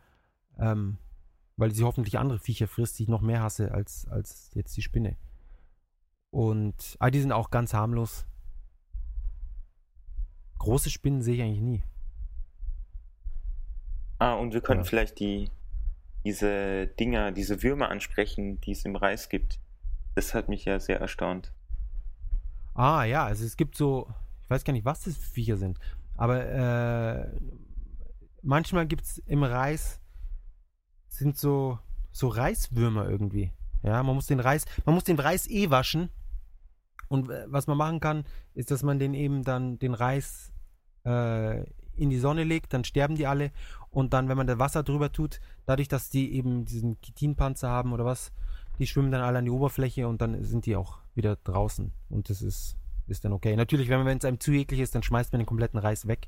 [0.57, 0.97] ähm,
[1.55, 4.81] weil sie hoffentlich andere Viecher frisst, die ich noch mehr hasse als, als jetzt die
[4.81, 5.15] Spinne.
[6.29, 8.25] Und ah, die sind auch ganz harmlos.
[10.57, 11.83] Große Spinnen sehe ich eigentlich nie.
[14.19, 14.85] Ah, und wir können Ja.
[14.85, 15.49] vielleicht die,
[16.25, 19.59] diese Dinger, diese Würmer ansprechen, die es im Reis gibt.
[20.15, 21.53] Das hat mich ja sehr erstaunt.
[22.73, 24.07] Ah ja, also es gibt so,
[24.43, 25.79] ich weiß gar nicht, was das für Viecher sind,
[26.15, 27.31] aber äh,
[28.41, 29.99] manchmal gibt es im Reis,
[31.07, 31.79] sind so,
[32.11, 33.51] so Reiswürmer irgendwie.
[33.83, 36.09] Ja, man muss den Reis, man muss den Reis eh waschen.
[37.09, 40.51] Und äh, was man machen kann, ist, dass man den eben dann, den Reis
[41.05, 41.63] äh,
[41.97, 43.51] in die Sonne legt, dann sterben die alle.
[43.91, 47.93] Und dann, wenn man das Wasser drüber tut, dadurch, dass die eben diesen Chitinpanzer haben
[47.93, 48.31] oder was,
[48.79, 51.91] die schwimmen dann alle an die Oberfläche und dann sind die auch wieder draußen.
[52.09, 53.55] Und das ist, ist dann okay.
[53.55, 56.27] Natürlich, wenn es einem zu eklig ist, dann schmeißt man den kompletten Reis weg.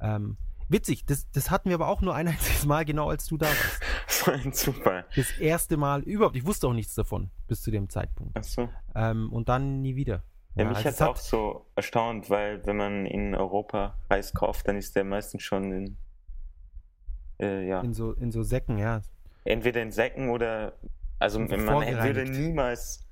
[0.00, 0.36] Ähm,
[0.68, 3.46] witzig, das, das hatten wir aber auch nur ein einziges Mal, genau als du da
[3.46, 4.52] warst.
[4.52, 5.04] Super.
[5.16, 6.36] Das erste Mal überhaupt.
[6.36, 8.36] Ich wusste auch nichts davon bis zu dem Zeitpunkt.
[8.38, 8.68] Ach so.
[8.94, 10.22] Ähm, und dann nie wieder.
[10.56, 14.76] Ja, mich hat es auch so erstaunt, weil wenn man in Europa Reis kauft, dann
[14.76, 15.96] ist der meistens schon in,
[17.40, 19.02] äh, ja, In so, in so Säcken, ja.
[19.44, 20.74] entweder in Säcken oder,
[21.18, 23.06] also so man würde niemals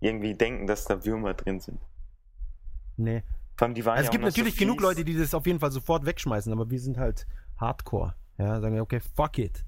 [0.00, 1.80] irgendwie denken, dass da Würmer drin sind.
[2.96, 3.22] Nee.
[3.56, 4.80] Vor allem die waren Also ja es gibt natürlich so genug.
[4.80, 7.26] Leute, die das auf jeden Fall sofort wegschmeißen, aber wir sind halt
[7.56, 8.14] hardcore.
[8.38, 9.64] Ja, sagen wir, okay, fuck it.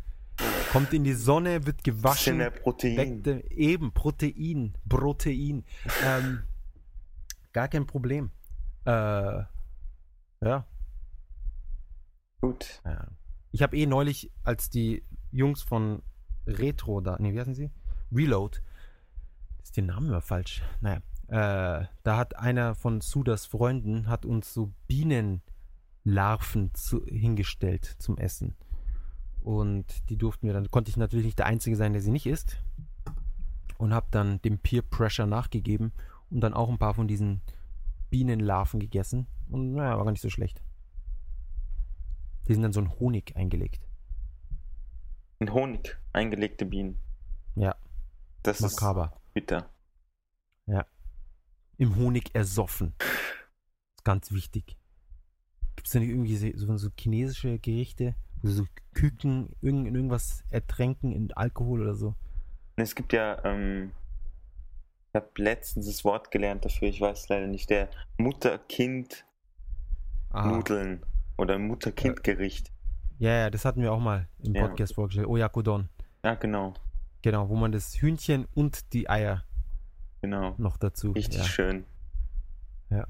[0.70, 2.36] Kommt in die Sonne, wird Bisschen gewaschen.
[2.36, 2.96] mehr Protein.
[2.96, 4.74] Weg, de- eben, Protein.
[4.88, 5.64] Protein.
[6.06, 6.42] ähm,
[7.52, 8.30] gar kein Problem.
[8.84, 9.42] Äh,
[10.42, 10.66] ja,
[12.40, 12.80] Gut.
[12.84, 13.06] ja.
[13.52, 16.02] Ich habe eh neulich, als die Jungs von
[16.46, 17.70] Retro da, nee, wie heißen sie?
[18.12, 18.58] Reload.
[19.62, 20.62] Ist der Name immer falsch?
[20.80, 28.16] Naja, äh, da hat einer von Sudas Freunden hat uns so Bienenlarven zu, hingestellt zum
[28.18, 28.56] Essen.
[29.42, 32.26] Und die durften wir dann, konnte ich natürlich nicht der Einzige sein, der sie nicht
[32.26, 32.62] isst.
[33.78, 35.92] Und habe dann dem Peer Pressure nachgegeben
[36.30, 37.40] und dann auch ein paar von diesen
[38.10, 39.26] Bienenlarven gegessen.
[39.48, 40.62] Und naja, war gar nicht so schlecht.
[42.48, 43.88] Die sind dann so in Honig eingelegt.
[45.38, 46.98] In Honig eingelegte Bienen.
[47.54, 47.74] Ja,
[48.42, 49.12] Das makaber.
[49.14, 49.70] ist bitter.
[51.80, 52.92] Im Honig ersoffen.
[53.96, 54.76] ist ganz wichtig.
[55.76, 59.94] Gibt es da nicht irgendwie so, so, chinesische Gerichte, wo sie so Küken irgend, in
[59.94, 62.14] irgendwas ertränken in Alkohol oder so?
[62.76, 63.92] Es gibt ja, ähm,
[65.12, 67.88] ich habe letztens das Wort gelernt dafür, ich weiß leider nicht, der
[68.18, 71.06] Mutter-Kind-Nudeln Ah,
[71.38, 72.70] oder Mutter-Kind-Gericht.
[73.18, 74.68] ja, ja, das hatten wir auch mal im Ja.
[74.68, 75.26] Podcast vorgestellt.
[75.26, 75.88] Oyakodon.
[76.24, 76.74] Ja, genau,
[77.22, 79.44] Genau, wo man das Hühnchen und die Eier
[80.22, 80.54] genau.
[80.58, 81.10] noch dazu.
[81.12, 81.44] Richtig ja.
[81.44, 81.84] schön.
[82.88, 83.06] Ja.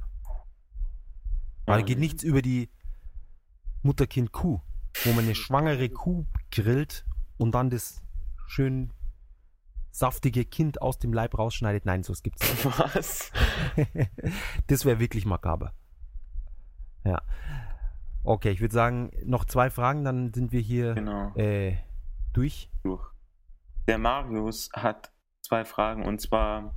[1.67, 2.69] Aber da geht nichts über die
[3.83, 4.61] Mutter-Kind-Kuh,
[5.05, 7.05] wo man eine schwangere Kuh grillt
[7.39, 8.03] und dann das
[8.49, 8.93] schön
[9.91, 11.85] saftige Kind aus dem Leib rausschneidet.
[11.85, 12.79] Nein, so gibt's nicht.
[12.79, 13.33] Was?
[14.67, 15.75] das wäre wirklich makaber.
[17.05, 17.23] Ja.
[18.23, 21.35] Okay, ich würde sagen, noch zwei Fragen, dann sind wir hier Genau.
[21.37, 21.77] äh,
[22.33, 22.71] durch.
[22.83, 23.11] durch.
[23.89, 25.11] Der Marius hat
[25.41, 26.77] zwei Fragen und zwar,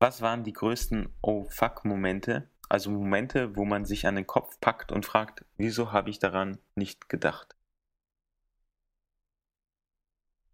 [0.00, 2.48] was waren die größten Oh fuck Momente?
[2.70, 6.58] Also Momente, wo man sich an den Kopf packt und fragt, wieso habe ich daran
[6.74, 7.54] nicht gedacht?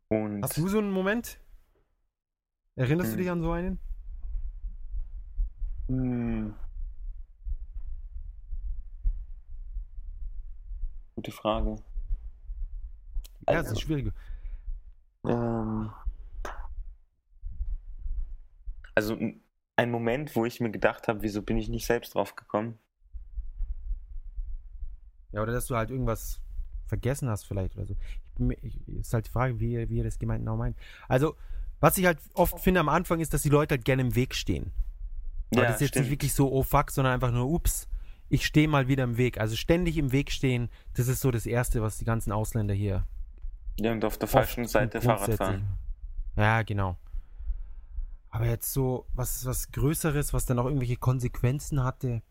[0.09, 1.39] Und Hast du so einen Moment?
[2.77, 3.19] Erinnerst du Hm.
[3.19, 3.79] dich an so einen?
[5.89, 6.55] Hm.
[11.15, 11.77] Gute Frage.
[13.47, 14.13] Ja, das Also- ist schwierig.
[15.27, 15.91] Ähm,
[18.95, 19.17] also
[19.77, 22.79] ein Moment, wo ich mir gedacht habe, wieso bin ich nicht selbst drauf gekommen?
[25.33, 26.41] Ja, oder dass du halt irgendwas
[26.87, 27.97] vergessen hast vielleicht oder so.
[28.63, 30.77] Ich, ich, ist halt die Frage, wie, wie ihr das gemeint genau meint.
[31.09, 31.37] Also,
[31.85, 34.35] was ich halt oft finde am Anfang ist, dass die Leute halt gerne im Weg
[34.35, 34.73] stehen.
[35.53, 36.05] Aber das ist jetzt stimmt.
[36.07, 37.89] nicht wirklich so, oh fuck, sondern einfach nur, ups,
[38.31, 39.39] ich stehe mal wieder im Weg.
[39.39, 43.07] Also ständig im Weg stehen, das ist so das Erste, was die ganzen Ausländer hier
[43.79, 45.77] Ja, und auf der falschen Seite Fahrrad fahren.
[46.39, 46.97] Ja, genau.
[48.31, 52.23] Aber jetzt so was, was Größeres, was dann auch irgendwelche Konsequenzen hatte.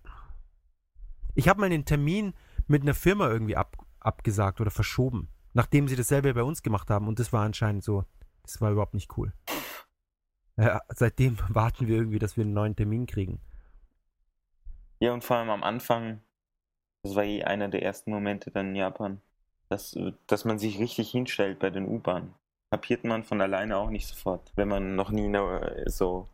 [1.36, 2.34] Ich habe mal einen Termin
[2.66, 7.08] mit einer Firma irgendwie ab, abgesagt oder verschoben, nachdem sie dasselbe bei uns gemacht haben.
[7.08, 8.04] Und das war anscheinend so,
[8.44, 9.34] das war überhaupt nicht cool.
[10.58, 13.40] Ja, seitdem warten wir irgendwie, dass wir einen neuen Termin kriegen.
[15.00, 16.22] Ja, und vor allem am Anfang,
[17.04, 19.22] das war eh einer der ersten Momente dann in Japan,
[19.70, 22.34] dass, äh, dass man sich richtig hinstellt bei den U-Bahnen.
[22.72, 26.28] Kapiert man von alleine auch nicht sofort, wenn man noch nie ne- so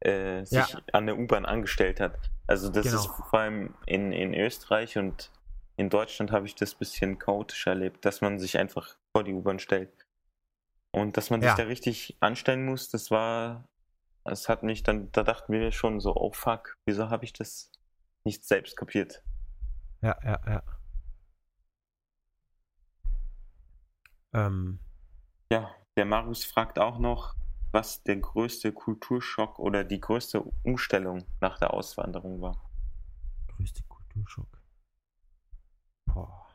[0.00, 0.80] äh, sich Ja.
[0.92, 2.18] an der U-Bahn angestellt hat.
[2.46, 2.96] Also das Genau.
[2.96, 5.30] ist vor allem in, in Österreich und
[5.76, 9.32] in Deutschland habe ich das ein bisschen chaotisch erlebt, dass man sich einfach vor die
[9.32, 9.90] U-Bahn stellt.
[10.92, 11.56] Und dass man sich Ja.
[11.56, 13.68] da richtig anstellen muss, das war,
[14.24, 17.70] es hat mich dann, da dachten wir schon so, oh fuck, wieso habe ich das
[18.24, 19.22] nicht selbst kapiert?
[20.02, 20.62] Ja, ja, ja.
[24.32, 24.78] Ähm,
[25.52, 27.34] Ja, der Marius fragt auch noch,
[27.72, 32.68] was der größte Kulturschock oder die größte Umstellung nach der Auswanderung war.
[33.48, 34.48] größte Kulturschock.
[36.06, 36.49] Boah.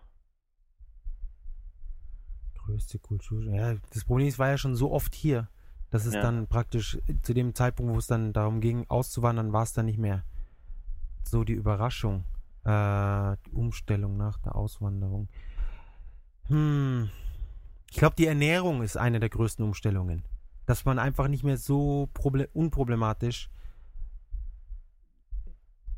[2.65, 3.53] Größte Kulturschock.
[3.53, 5.47] Ja, das Problem ist, war ja schon so oft hier,
[5.91, 6.21] dass es Ja.
[6.21, 9.85] dann praktisch äh, zu dem Zeitpunkt, wo es dann darum ging, auszuwandern, war es dann
[9.85, 10.23] nicht mehr
[11.23, 12.23] so die Überraschung.
[12.63, 15.27] Äh, die Umstellung nach der Auswanderung.
[16.47, 17.09] Hm.
[17.91, 20.23] Ich glaube, die Ernährung ist eine der größten Umstellungen.
[20.65, 22.09] Dass man einfach nicht mehr so
[22.53, 23.49] unproblematisch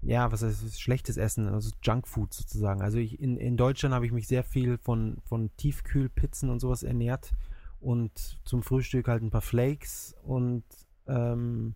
[0.08, 2.82] ja, was heißt schlechtes Essen, also Junkfood sozusagen.
[2.82, 6.84] Also ich, in, in Deutschland habe ich mich sehr viel von, von Tiefkühlpizzen und sowas
[6.84, 7.34] ernährt
[7.82, 10.64] und zum Frühstück halt ein paar Flakes und
[11.08, 11.76] ähm,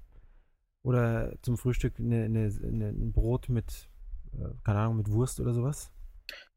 [0.82, 3.90] oder zum Frühstück eine, eine, eine, ein Brot mit,
[4.34, 5.92] äh, keine Ahnung, mit Wurst oder sowas.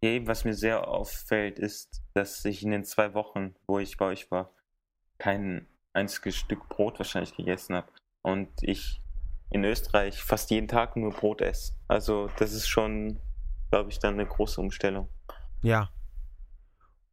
[0.00, 3.96] Ja, eben, was mir sehr auffällt, ist, dass ich in den zwei Wochen, wo ich
[3.96, 4.54] bei euch war,
[5.18, 7.88] kein einziges Stück Brot wahrscheinlich gegessen habe.
[8.22, 9.03] Und ich
[9.50, 11.72] in Österreich fast jeden Tag nur Brot esse.
[11.88, 13.20] Also das ist schon,
[13.70, 15.08] glaube ich, dann eine große Umstellung.
[15.62, 15.90] Ja.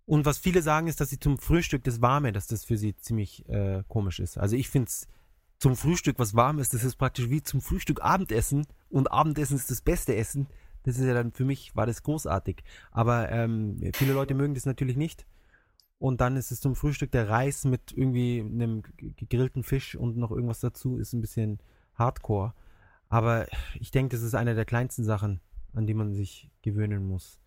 [0.05, 2.95] Und was viele sagen, ist, dass sie zum Frühstück das Warme, dass das für sie
[2.95, 4.37] ziemlich äh, komisch ist.
[4.37, 5.07] Also ich finde es
[5.61, 9.69] zum Frühstück was warm ist, das ist praktisch wie zum Frühstück Abendessen und Abendessen ist
[9.69, 10.47] das beste Essen.
[10.83, 12.63] Das ist ja dann für mich, war das großartig.
[12.89, 15.27] Aber ähm, viele Leute mögen das natürlich nicht.
[15.99, 20.31] Und dann ist es zum Frühstück der Reis mit irgendwie einem gegrillten Fisch und noch
[20.31, 21.59] irgendwas dazu, ist ein bisschen
[22.01, 22.53] Hardcore.
[23.09, 23.47] Aber
[23.79, 25.41] ich denke, das ist eine der kleinsten Sachen,
[25.73, 27.39] an die man sich gewöhnen muss.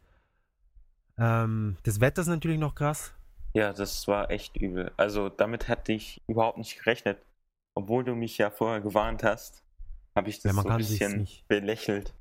[1.19, 3.15] Ähm, das Wetter ist natürlich noch krass.
[3.55, 4.93] Ja, das war echt übel.
[4.97, 7.19] Also damit hatte ich überhaupt nicht gerechnet.
[7.75, 9.65] Obwohl du mich ja vorher gewarnt hast,
[10.15, 12.15] habe ich das ja, so ein bisschen belächelt.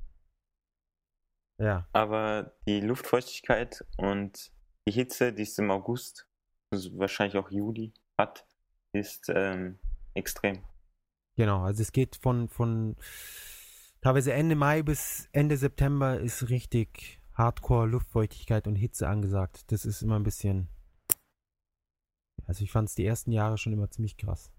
[1.59, 1.87] Ja.
[1.93, 4.51] Aber die Luftfeuchtigkeit und
[4.87, 6.27] die Hitze, die es im August,
[6.71, 8.45] also wahrscheinlich auch Juli hat,
[8.93, 9.79] ist ähm,
[10.13, 10.63] extrem.
[11.35, 12.95] Genau, also es geht von, von
[14.01, 19.71] teilweise Ende Mai bis Ende September ist richtig Hardcore Luftfeuchtigkeit und Hitze angesagt.
[19.71, 20.67] Das ist immer ein bisschen.
[22.45, 24.51] Also ich fand es die ersten Jahre schon immer ziemlich krass.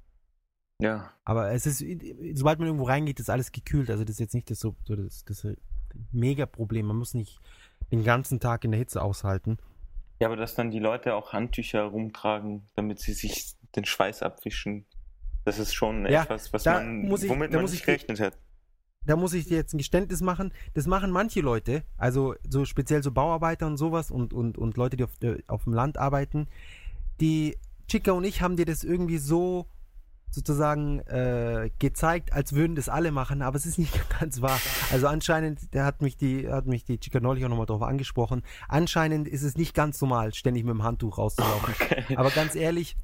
[0.80, 1.12] Ja.
[1.24, 1.84] Aber es ist,
[2.36, 3.90] sobald man irgendwo reingeht, ist alles gekühlt.
[3.90, 5.46] Also das ist jetzt nicht das so, das, das
[6.10, 6.86] Mega-Problem.
[6.86, 7.40] Man muss nicht
[7.92, 9.58] den ganzen Tag in der Hitze aushalten.
[10.20, 14.86] Ja, aber dass dann die Leute auch Handtücher rumtragen, damit sie sich den Schweiß abwischen.
[15.44, 18.38] Das ist schon ja, etwas, was man, ich, womit man nicht gerechnet hat.
[19.06, 20.52] Da muss ich dir jetzt ein Geständnis machen.
[20.72, 24.96] Das machen manche Leute, also so speziell so Bauarbeiter und sowas und, und, und Leute,
[24.96, 25.10] die auf,
[25.46, 26.48] auf dem Land arbeiten.
[27.20, 27.56] Die
[27.86, 29.66] Chica und ich haben dir das irgendwie so
[30.30, 34.58] sozusagen äh, gezeigt, als würden das alle machen, aber es ist nicht ganz wahr.
[34.90, 38.42] Also anscheinend, der hat mich die, hat mich die Chica neulich auch nochmal drauf angesprochen.
[38.68, 41.74] Anscheinend ist es nicht ganz normal, ständig mit dem Handtuch rauszulaufen.
[41.74, 42.16] Okay.
[42.16, 42.96] Aber ganz ehrlich,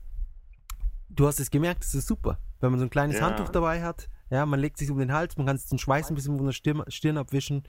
[1.10, 2.38] du hast es gemerkt, es ist super.
[2.60, 3.26] Wenn man so ein kleines ja.
[3.26, 6.10] Handtuch dabei hat, ja, man legt sich um den Hals, man kann es den Schweiß
[6.10, 7.64] ein bisschen von der Stirn, Stirn abwischen.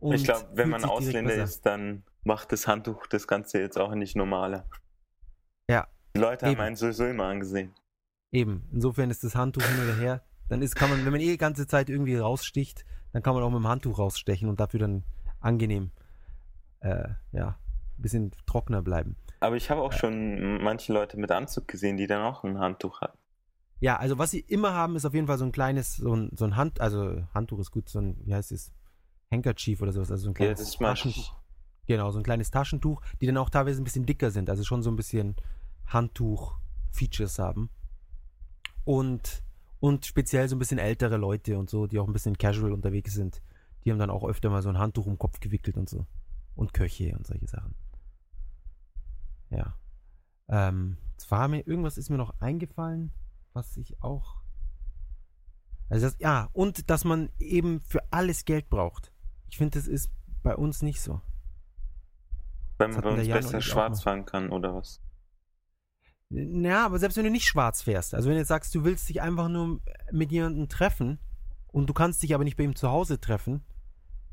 [0.00, 4.16] ich glaube, wenn man Ausländer ist, dann macht das Handtuch das Ganze jetzt auch nicht
[4.16, 4.66] normaler.
[5.68, 5.88] Ja.
[6.14, 6.56] Die Leute Eben.
[6.56, 7.74] haben einen sowieso immer angesehen.
[8.30, 8.68] Eben.
[8.72, 10.24] Insofern ist das Handtuch hin oder her.
[10.48, 13.42] Dann ist, kann man, wenn man eh die ganze Zeit irgendwie raussticht, dann kann man
[13.42, 15.04] auch mit dem Handtuch rausstechen und dafür dann
[15.40, 15.90] angenehm,
[16.80, 17.58] äh, ja,
[17.98, 19.16] ein bisschen trockener bleiben.
[19.44, 23.02] Aber ich habe auch schon manche Leute mit Anzug gesehen, die dann auch ein Handtuch
[23.02, 23.18] hatten.
[23.78, 26.30] Ja, also was sie immer haben, ist auf jeden Fall so ein kleines, so ein,
[26.34, 28.72] so ein Hand, also Handtuch ist gut, so ein, wie heißt es,
[29.30, 31.34] Handkerchief oder sowas, also so ein kleines ja, Taschentuch.
[31.86, 34.82] Genau, so ein kleines Taschentuch, die dann auch teilweise ein bisschen dicker sind, also schon
[34.82, 35.36] so ein bisschen
[35.88, 37.68] Handtuch-Features haben.
[38.84, 39.42] Und,
[39.78, 43.12] und speziell so ein bisschen ältere Leute und so, die auch ein bisschen casual unterwegs
[43.12, 43.42] sind,
[43.84, 46.06] die haben dann auch öfter mal so ein Handtuch um den Kopf gewickelt und so.
[46.56, 47.74] Und Köche und solche Sachen.
[49.50, 49.76] Ja.
[50.48, 53.12] Ähm, es war mir, irgendwas ist mir noch eingefallen,
[53.52, 54.42] was ich auch.
[55.88, 59.12] Also das, ja, und dass man eben für alles Geld braucht.
[59.48, 60.10] Ich finde, das ist
[60.42, 61.20] bei uns nicht so.
[62.78, 65.00] Wenn man uns besser schwarz fahren kann, oder was?
[66.30, 69.08] Ja, aber selbst wenn du nicht schwarz fährst, also wenn du jetzt sagst, du willst
[69.08, 69.80] dich einfach nur
[70.10, 71.20] mit jemandem treffen
[71.68, 73.64] und du kannst dich aber nicht bei ihm zu Hause treffen,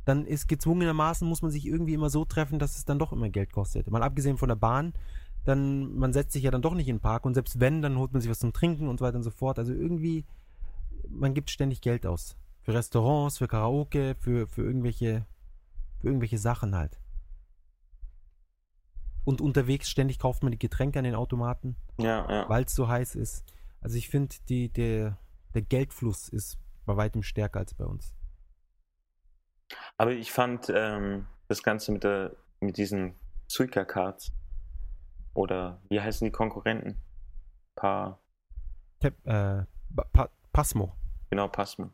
[0.06, 3.30] dann ist gezwungenermaßen, muss man sich irgendwie immer so treffen, dass es dann doch immer
[3.30, 3.90] Geld kostet.
[3.90, 4.94] Mal abgesehen von der Bahn,
[5.44, 7.98] dann, man setzt sich ja dann doch nicht in den Park und selbst wenn, dann
[7.98, 9.60] holt man sich was zum Trinken und so weiter und so fort.
[9.60, 10.26] Also irgendwie,
[11.10, 12.36] man gibt ständig Geld aus.
[12.62, 15.26] Für Restaurants, für Karaoke, für, für irgendwelche,
[16.00, 17.00] für irgendwelche Sachen halt.
[19.24, 22.50] Und unterwegs ständig kauft man die Getränke an den Automaten, ja, ja.
[22.50, 23.44] weil es so heiß ist.
[23.80, 25.18] Also ich finde, der,
[25.54, 28.14] der Geldfluss ist bei weitem stärker als bei uns.
[29.98, 33.16] Aber ich fand ähm, das Ganze mit, der, mit diesen
[33.48, 34.32] Suica-Cards
[35.34, 36.98] oder wie heißen die Konkurrenten?
[37.76, 38.20] Pa
[39.00, 39.64] Tep, äh,
[40.14, 40.94] pa Pasmo.
[41.30, 41.90] Genau, Pasmo.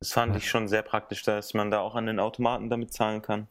[0.00, 0.38] Das fand ja.
[0.38, 3.48] ich schon sehr praktisch, dass man da auch an den Automaten damit zahlen kann.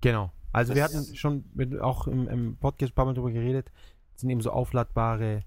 [0.00, 0.30] Genau.
[0.52, 3.70] Also das wir hatten schon mit, auch im, im, Podcast ein paar Mal drüber geredet.
[4.12, 5.44] Das sind eben so aufladbare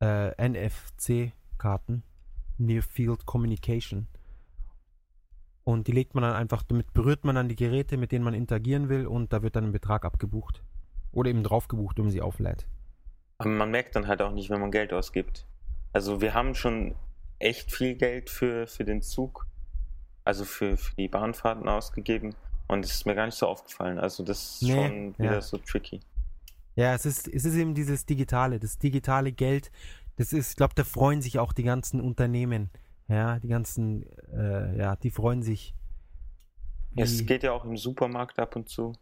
[0.00, 2.02] äh, NFC-Karten.
[2.58, 4.06] Near Field Communication.
[5.64, 8.34] Und die legt man dann einfach, damit berührt man dann die Geräte, mit denen man
[8.34, 10.62] interagieren will und da wird dann ein Betrag abgebucht.
[11.12, 12.66] Oder eben drauf gebucht, wenn man sie auflädt.
[13.38, 15.46] Aber man merkt dann halt auch nicht, wenn man Geld ausgibt.
[15.92, 16.94] Also wir haben schon
[17.38, 19.46] echt viel Geld für, für den Zug,
[20.24, 22.34] also für, für die Bahnfahrten ausgegeben.
[22.66, 23.98] Und es ist mir gar nicht so aufgefallen.
[23.98, 25.40] Also das ist Nee, schon wieder ja.
[25.40, 26.00] so tricky.
[26.74, 29.70] Ja, es ist, es ist eben dieses Digitale, das digitale Geld.
[30.16, 32.70] Das ist, ich glaube, da freuen sich auch die ganzen Unternehmen.
[33.08, 35.74] Ja, die ganzen, äh, ja, die freuen sich.
[36.96, 38.92] Es geht ja auch im Supermarkt ab und zu.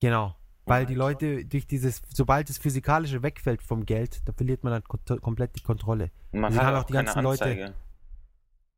[0.00, 0.34] Genau.
[0.64, 0.94] Weil die.
[0.94, 5.62] Leute durch dieses, sobald das Physikalische wegfällt vom Geld, da verliert man dann komplett die
[5.62, 6.10] Kontrolle.
[6.32, 7.74] Man hat auch auch die ganzen Leute-.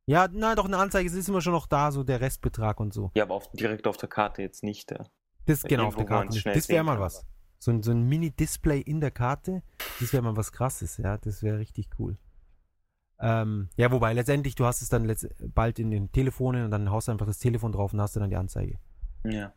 [0.06, 2.92] Ja, na doch, eine Anzeige, es ist immer schon noch da, so der Restbetrag und
[2.92, 3.10] so.
[3.14, 4.90] Ja, aber auf, direkt auf der Karte jetzt nicht.
[4.90, 5.06] Ja.
[5.46, 6.32] Das genau auf der Karte.
[6.32, 6.46] nicht.
[6.46, 7.02] Das wäre mal kann.
[7.02, 7.26] was.
[7.58, 9.62] So ein, so ein Mini-Display in der Karte,
[10.00, 12.16] das wäre mal was krasses, ja, das wäre richtig cool.
[13.20, 15.14] Ähm, ja, wobei letztendlich, du hast es dann
[15.54, 18.30] bald in den Telefonen und dann haust du einfach das Telefon drauf und hast dann
[18.30, 18.78] die Anzeige.
[19.24, 19.52] ja.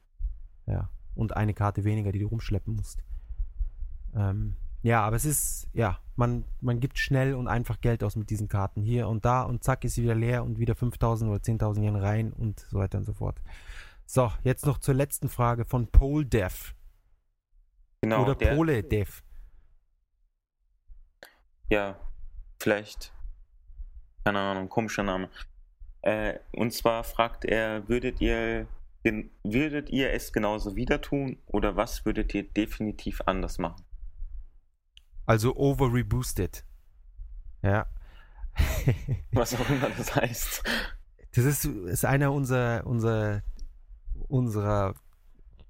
[0.66, 0.90] Ja.
[1.16, 3.04] Und eine Karte weniger, die du rumschleppen musst.
[4.16, 8.30] Ähm, ja, aber es ist, ja, man, man gibt schnell und einfach Geld aus mit
[8.30, 11.40] diesen Karten hier und da und zack ist sie wieder leer und wieder 5000 oder
[11.40, 13.42] 10.000 Yen rein und so weiter und so fort.
[14.06, 16.74] So, jetzt noch zur letzten Frage von PoleDev
[18.02, 19.22] Genau, oder der, PoleDev.
[21.70, 21.98] ja,
[22.60, 23.14] vielleicht,
[24.24, 25.30] keine Ahnung, komischer Name.
[26.02, 28.68] Äh, und zwar fragt er, würdet ihr,
[29.44, 33.84] würdet ihr es genauso wieder tun oder was würdet ihr definitiv anders machen?
[35.26, 36.66] Also over reboosted.
[37.62, 37.88] Ja.
[39.32, 40.64] Was auch immer das heißt.
[41.34, 43.42] das ist, ist einer unserer, unserer,
[44.28, 44.94] unserer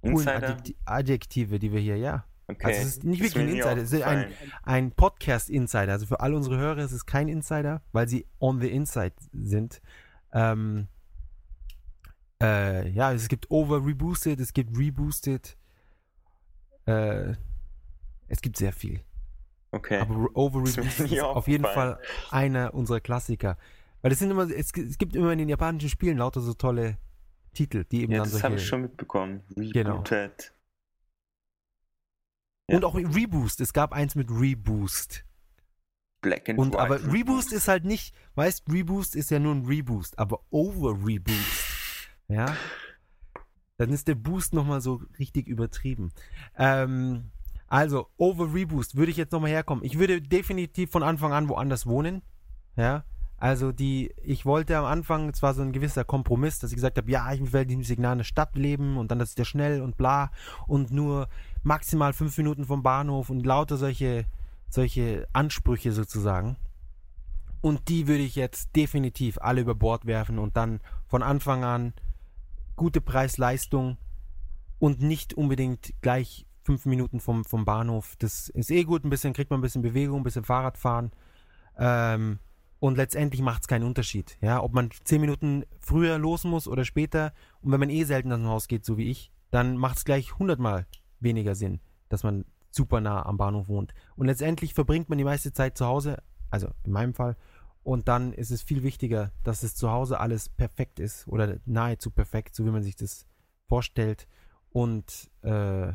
[0.01, 0.57] Insider?
[0.85, 2.25] Adjektive, die wir hier, ja.
[2.53, 2.67] Okay.
[2.67, 4.31] Also es ist nicht wirklich ein Insider, es ist ein,
[4.63, 5.91] ein Podcast-Insider.
[5.91, 9.81] Also für all unsere Hörer ist es kein Insider, weil sie on the inside sind.
[10.31, 10.87] Ähm,
[12.41, 15.57] äh, ja, es gibt over reboosted, es gibt reboosted.
[16.85, 17.33] Äh,
[18.27, 19.01] es gibt sehr viel.
[19.71, 19.99] Okay.
[19.99, 20.79] Aber over Ist
[21.21, 21.63] auf jeden.
[21.63, 21.99] Fall
[22.31, 23.57] einer unserer Klassiker.
[24.01, 26.97] Weil es sind immer, es, es gibt immer in den japanischen Spielen lauter so tolle
[27.53, 29.41] Titel, die eben ja, dann das habe ich schon mitbekommen.
[29.55, 30.03] Genau.
[32.67, 32.77] Ja.
[32.77, 33.61] Und auch Reboost.
[33.61, 35.25] Es gab eins mit Reboost.
[36.21, 36.79] Black and Und White.
[36.81, 42.07] aber Reboost ist halt nicht, weißt, Reboost ist ja nur ein Reboost, aber Over Reboost,
[42.29, 42.55] ja,
[43.77, 46.11] dann ist der Boost nochmal so richtig übertrieben.
[46.57, 47.31] Ähm,
[47.67, 49.83] also, Over Reboost würde ich jetzt nochmal herkommen.
[49.83, 52.21] Ich würde definitiv von Anfang an woanders wohnen,
[52.75, 53.03] ja.
[53.37, 56.97] Also die, ich wollte am Anfang, es war so ein gewisser Kompromiss, dass ich gesagt
[56.97, 59.81] habe, ja, ich will im Signal einer Stadt leben und dann das ist ja schnell
[59.81, 60.31] und bla
[60.65, 61.27] und nur
[61.63, 64.25] maximal fünf Minuten vom Bahnhof und lauter solche,
[64.69, 66.57] solche Ansprüche sozusagen.
[67.61, 71.93] Und die würde ich jetzt definitiv alle über Bord werfen und dann von Anfang an
[72.75, 73.97] gute Preis-Leistung
[74.79, 78.15] und nicht unbedingt gleich fünf Minuten vom, vom Bahnhof.
[78.19, 81.11] Das ist eh gut, ein bisschen kriegt man ein bisschen Bewegung, ein bisschen Fahrradfahren.
[81.77, 82.39] Ähm,
[82.79, 84.37] und letztendlich macht es keinen Unterschied.
[84.41, 87.31] Ja, ob man zehn Minuten früher los muss oder später.
[87.61, 90.05] Und wenn man eh selten aus dem Haus geht, so wie ich, dann macht es
[90.05, 90.85] gleich hundertmal
[91.23, 91.79] weniger Sinn,
[92.09, 93.93] dass man super nah am Bahnhof wohnt.
[94.15, 97.37] Und letztendlich verbringt man die meiste Zeit zu Hause, also in meinem Fall.
[97.83, 102.11] Und dann ist es viel wichtiger, dass es zu Hause alles perfekt ist oder nahezu
[102.11, 103.27] perfekt, so wie man sich das
[103.67, 104.27] vorstellt.
[104.69, 105.93] Und, äh,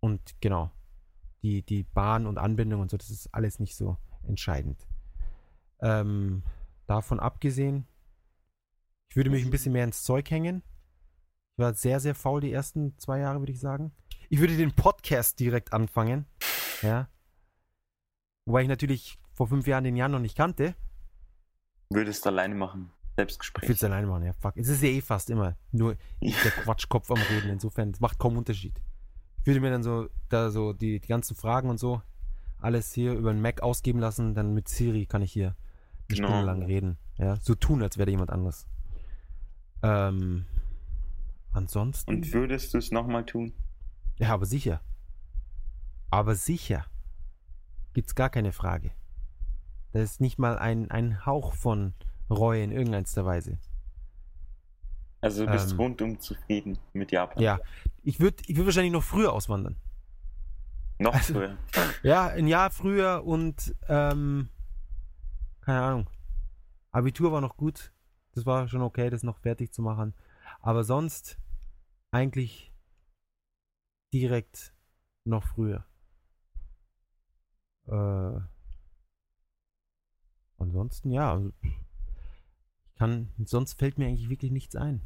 [0.00, 0.70] und genau,
[1.42, 4.86] die, die Bahn und Anbindung und so, das ist alles nicht so entscheidend.
[5.80, 6.42] Ähm,
[6.86, 7.86] davon abgesehen,
[9.08, 10.62] ich würde mich ein bisschen mehr ins Zeug hängen.
[11.58, 13.90] Ich war sehr, sehr faul die ersten zwei Jahre, würde ich sagen.
[14.28, 16.24] Ich würde den Podcast direkt anfangen.
[16.82, 17.08] Ja.
[18.46, 20.76] Wobei ich natürlich vor fünf Jahren den Jan noch nicht kannte.
[21.90, 22.92] Würdest du alleine machen.
[23.08, 23.68] Ich Selbstgespräch.
[23.68, 24.34] will es alleine machen, ja.
[24.34, 24.56] Fuck.
[24.56, 27.50] Es ist ja eh fast immer nur der Quatschkopf am Reden.
[27.50, 28.80] Insofern, es macht kaum Unterschied.
[29.40, 32.00] Ich würde mir dann so, da so die, die ganzen Fragen und so,
[32.60, 34.32] alles hier über den Mac ausgeben lassen.
[34.32, 35.56] Dann mit Siri kann ich hier
[36.08, 36.28] eine Genau.
[36.28, 36.98] Stunde lang reden.
[37.16, 37.34] Ja.
[37.34, 38.68] So tun, als wäre jemand anderes.
[39.82, 40.44] Ähm,
[41.58, 42.10] ansonsten.
[42.10, 43.52] Und würdest du es nochmal tun?
[44.18, 44.80] Ja, aber sicher.
[46.10, 46.86] Aber sicher.
[47.92, 48.90] Gibt's gar keine Frage.
[49.92, 51.94] Da ist nicht mal ein, ein Hauch von
[52.30, 53.58] Reue in irgendeiner Weise.
[55.20, 55.76] Also du bist Ähm.
[55.80, 57.42] rundum zufrieden mit Japan.
[57.42, 57.58] Ja.
[58.02, 59.76] Ich würde ich würd wahrscheinlich noch früher auswandern.
[60.98, 61.56] Noch Also- früher.
[62.02, 64.48] Ja, ein Jahr früher und ähm,
[65.62, 66.10] keine Ahnung.
[66.92, 67.92] Abitur war noch gut.
[68.34, 70.14] Das war schon okay, das noch fertig zu machen.
[70.60, 71.38] Aber sonst
[72.10, 72.72] eigentlich
[74.12, 74.74] direkt
[75.24, 75.84] noch früher.
[77.86, 78.40] Äh,
[80.58, 81.32] ansonsten ja.
[81.32, 85.02] Also, ich Kann, sonst fällt mir eigentlich wirklich nichts ein,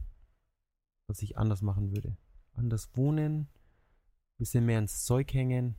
[1.08, 2.16] was ich anders machen würde.
[2.54, 3.48] Anders wohnen,
[4.38, 5.76] bisschen mehr ins Zeug hängen.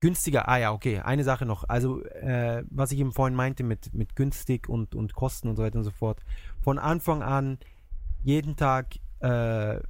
[0.00, 1.64] Günstiger, ah ja, okay, eine Sache noch.
[1.64, 5.62] Also, äh, was ich eben vorhin meinte mit, mit günstig und, und Kosten und so
[5.62, 6.22] weiter und so fort.
[6.60, 7.58] Von Anfang an
[8.22, 9.80] jeden Tag äh,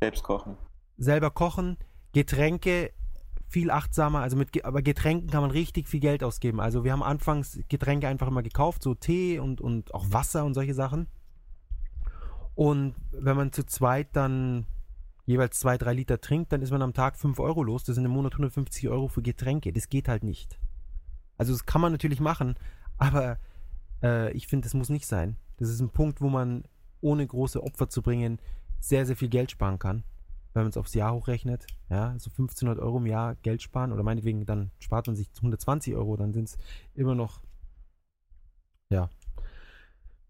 [0.00, 0.56] Selbst kochen.
[0.98, 1.76] selber kochen,
[2.12, 2.92] Getränke
[3.52, 6.58] viel achtsamer, also mit, aber Getränken kann man richtig viel Geld ausgeben.
[6.58, 10.54] Also wir haben anfangs Getränke einfach immer gekauft, so Tee und, und auch Wasser und
[10.54, 11.06] solche Sachen.
[12.54, 14.66] Und wenn man zu zweit dann
[15.26, 17.84] jeweils zwei, drei Liter trinkt, dann ist man am Tag 5 Euro los.
[17.84, 19.72] Das sind im Monat 150 Euro für Getränke.
[19.72, 20.58] Das geht halt nicht.
[21.36, 22.56] Also das kann man natürlich machen,
[22.98, 23.38] aber
[24.02, 25.36] äh, ich finde, das muss nicht sein.
[25.58, 26.64] Das ist ein Punkt, wo man
[27.00, 28.38] ohne große Opfer zu bringen
[28.82, 30.04] sehr, sehr viel Geld sparen kann
[30.54, 34.02] wenn man es aufs Jahr hochrechnet, ja, so 1500 Euro im Jahr Geld sparen oder
[34.02, 36.58] meinetwegen dann spart man sich 120 Euro, dann sind es
[36.94, 37.42] immer noch,
[38.90, 39.08] ja,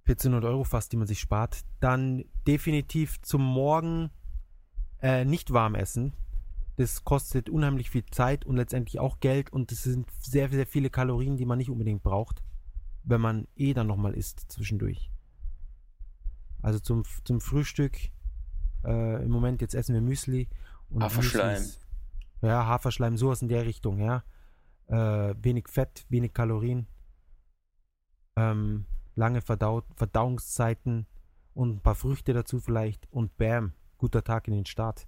[0.05, 1.62] 1400 Euro fast, die man sich spart.
[1.81, 4.11] Dann definitiv zum Morgen
[5.01, 6.12] äh, nicht warm essen.
[6.77, 10.91] Das kostet unheimlich viel Zeit und letztendlich auch Geld und es sind sehr, sehr viele
[10.91, 12.43] Kalorien, die man nicht unbedingt braucht,
[13.05, 15.11] wenn man eh dann nochmal isst zwischendurch.
[16.62, 18.11] Also zum, zum Frühstück
[18.85, 20.49] äh, Im Moment jetzt essen wir Müsli.
[20.91, 21.53] Und Haferschleim.
[21.55, 21.87] Müsli ist-
[22.43, 24.25] Ja, Haferschleim, sowas in der Richtung, ja.
[24.89, 26.87] Äh, wenig Fett, wenig Kalorien.
[28.37, 31.07] Ähm, lange Verdau Verdauungszeiten
[31.55, 33.07] und ein paar Früchte dazu vielleicht.
[33.13, 35.07] Und bam, guter Tag in den Start.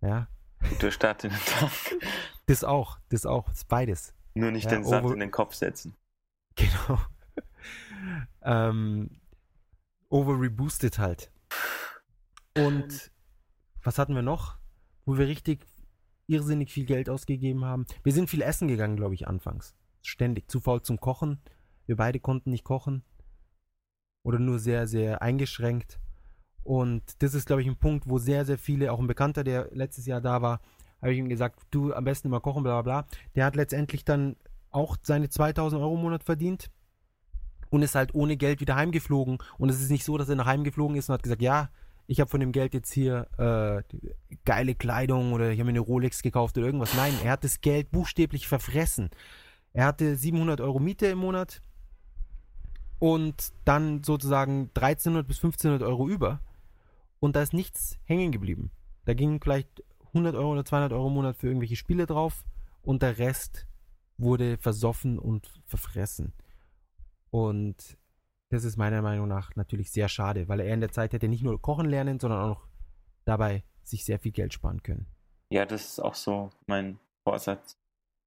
[0.00, 0.28] Ja,
[0.70, 1.70] Guter Start in den Tag.
[2.46, 4.14] das auch, das auch, das beides.
[4.34, 5.94] Nur nicht Ja, den Sand in den Kopf setzen.
[6.56, 7.00] Genau.
[8.42, 9.10] ähm,
[10.08, 11.32] over reboosted halt.
[12.56, 13.10] Und
[13.82, 14.56] was hatten wir noch?
[15.04, 15.66] Wo wir richtig
[16.26, 17.86] irrsinnig viel Geld ausgegeben haben.
[18.02, 19.74] Wir sind viel essen gegangen, glaube ich, anfangs.
[20.02, 20.50] Ständig.
[20.50, 21.40] Zu faul zum Kochen.
[21.86, 23.02] Wir beide konnten nicht kochen.
[24.22, 26.00] Oder nur sehr, sehr eingeschränkt.
[26.62, 29.68] Und das ist, glaube ich, ein Punkt, wo sehr, sehr viele, auch ein Bekannter, der
[29.72, 30.60] letztes Jahr da war,
[31.02, 33.18] habe ich ihm gesagt, du am besten immer kochen, bla bla bla.
[33.34, 34.36] Der hat letztendlich dann
[34.70, 36.70] auch seine 2000 Euro im Monat verdient
[37.68, 39.38] und ist halt ohne Geld wieder heimgeflogen.
[39.58, 41.68] Und es ist nicht so, dass er nach Hause geflogen ist und hat gesagt, ja,
[42.06, 43.82] ich habe von dem Geld jetzt hier äh,
[44.44, 46.94] geile Kleidung oder ich habe mir eine Rolex gekauft oder irgendwas.
[46.94, 49.10] Nein, er hat das Geld buchstäblich verfressen.
[49.72, 51.60] Er hatte 700 Euro Miete im Monat
[52.98, 56.40] und dann sozusagen 1300 bis 1500 Euro über.
[57.20, 58.70] Und da ist nichts hängen geblieben.
[59.06, 62.44] Da gingen vielleicht 100 Euro oder 200 Euro im Monat für irgendwelche Spiele drauf
[62.82, 63.66] und der Rest
[64.18, 66.32] wurde versoffen und verfressen.
[67.30, 67.98] Und
[68.54, 71.42] das ist meiner Meinung nach natürlich sehr schade, weil er in der Zeit hätte nicht
[71.42, 72.68] nur kochen lernen, sondern auch noch
[73.24, 75.06] dabei sich sehr viel Geld sparen können.
[75.50, 77.76] Ja, das ist auch so mein Vorsatz,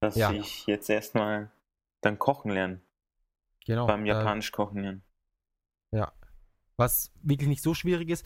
[0.00, 0.30] dass Ja.
[0.32, 1.50] ich jetzt erstmal
[2.00, 2.80] dann kochen lerne,
[3.66, 3.86] Genau.
[3.86, 5.02] beim äh, Japanisch kochen lernen.
[5.90, 6.12] Ja.
[6.76, 8.24] Was wirklich nicht so schwierig ist.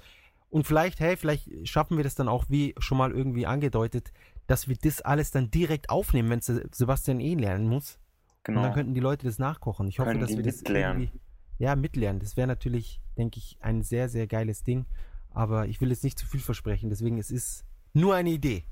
[0.50, 4.12] Und vielleicht, hey, vielleicht schaffen wir das dann auch, wie schon mal irgendwie angedeutet,
[4.46, 7.98] dass wir das alles dann direkt aufnehmen, wenn Sebastian eh lernen muss.
[8.46, 8.74] Und dann Genau.
[8.74, 9.88] könnten die Leute das nachkochen.
[9.88, 11.02] Ich hoffe, Können dass wir das mitlernen.
[11.04, 11.20] irgendwie.
[11.62, 12.18] Ja, mitlernen.
[12.18, 14.84] Das wäre natürlich, denke ich, ein sehr, sehr geiles Ding.
[15.30, 16.90] Aber ich will jetzt nicht zu viel versprechen.
[16.90, 18.64] Deswegen, es ist nur eine Idee.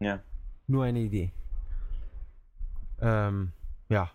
[0.00, 0.24] Ja.
[0.66, 1.32] Nur eine Idee.
[3.00, 3.52] Ähm,
[3.88, 4.10] ja.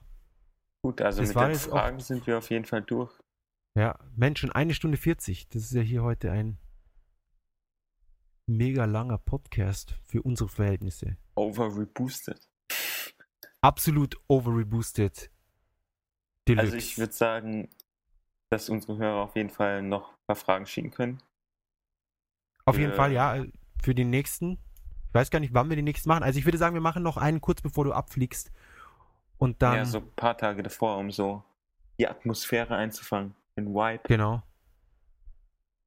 [0.82, 3.18] Gut, also Das mit den Fragen sind wir auf jeden Fall durch.
[3.76, 5.48] Ja, Menschen, eine Stunde 40.
[5.48, 6.58] Das ist ja hier heute ein
[8.46, 11.16] mega langer Podcast für unsere Verhältnisse.
[11.36, 12.50] Over reboosted.
[13.62, 15.32] Absolut overreboosted.
[16.46, 16.66] Deluxe.
[16.66, 17.70] Also ich würde sagen,
[18.50, 21.22] dass unsere Hörer auf jeden Fall noch ein paar Fragen schicken können.
[22.66, 23.46] Auf jeden äh, Fall, ja,
[23.82, 24.60] für den nächsten.
[25.08, 26.24] Ich weiß gar nicht, wann wir den nächsten machen.
[26.24, 28.52] Also ich würde sagen, wir machen noch einen kurz bevor du abfliegst.
[29.38, 29.76] Und dann.
[29.76, 31.44] ja, so ein paar Tage davor, um so
[32.00, 33.36] die Atmosphäre einzufangen.
[33.56, 34.04] Den Vibe.
[34.08, 34.44] Genau.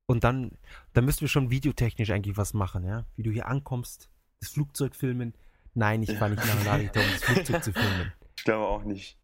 [0.06, 0.58] Und dann,
[0.92, 3.06] dann müssten wir schon videotechnisch eigentlich was machen, ja?
[3.14, 4.10] Wie du hier ankommst,
[4.40, 5.34] das Flugzeug filmen.
[5.74, 8.12] Nein, ich fahre nicht nach um das Flugzeug zu filmen.
[8.36, 9.19] Ich glaube auch nicht.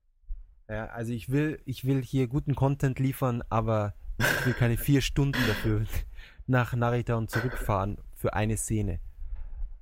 [0.69, 5.01] Ja, also ich will, ich will hier guten Content liefern, aber ich will keine vier
[5.01, 5.85] Stunden dafür
[6.47, 9.01] nach Narita und zurückfahren für eine Szene.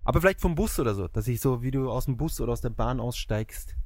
[0.05, 2.53] Aber vielleicht vom Bus oder so, dass ich so, wie du aus dem Bus oder
[2.53, 3.77] aus der Bahn aussteigst,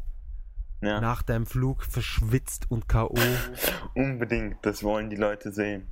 [0.80, 3.14] Ja, nach deinem Flug verschwitzt und K.O.
[3.94, 4.58] unbedingt.
[4.62, 5.86] Das wollen die Leute sehen.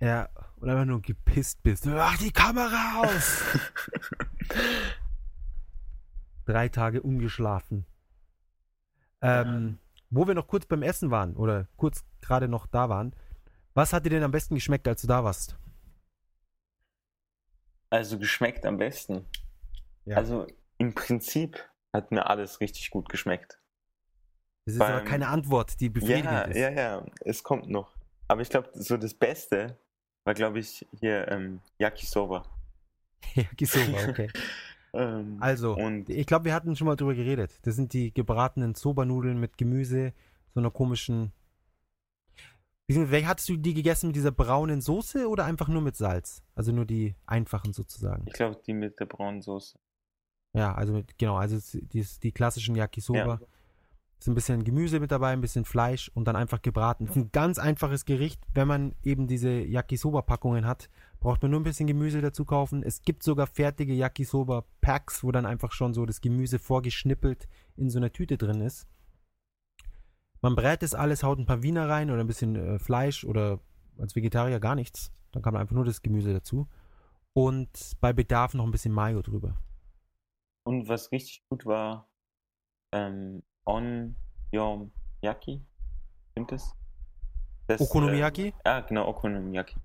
[0.00, 0.28] Ja,
[0.60, 1.86] und einfach nur gepisst bist.
[1.86, 3.42] Mach die Kamera aus!
[6.44, 7.84] Drei Tage ungeschlafen.
[9.20, 9.78] Ähm,
[10.12, 13.16] wo wir noch kurz beim Essen waren oder kurz gerade noch da waren,
[13.74, 15.56] was hat dir denn am besten geschmeckt, als du da warst?
[17.90, 19.26] Also geschmeckt am besten.
[20.04, 20.16] Ja.
[20.16, 20.46] Also
[20.78, 21.58] im Prinzip
[21.92, 23.58] hat mir alles richtig gut geschmeckt.
[24.64, 26.56] das ist aber beim- keine Antwort, die befriedigend Ja, ist.
[26.56, 27.94] ja, ja, es kommt noch.
[28.28, 29.78] aber ich glaube, so das Beste
[30.24, 32.44] war, glaube ich, hier ähm, Yakisoba.
[33.34, 34.30] Yakisoba, okay.
[34.92, 37.58] ähm, also, und ich glaube, wir hatten schon mal drüber geredet.
[37.62, 40.12] Das sind die gebratenen Soba-Nudeln mit Gemüse,
[40.54, 41.32] so einer komischen.
[42.88, 46.42] Welche hattest du die gegessen mit dieser braunen Soße oder einfach nur mit Salz?
[46.54, 48.24] Also nur die einfachen sozusagen.
[48.26, 49.78] Ich glaube, die mit der braunen Soße.
[50.52, 53.18] Ja, also mit, genau, also die, die klassischen Yakisoba.
[53.18, 53.40] Ja.
[54.22, 57.10] Ist ein bisschen Gemüse mit dabei, ein bisschen Fleisch und dann einfach gebraten.
[57.12, 58.40] Ein ganz einfaches Gericht.
[58.54, 62.84] Wenn man eben diese Yakisoba-Packungen hat, braucht man nur ein bisschen Gemüse dazu kaufen.
[62.84, 67.98] Es gibt sogar fertige Yakisoba-Packs, wo dann einfach schon so das Gemüse vorgeschnippelt in so
[67.98, 68.86] einer Tüte drin ist.
[70.40, 73.58] Man brät das alles, haut ein paar Wiener rein oder ein bisschen äh, Fleisch oder
[73.98, 75.10] als Vegetarier gar nichts.
[75.32, 76.68] Dann kann man einfach nur das Gemüse dazu.
[77.32, 79.56] Und bei Bedarf noch ein bisschen Mayo drüber.
[80.64, 82.08] Und was richtig gut war,
[82.92, 84.14] ähm, On
[84.52, 84.90] Your
[85.22, 85.62] Yaki.
[86.32, 86.74] Stimmt das?
[87.66, 88.48] das Okonomiyaki?
[88.48, 89.76] Äh, ja, genau, Okonomiyaki.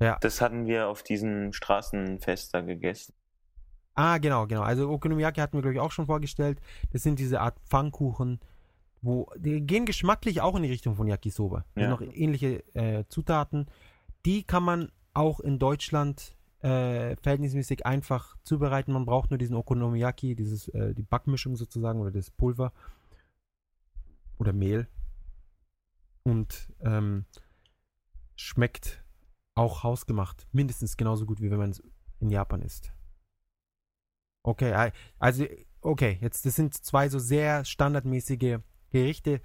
[0.00, 0.18] Ja.
[0.20, 3.14] Das hatten wir auf diesem Straßenfest da gegessen.
[3.94, 4.62] Ah, genau, genau.
[4.62, 6.60] Also Okonomiyaki hatten wir, glaube ich, auch schon vorgestellt.
[6.92, 8.40] Das sind diese Art Pfannkuchen,
[9.02, 11.64] wo die gehen geschmacklich auch in die Richtung von Yakisoba.
[11.76, 11.88] Ja.
[11.88, 13.66] noch ähnliche äh, Zutaten.
[14.24, 18.92] Die kann man auch in Deutschland äh, verhältnismäßig einfach zubereiten.
[18.92, 22.72] Man braucht nur diesen Okonomiyaki, dieses, äh, die Backmischung sozusagen oder das Pulver
[24.38, 24.88] oder Mehl.
[26.22, 27.24] Und ähm,
[28.36, 29.04] schmeckt
[29.54, 31.82] auch hausgemacht mindestens genauso gut, wie wenn man es
[32.20, 32.92] in Japan isst.
[34.44, 35.46] Okay, also,
[35.80, 38.58] okay, jetzt, das sind zwei so sehr standardmäßige
[38.90, 39.40] Gerichte,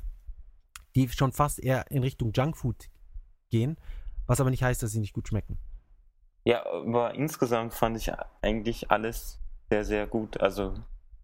[0.96, 2.90] die schon fast eher in Richtung Junkfood
[3.50, 3.78] gehen,
[4.26, 5.58] was aber nicht heißt, dass sie nicht gut schmecken.
[6.48, 8.10] Ja, aber insgesamt fand ich
[8.42, 9.38] eigentlich alles
[9.70, 10.40] sehr, sehr gut.
[10.40, 10.76] Also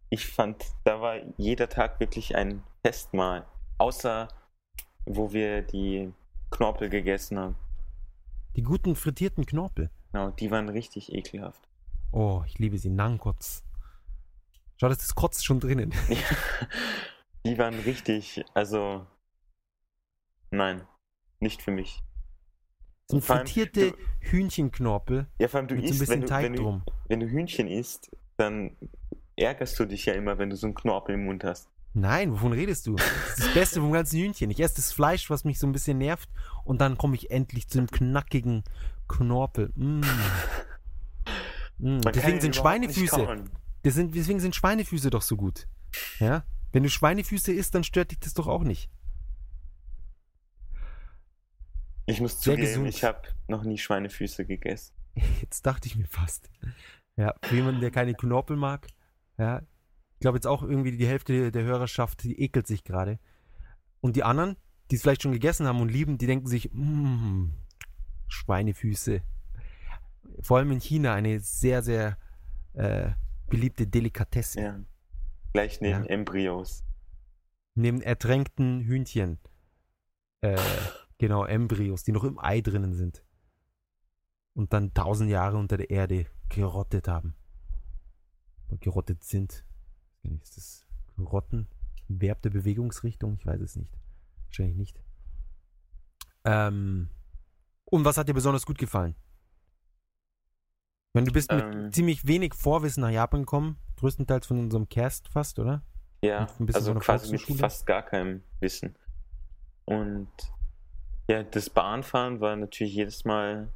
[0.09, 3.47] ich fand, da war jeder Tag wirklich ein Festmahl.
[3.77, 4.27] Außer
[5.05, 6.11] wo wir die
[6.51, 7.55] Knorpel gegessen haben.
[8.57, 9.89] Die guten frittierten Knorpel.
[10.11, 11.69] Genau, die waren richtig ekelhaft.
[12.11, 12.89] Oh, ich liebe sie.
[12.89, 13.63] Nankotz.
[14.75, 15.93] Schau, das ist Kotz schon drinnen.
[17.45, 19.07] die waren richtig, also
[20.51, 20.85] nein,
[21.39, 22.03] nicht für mich.
[23.13, 25.27] So frittierte du, Hühnchenknorpel.
[25.39, 28.75] Ja, vor allem du isst, so wenn, du, wenn, du, wenn du Hühnchen isst, dann
[29.35, 31.69] ärgerst du dich ja immer, wenn du so einen Knorpel im Mund hast.
[31.95, 32.95] Nein, wovon redest du?
[32.95, 34.49] Das ist das Beste vom ganzen Hühnchen.
[34.49, 36.27] Ich esse das Fleisch, was mich so ein bisschen nervt,
[36.63, 38.63] und dann komme ich endlich zu dem knackigen
[39.07, 39.71] Knorpel.
[39.75, 40.01] Mm.
[41.77, 42.01] Mm.
[42.01, 43.43] Deswegen sind Schweinefüße.
[43.85, 45.67] Sind, deswegen sind Schweinefüße doch so gut.
[46.19, 46.45] Ja?
[46.71, 48.89] Wenn du Schweinefüße isst, dann stört dich das doch auch nicht.
[52.05, 52.89] Ich muss Sehr zugeben, gesund.
[52.89, 54.93] ich habe noch nie Schweinefüße gegessen.
[55.41, 56.49] Jetzt dachte ich mir fast.
[57.15, 58.87] Ja, für jemanden, der keine Knorpel mag,
[59.37, 63.19] ja, ich glaube jetzt auch irgendwie die Hälfte der Hörerschaft, die ekelt sich gerade.
[63.99, 64.55] Und die anderen,
[64.89, 67.53] die es vielleicht schon gegessen haben und lieben, die denken sich, mmm,
[68.29, 69.21] Schweinefüße.
[70.41, 72.17] Vor allem in China eine sehr, sehr
[72.73, 73.09] äh,
[73.47, 74.61] beliebte Delikatesse.
[74.61, 74.79] Ja.
[75.53, 76.09] Gleich neben ja.
[76.09, 76.83] Embryos.
[77.75, 79.39] Neben ertränkten Hühnchen.
[80.41, 80.57] Äh,
[81.23, 83.23] Genau, Embryos, die noch im Ei drinnen sind.
[84.53, 87.33] Und dann tausend Jahre unter der Erde gerottet haben.
[88.67, 89.65] Oder gerottet sind.
[90.41, 90.85] Ist das
[91.17, 91.69] Rotten?
[92.09, 93.35] Verb der Bewegungsrichtung?
[93.35, 93.97] Ich weiß es nicht.
[94.47, 95.01] Wahrscheinlich nicht.
[96.43, 97.07] Ähm,
[97.85, 99.15] und was hat dir besonders gut gefallen?
[101.13, 105.29] Wenn du bist mit ähm, ziemlich wenig Vorwissen nach Japan gekommen, größtenteils von unserem Cast
[105.29, 105.83] fast, oder?
[106.21, 108.97] Ja, also quasi mit fast gar keinem Wissen.
[109.85, 110.27] Und
[111.29, 113.69] ja, das Bahnfahren war natürlich jedes Mal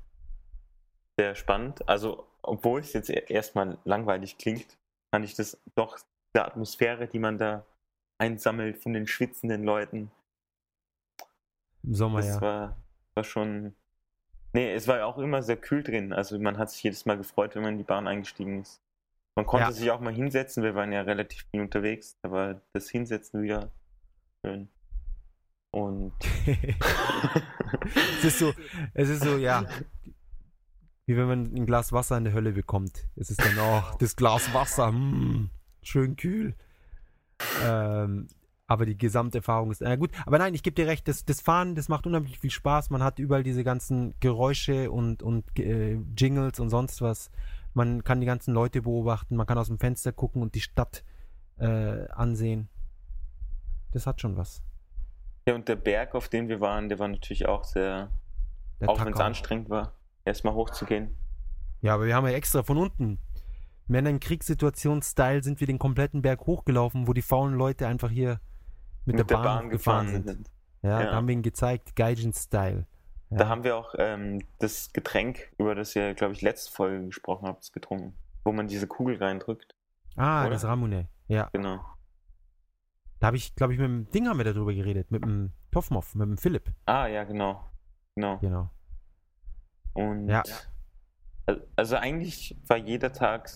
[1.18, 1.88] sehr spannend.
[1.88, 4.78] Also, obwohl es jetzt e-, erstmal langweilig klingt,
[5.12, 5.98] fand ich das doch
[6.36, 7.66] die Atmosphäre, die man da
[8.18, 10.12] einsammelt von den schwitzenden Leuten.
[11.84, 12.42] Im Sommer, das ja.
[12.42, 12.78] War,
[13.16, 13.76] war schon.
[14.54, 16.14] Nee, es war ja auch immer sehr kühl drin.
[16.14, 18.82] Also man hat sich jedes Mal gefreut, wenn man in die Bahn eingestiegen ist.
[19.36, 19.72] Man konnte ja.
[19.72, 23.72] sich auch mal hinsetzen, wir waren ja relativ viel unterwegs, aber das Hinsetzen wieder
[24.44, 24.68] schön.
[25.72, 26.14] Und
[28.20, 28.54] es ist so,
[28.94, 29.66] es ist so, ja,
[31.06, 33.08] wie wenn man ein Glas Wasser in der Hölle bekommt.
[33.16, 35.50] Es ist dann, oh, das Glas Wasser, mm,
[35.82, 36.56] schön kühl.
[37.64, 38.28] Ähm,
[38.68, 41.76] aber die Gesamterfahrung ist, na gut, aber nein, ich gebe dir recht, das, das Fahren,
[41.76, 42.90] das macht unheimlich viel Spaß.
[42.90, 47.32] Man hat überall diese ganzen Geräusche und, und äh, Jingles und sonst was.
[47.74, 51.06] Man kann die ganzen Leute beobachten, man kann aus dem Fenster gucken und die Stadt
[51.58, 52.68] äh, ansehen.
[53.92, 54.62] Das hat schon was.
[55.48, 58.12] Ja, und der Berg, auf dem wir waren, der war natürlich auch sehr,
[58.82, 59.94] der auch wenn es anstrengend war,
[60.26, 61.16] erstmal hochzugehen.
[61.82, 63.20] Ja, aber wir haben ja extra von unten.
[63.88, 68.42] Männer in Kriegssituation-Style sind wir den kompletten Berg hochgelaufen, wo die faulen Leute einfach hier
[69.06, 70.28] mit, mit der, Bahn, der Bahn gefahren, sind.
[70.28, 70.52] sind.
[70.82, 71.06] Ja, Ja.
[71.12, 72.86] da haben wir ihn gezeigt, Gaijin-Style.
[73.30, 73.38] Ja.
[73.38, 77.48] Da haben wir auch ähm, das Getränk, über das ihr, glaube ich, letzte Folge gesprochen
[77.48, 78.18] habt, getrunken.
[78.44, 79.76] Wo man diese Kugel reindrückt.
[80.18, 80.52] ah, oder?
[80.52, 81.08] das Ramune.
[81.30, 81.80] Ja, Genau.
[83.20, 86.14] Da habe ich, glaube ich, mit dem Ding haben wir darüber geredet, mit dem Toffmoff,
[86.16, 86.72] mit dem Philipp.
[86.86, 87.64] Ah, ja, genau.
[88.16, 88.38] Genau.
[88.40, 88.70] Genau.
[89.94, 90.44] Und Ja.
[91.46, 93.50] al- also eigentlich war jeder Tag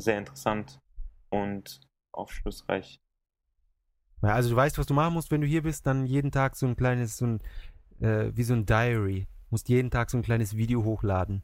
[0.00, 0.78] sehr interessant
[1.30, 1.80] und
[2.12, 3.00] aufschlussreich.
[4.22, 6.54] Ja, also du weißt, was du machen musst, wenn du hier bist, dann jeden Tag
[6.56, 7.40] so ein kleines, so ein,
[8.00, 9.26] äh, wie so ein Diary.
[9.50, 11.42] Musst jeden Tag so ein kleines Video hochladen.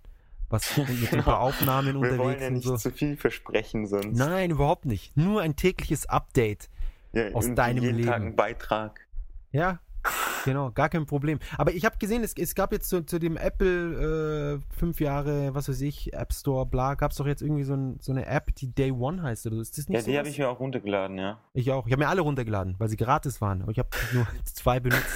[0.49, 2.77] Was mit so ein paar Aufnahmen Wir wollen unterwegs ja und nicht so.
[2.77, 4.17] zu viel versprechen, sonst.
[4.17, 5.17] Nein, überhaupt nicht.
[5.17, 6.71] Nur ein tägliches Update.
[7.13, 8.31] Ja, aus deinem jeden Tag Leben.
[8.31, 9.07] ein Beitrag.
[9.51, 9.81] Ja,
[10.45, 11.39] genau, gar kein Problem.
[11.57, 15.55] Aber ich habe gesehen, es, es gab jetzt zu, zu dem Apple äh, fünf Jahre,
[15.55, 18.27] was weiß ich, App Store, bla, gab es doch jetzt irgendwie so, ein, so eine
[18.27, 19.63] App, die Day One heißt oder so.
[19.63, 20.11] Ist das nicht Ja, so?
[20.11, 21.41] die habe ich mir auch runtergeladen, ja.
[21.55, 21.87] Ich auch.
[21.87, 23.63] Ich habe mir alle runtergeladen, weil sie gratis waren.
[23.63, 25.07] Aber ich habe nur zwei benutzt.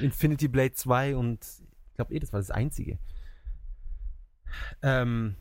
[0.00, 2.98] Infinity Blade 2 und ich glaube eh, das war das einzige.
[4.82, 5.36] Ähm,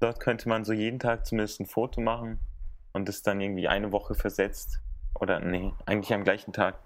[0.00, 2.38] Dort könnte man so jeden Tag zumindest ein Foto machen
[2.92, 4.80] und es dann irgendwie eine Woche versetzt.
[5.20, 6.78] Oder nee, eigentlich am gleichen Tag.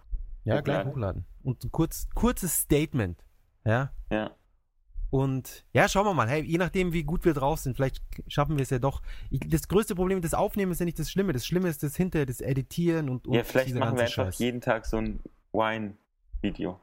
[0.44, 0.92] ja, gleich Hochladen.
[0.92, 1.24] hochladen.
[1.42, 3.24] Und ein kurz, kurzes Statement.
[3.64, 3.92] Ja.
[4.10, 4.30] Ja.
[5.10, 6.28] Und ja, schauen wir mal.
[6.28, 9.02] Hey, je nachdem, wie gut wir drauf sind, vielleicht schaffen wir es ja doch.
[9.30, 11.32] Ich, das größte Problem mit das Aufnehmen ist ja nicht das Schlimme.
[11.32, 14.38] Das Schlimme ist das hinterher, das Editieren und, und ja, vielleicht machen wir einfach Scheiß.
[14.38, 15.20] jeden Tag so ein
[15.52, 16.80] Wine-Video.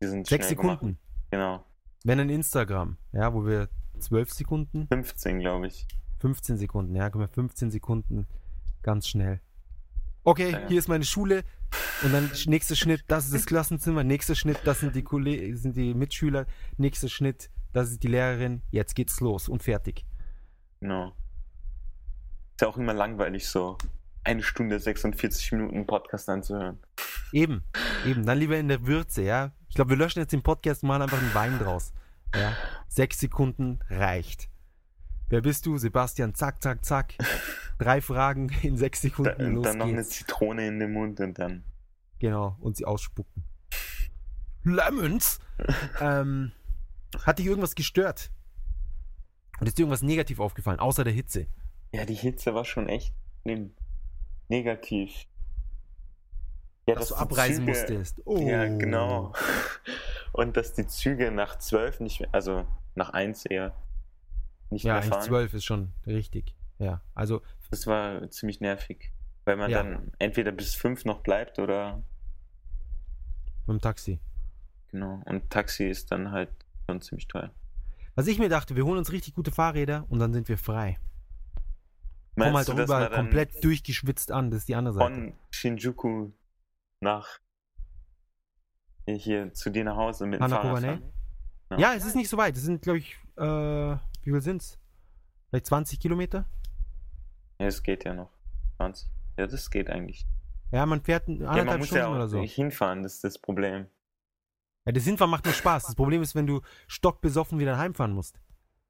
[0.00, 0.80] Sechs schnell gemacht.
[0.80, 0.98] Sekunden.
[1.30, 1.64] Genau.
[2.04, 3.68] Wenn ein Instagram, ja, wo wir
[3.98, 5.86] zwölf Sekunden, 15, glaube ich.
[6.20, 8.26] 15 Sekunden, ja, können wir 15 Sekunden
[8.82, 9.40] ganz schnell.
[10.26, 10.68] Okay, Ja, ja.
[10.68, 11.44] hier ist meine Schule
[12.02, 15.76] und dann nächster Schnitt, das ist das Klassenzimmer, nächster Schnitt, das sind die Kollegen, sind
[15.76, 16.46] die Mitschüler,
[16.78, 20.04] nächster Schnitt, das ist die Lehrerin, jetzt geht's los und fertig.
[20.80, 21.12] Genau.
[22.56, 23.78] Ist ja auch immer langweilig, so
[24.24, 26.80] eine Stunde 46 Minuten Podcast anzuhören.
[27.30, 27.62] Eben,
[28.04, 29.52] eben, dann lieber in der Würze, ja.
[29.68, 31.92] Ich glaube, wir löschen jetzt den Podcast und machen einfach einen Wein draus.
[32.34, 32.52] Ja,
[32.88, 34.48] sechs Sekunden reicht.
[35.28, 35.78] Wer bist du?
[35.78, 37.14] Sebastian, zack, zack, zack.
[37.78, 40.02] Drei Fragen in sechs Da, Sekunden, und los dann noch eine.
[40.04, 41.64] Zitrone in den Mund und dann.
[42.18, 43.44] Genau, und sie ausspucken.
[44.64, 45.38] Lemons!
[46.00, 46.52] ähm,
[47.24, 48.30] hat dich irgendwas gestört?
[49.60, 51.46] Und ist dir irgendwas negativ aufgefallen, außer der Hitze?
[51.92, 53.74] Ja, die Hitze war schon echt schlimm.
[54.48, 55.12] negativ.
[56.88, 58.22] Ja, dass du die abreisen Züge- musstest.
[58.26, 58.38] Oh.
[58.38, 59.32] Ja, genau.
[60.32, 63.74] Und dass die Züge nach 12 nicht mehr, also nach 1 eher,
[64.70, 65.22] nicht Ja, mehr fahren.
[65.22, 66.54] 12 ist schon richtig.
[66.78, 67.40] Ja, also
[67.70, 69.12] Das war ziemlich nervig.
[69.44, 69.82] Weil man Ja.
[69.82, 72.02] dann entweder bis 5 noch bleibt oder
[73.66, 74.20] mit dem Taxi.
[74.88, 75.20] genau.
[75.24, 76.50] Und Taxi ist dann halt
[76.88, 77.50] schon ziemlich teuer.
[78.14, 80.98] Was ich mir dachte, wir holen uns richtig gute Fahrräder und dann sind wir frei.
[82.38, 85.14] Kommen halt du, dann komplett durchgeschwitzt an, das ist die andere Seite.
[85.14, 86.30] von Shinjuku
[87.00, 87.38] nach
[89.06, 90.86] hier zu dir nach Hause mit dem Fahrrad Hanakobane?
[90.98, 91.12] fahren?
[91.70, 91.78] Ja.
[91.92, 91.94] Ja.
[91.94, 92.56] es ist nicht so weit.
[92.56, 94.78] Es sind, glaube ich, äh, wie viel sind's?
[95.50, 96.44] Vielleicht 20 Kilometer?
[97.58, 98.30] Ja, es geht ja noch.
[98.76, 99.08] 20.
[99.38, 100.26] Ja, das geht eigentlich.
[100.72, 102.38] Ja, man fährt ein- Ja, anderthalb man muss Stunden ja auch oder so.
[102.40, 103.86] nicht hinfahren, das ist das Problem.
[104.84, 105.84] Ja, das Hinfahren macht nur Spaß.
[105.84, 108.38] Das Problem ist, wenn du stockbesoffen wieder heimfahren musst.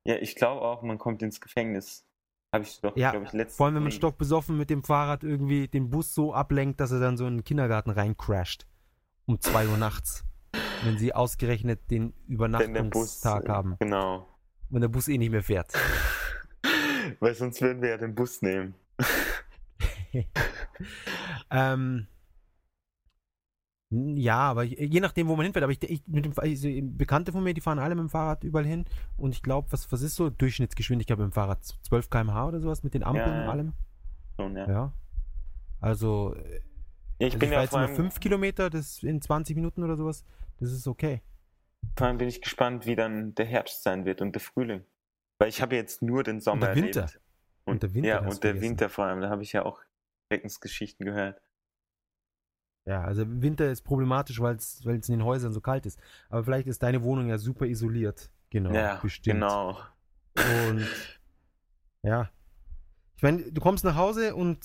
[0.04, 2.04] Ja, ich glaube auch, man kommt ins Gefängnis.
[2.52, 5.24] Habe ich doch, Ja, glaube ich, letztes Vor allem, wenn man stockbesoffen mit dem Fahrrad
[5.24, 8.66] irgendwie den Bus so ablenkt, dass er dann so in den Kindergarten reincrasht.
[9.26, 10.24] Um 2 Uhr nachts.
[10.84, 12.28] Wenn sie ausgerechnet den der Bus.
[12.28, 13.76] Übernachtungstag äh, haben.
[13.80, 14.28] Genau.
[14.70, 15.72] Wenn der Bus eh nicht mehr fährt.
[17.20, 18.74] Weil sonst würden wir ja den Bus nehmen.
[21.50, 22.06] ähm,
[23.90, 25.62] ja, aber je nachdem, wo man hinfährt.
[25.62, 28.42] Aber ich, ich mit dem, also Bekannte von mir, die fahren alle mit dem Fahrrad
[28.42, 28.84] überall hin.
[29.16, 31.64] Und ich glaube, was, was ist so Durchschnittsgeschwindigkeit mit dem Fahrrad?
[31.64, 33.72] 12 km/h oder sowas mit den Ampeln Ja, und allem?
[34.38, 34.68] Schon, ja.
[34.68, 34.92] Ja.
[35.80, 36.56] Also, Ja, also
[37.18, 40.24] ich ich bin war ja jetzt allem, 5 Kilometer, das in 20 Minuten oder sowas.
[40.58, 41.22] Das ist okay.
[41.96, 44.84] vor allem bin ich gespannt, wie dann der Herbst sein wird und der Frühling.
[45.38, 47.00] Weil ich habe jetzt nur den Sommer der Winter.
[47.02, 47.20] erlebt.
[47.64, 48.60] Und der Winter Ja, und der vergessen.
[48.62, 49.20] Winter vor allem.
[49.20, 49.80] Da habe ich ja auch
[50.28, 51.40] Schreckensgeschichten gehört.
[52.86, 55.98] Ja, also Winter ist problematisch, weil es in den Häusern so kalt ist.
[56.28, 58.30] Aber vielleicht ist deine Wohnung ja super isoliert.
[58.50, 59.34] Genau, ja, bestimmt.
[59.40, 59.76] genau.
[60.36, 60.86] Und
[62.02, 62.30] ja.
[63.16, 64.58] Ich meine, du kommst nach Hause und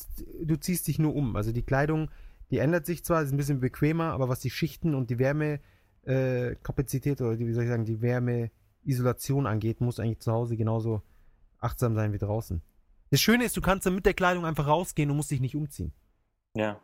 [0.43, 1.35] du ziehst dich nur um.
[1.35, 2.11] Also die Kleidung,
[2.52, 7.22] die ändert sich zwar, ist ein bisschen bequemer, aber was die Schichten und die Wärmekapazität
[7.22, 8.02] äh, oder die, wie soll ich sagen, die
[8.84, 11.02] Wärmeisolation angeht, muss eigentlich zu Hause genauso
[11.60, 12.62] achtsam sein wie draußen.
[13.10, 15.56] Das Schöne ist, du kannst dann mit der Kleidung einfach rausgehen und musst dich nicht
[15.56, 15.94] umziehen.
[16.56, 16.80] Ja.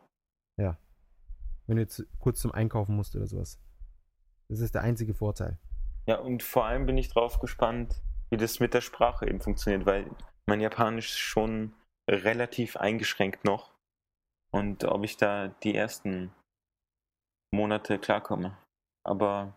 [1.66, 3.60] Wenn du jetzt kurz zum Einkaufen musst oder sowas.
[4.48, 5.58] Das ist der einzige Vorteil.
[6.06, 8.00] Ja, und vor allem bin ich drauf gespannt,
[8.30, 10.10] wie das mit der Sprache eben funktioniert, weil
[10.46, 11.74] mein Japanisch ist schon
[12.08, 13.74] relativ eingeschränkt noch.
[14.50, 16.32] Und ob ich da die ersten
[17.50, 18.56] Monate klarkomme.
[19.04, 19.54] Aber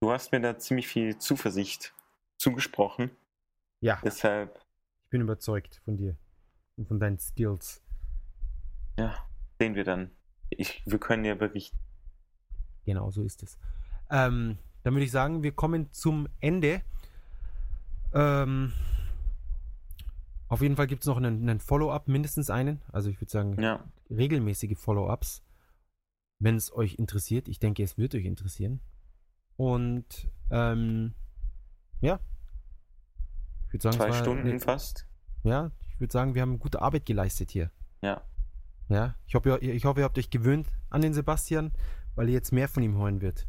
[0.00, 1.94] du hast mir da ziemlich viel Zuversicht
[2.36, 3.10] zugesprochen.
[3.80, 4.00] Ja.
[4.04, 4.60] Deshalb.
[5.04, 6.16] Ich bin überzeugt von dir
[6.76, 7.82] und von deinen Skills.
[8.98, 9.14] Ja,
[9.58, 10.10] sehen wir dann.
[10.50, 11.78] Ich, wir können ja berichten.
[12.84, 13.58] Genau, so ist es.
[14.10, 16.82] Ähm, dann würde ich sagen, wir kommen zum Ende.
[18.14, 18.72] Ähm,
[20.48, 22.80] auf jeden Fall gibt es noch einen, einen Follow-up, mindestens einen.
[22.90, 23.84] Also ich würde sagen, ja.
[24.10, 25.42] regelmäßige Follow-ups,
[26.38, 27.48] wenn es euch interessiert.
[27.48, 28.80] Ich denke, es wird euch interessieren.
[29.58, 31.14] Und ähm,
[32.00, 32.20] ja.
[33.66, 35.04] Ich würde sagen, zwei Stunden eine, fast.
[35.42, 37.72] Ja, ich würde sagen, wir haben gute Arbeit geleistet hier.
[38.00, 38.22] Ja.
[38.88, 41.72] Ja, ich hoffe, ich hoffe, ihr habt euch gewöhnt an den Sebastian,
[42.14, 43.48] weil ihr jetzt mehr von ihm hören wird.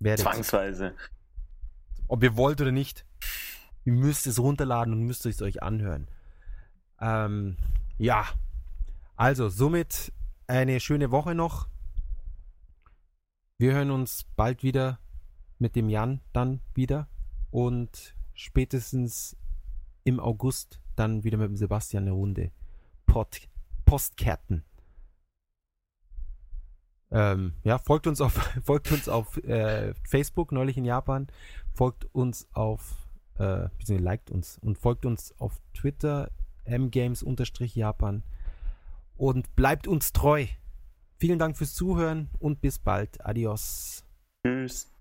[0.00, 0.24] Werdet.
[0.24, 0.94] Zwangsweise.
[2.08, 3.06] Ob ihr wollt oder nicht.
[3.84, 6.08] Ihr müsst es runterladen und müsst es euch anhören.
[7.00, 7.56] Ähm,
[7.96, 8.26] ja.
[9.14, 10.12] Also, somit
[10.48, 11.68] eine schöne Woche noch.
[13.56, 14.98] Wir hören uns bald wieder
[15.62, 17.08] mit dem Jan dann wieder
[17.52, 19.36] und spätestens
[20.02, 22.50] im August dann wieder mit dem Sebastian eine Runde
[23.06, 23.48] Pod
[23.84, 24.64] Postkarten.
[27.12, 28.32] Ähm, ja, folgt uns auf,
[28.64, 31.28] folgt uns auf äh, Facebook, neulich in Japan.
[31.74, 32.96] Folgt uns auf,
[33.34, 36.30] äh, beziehungsweise liked uns und folgt uns auf Twitter,
[36.66, 38.24] mgames-japan.
[39.16, 40.46] Und bleibt uns treu.
[41.18, 43.24] Vielen Dank fürs Zuhören und bis bald.
[43.24, 44.04] Adios.
[44.44, 44.92] Tschüss.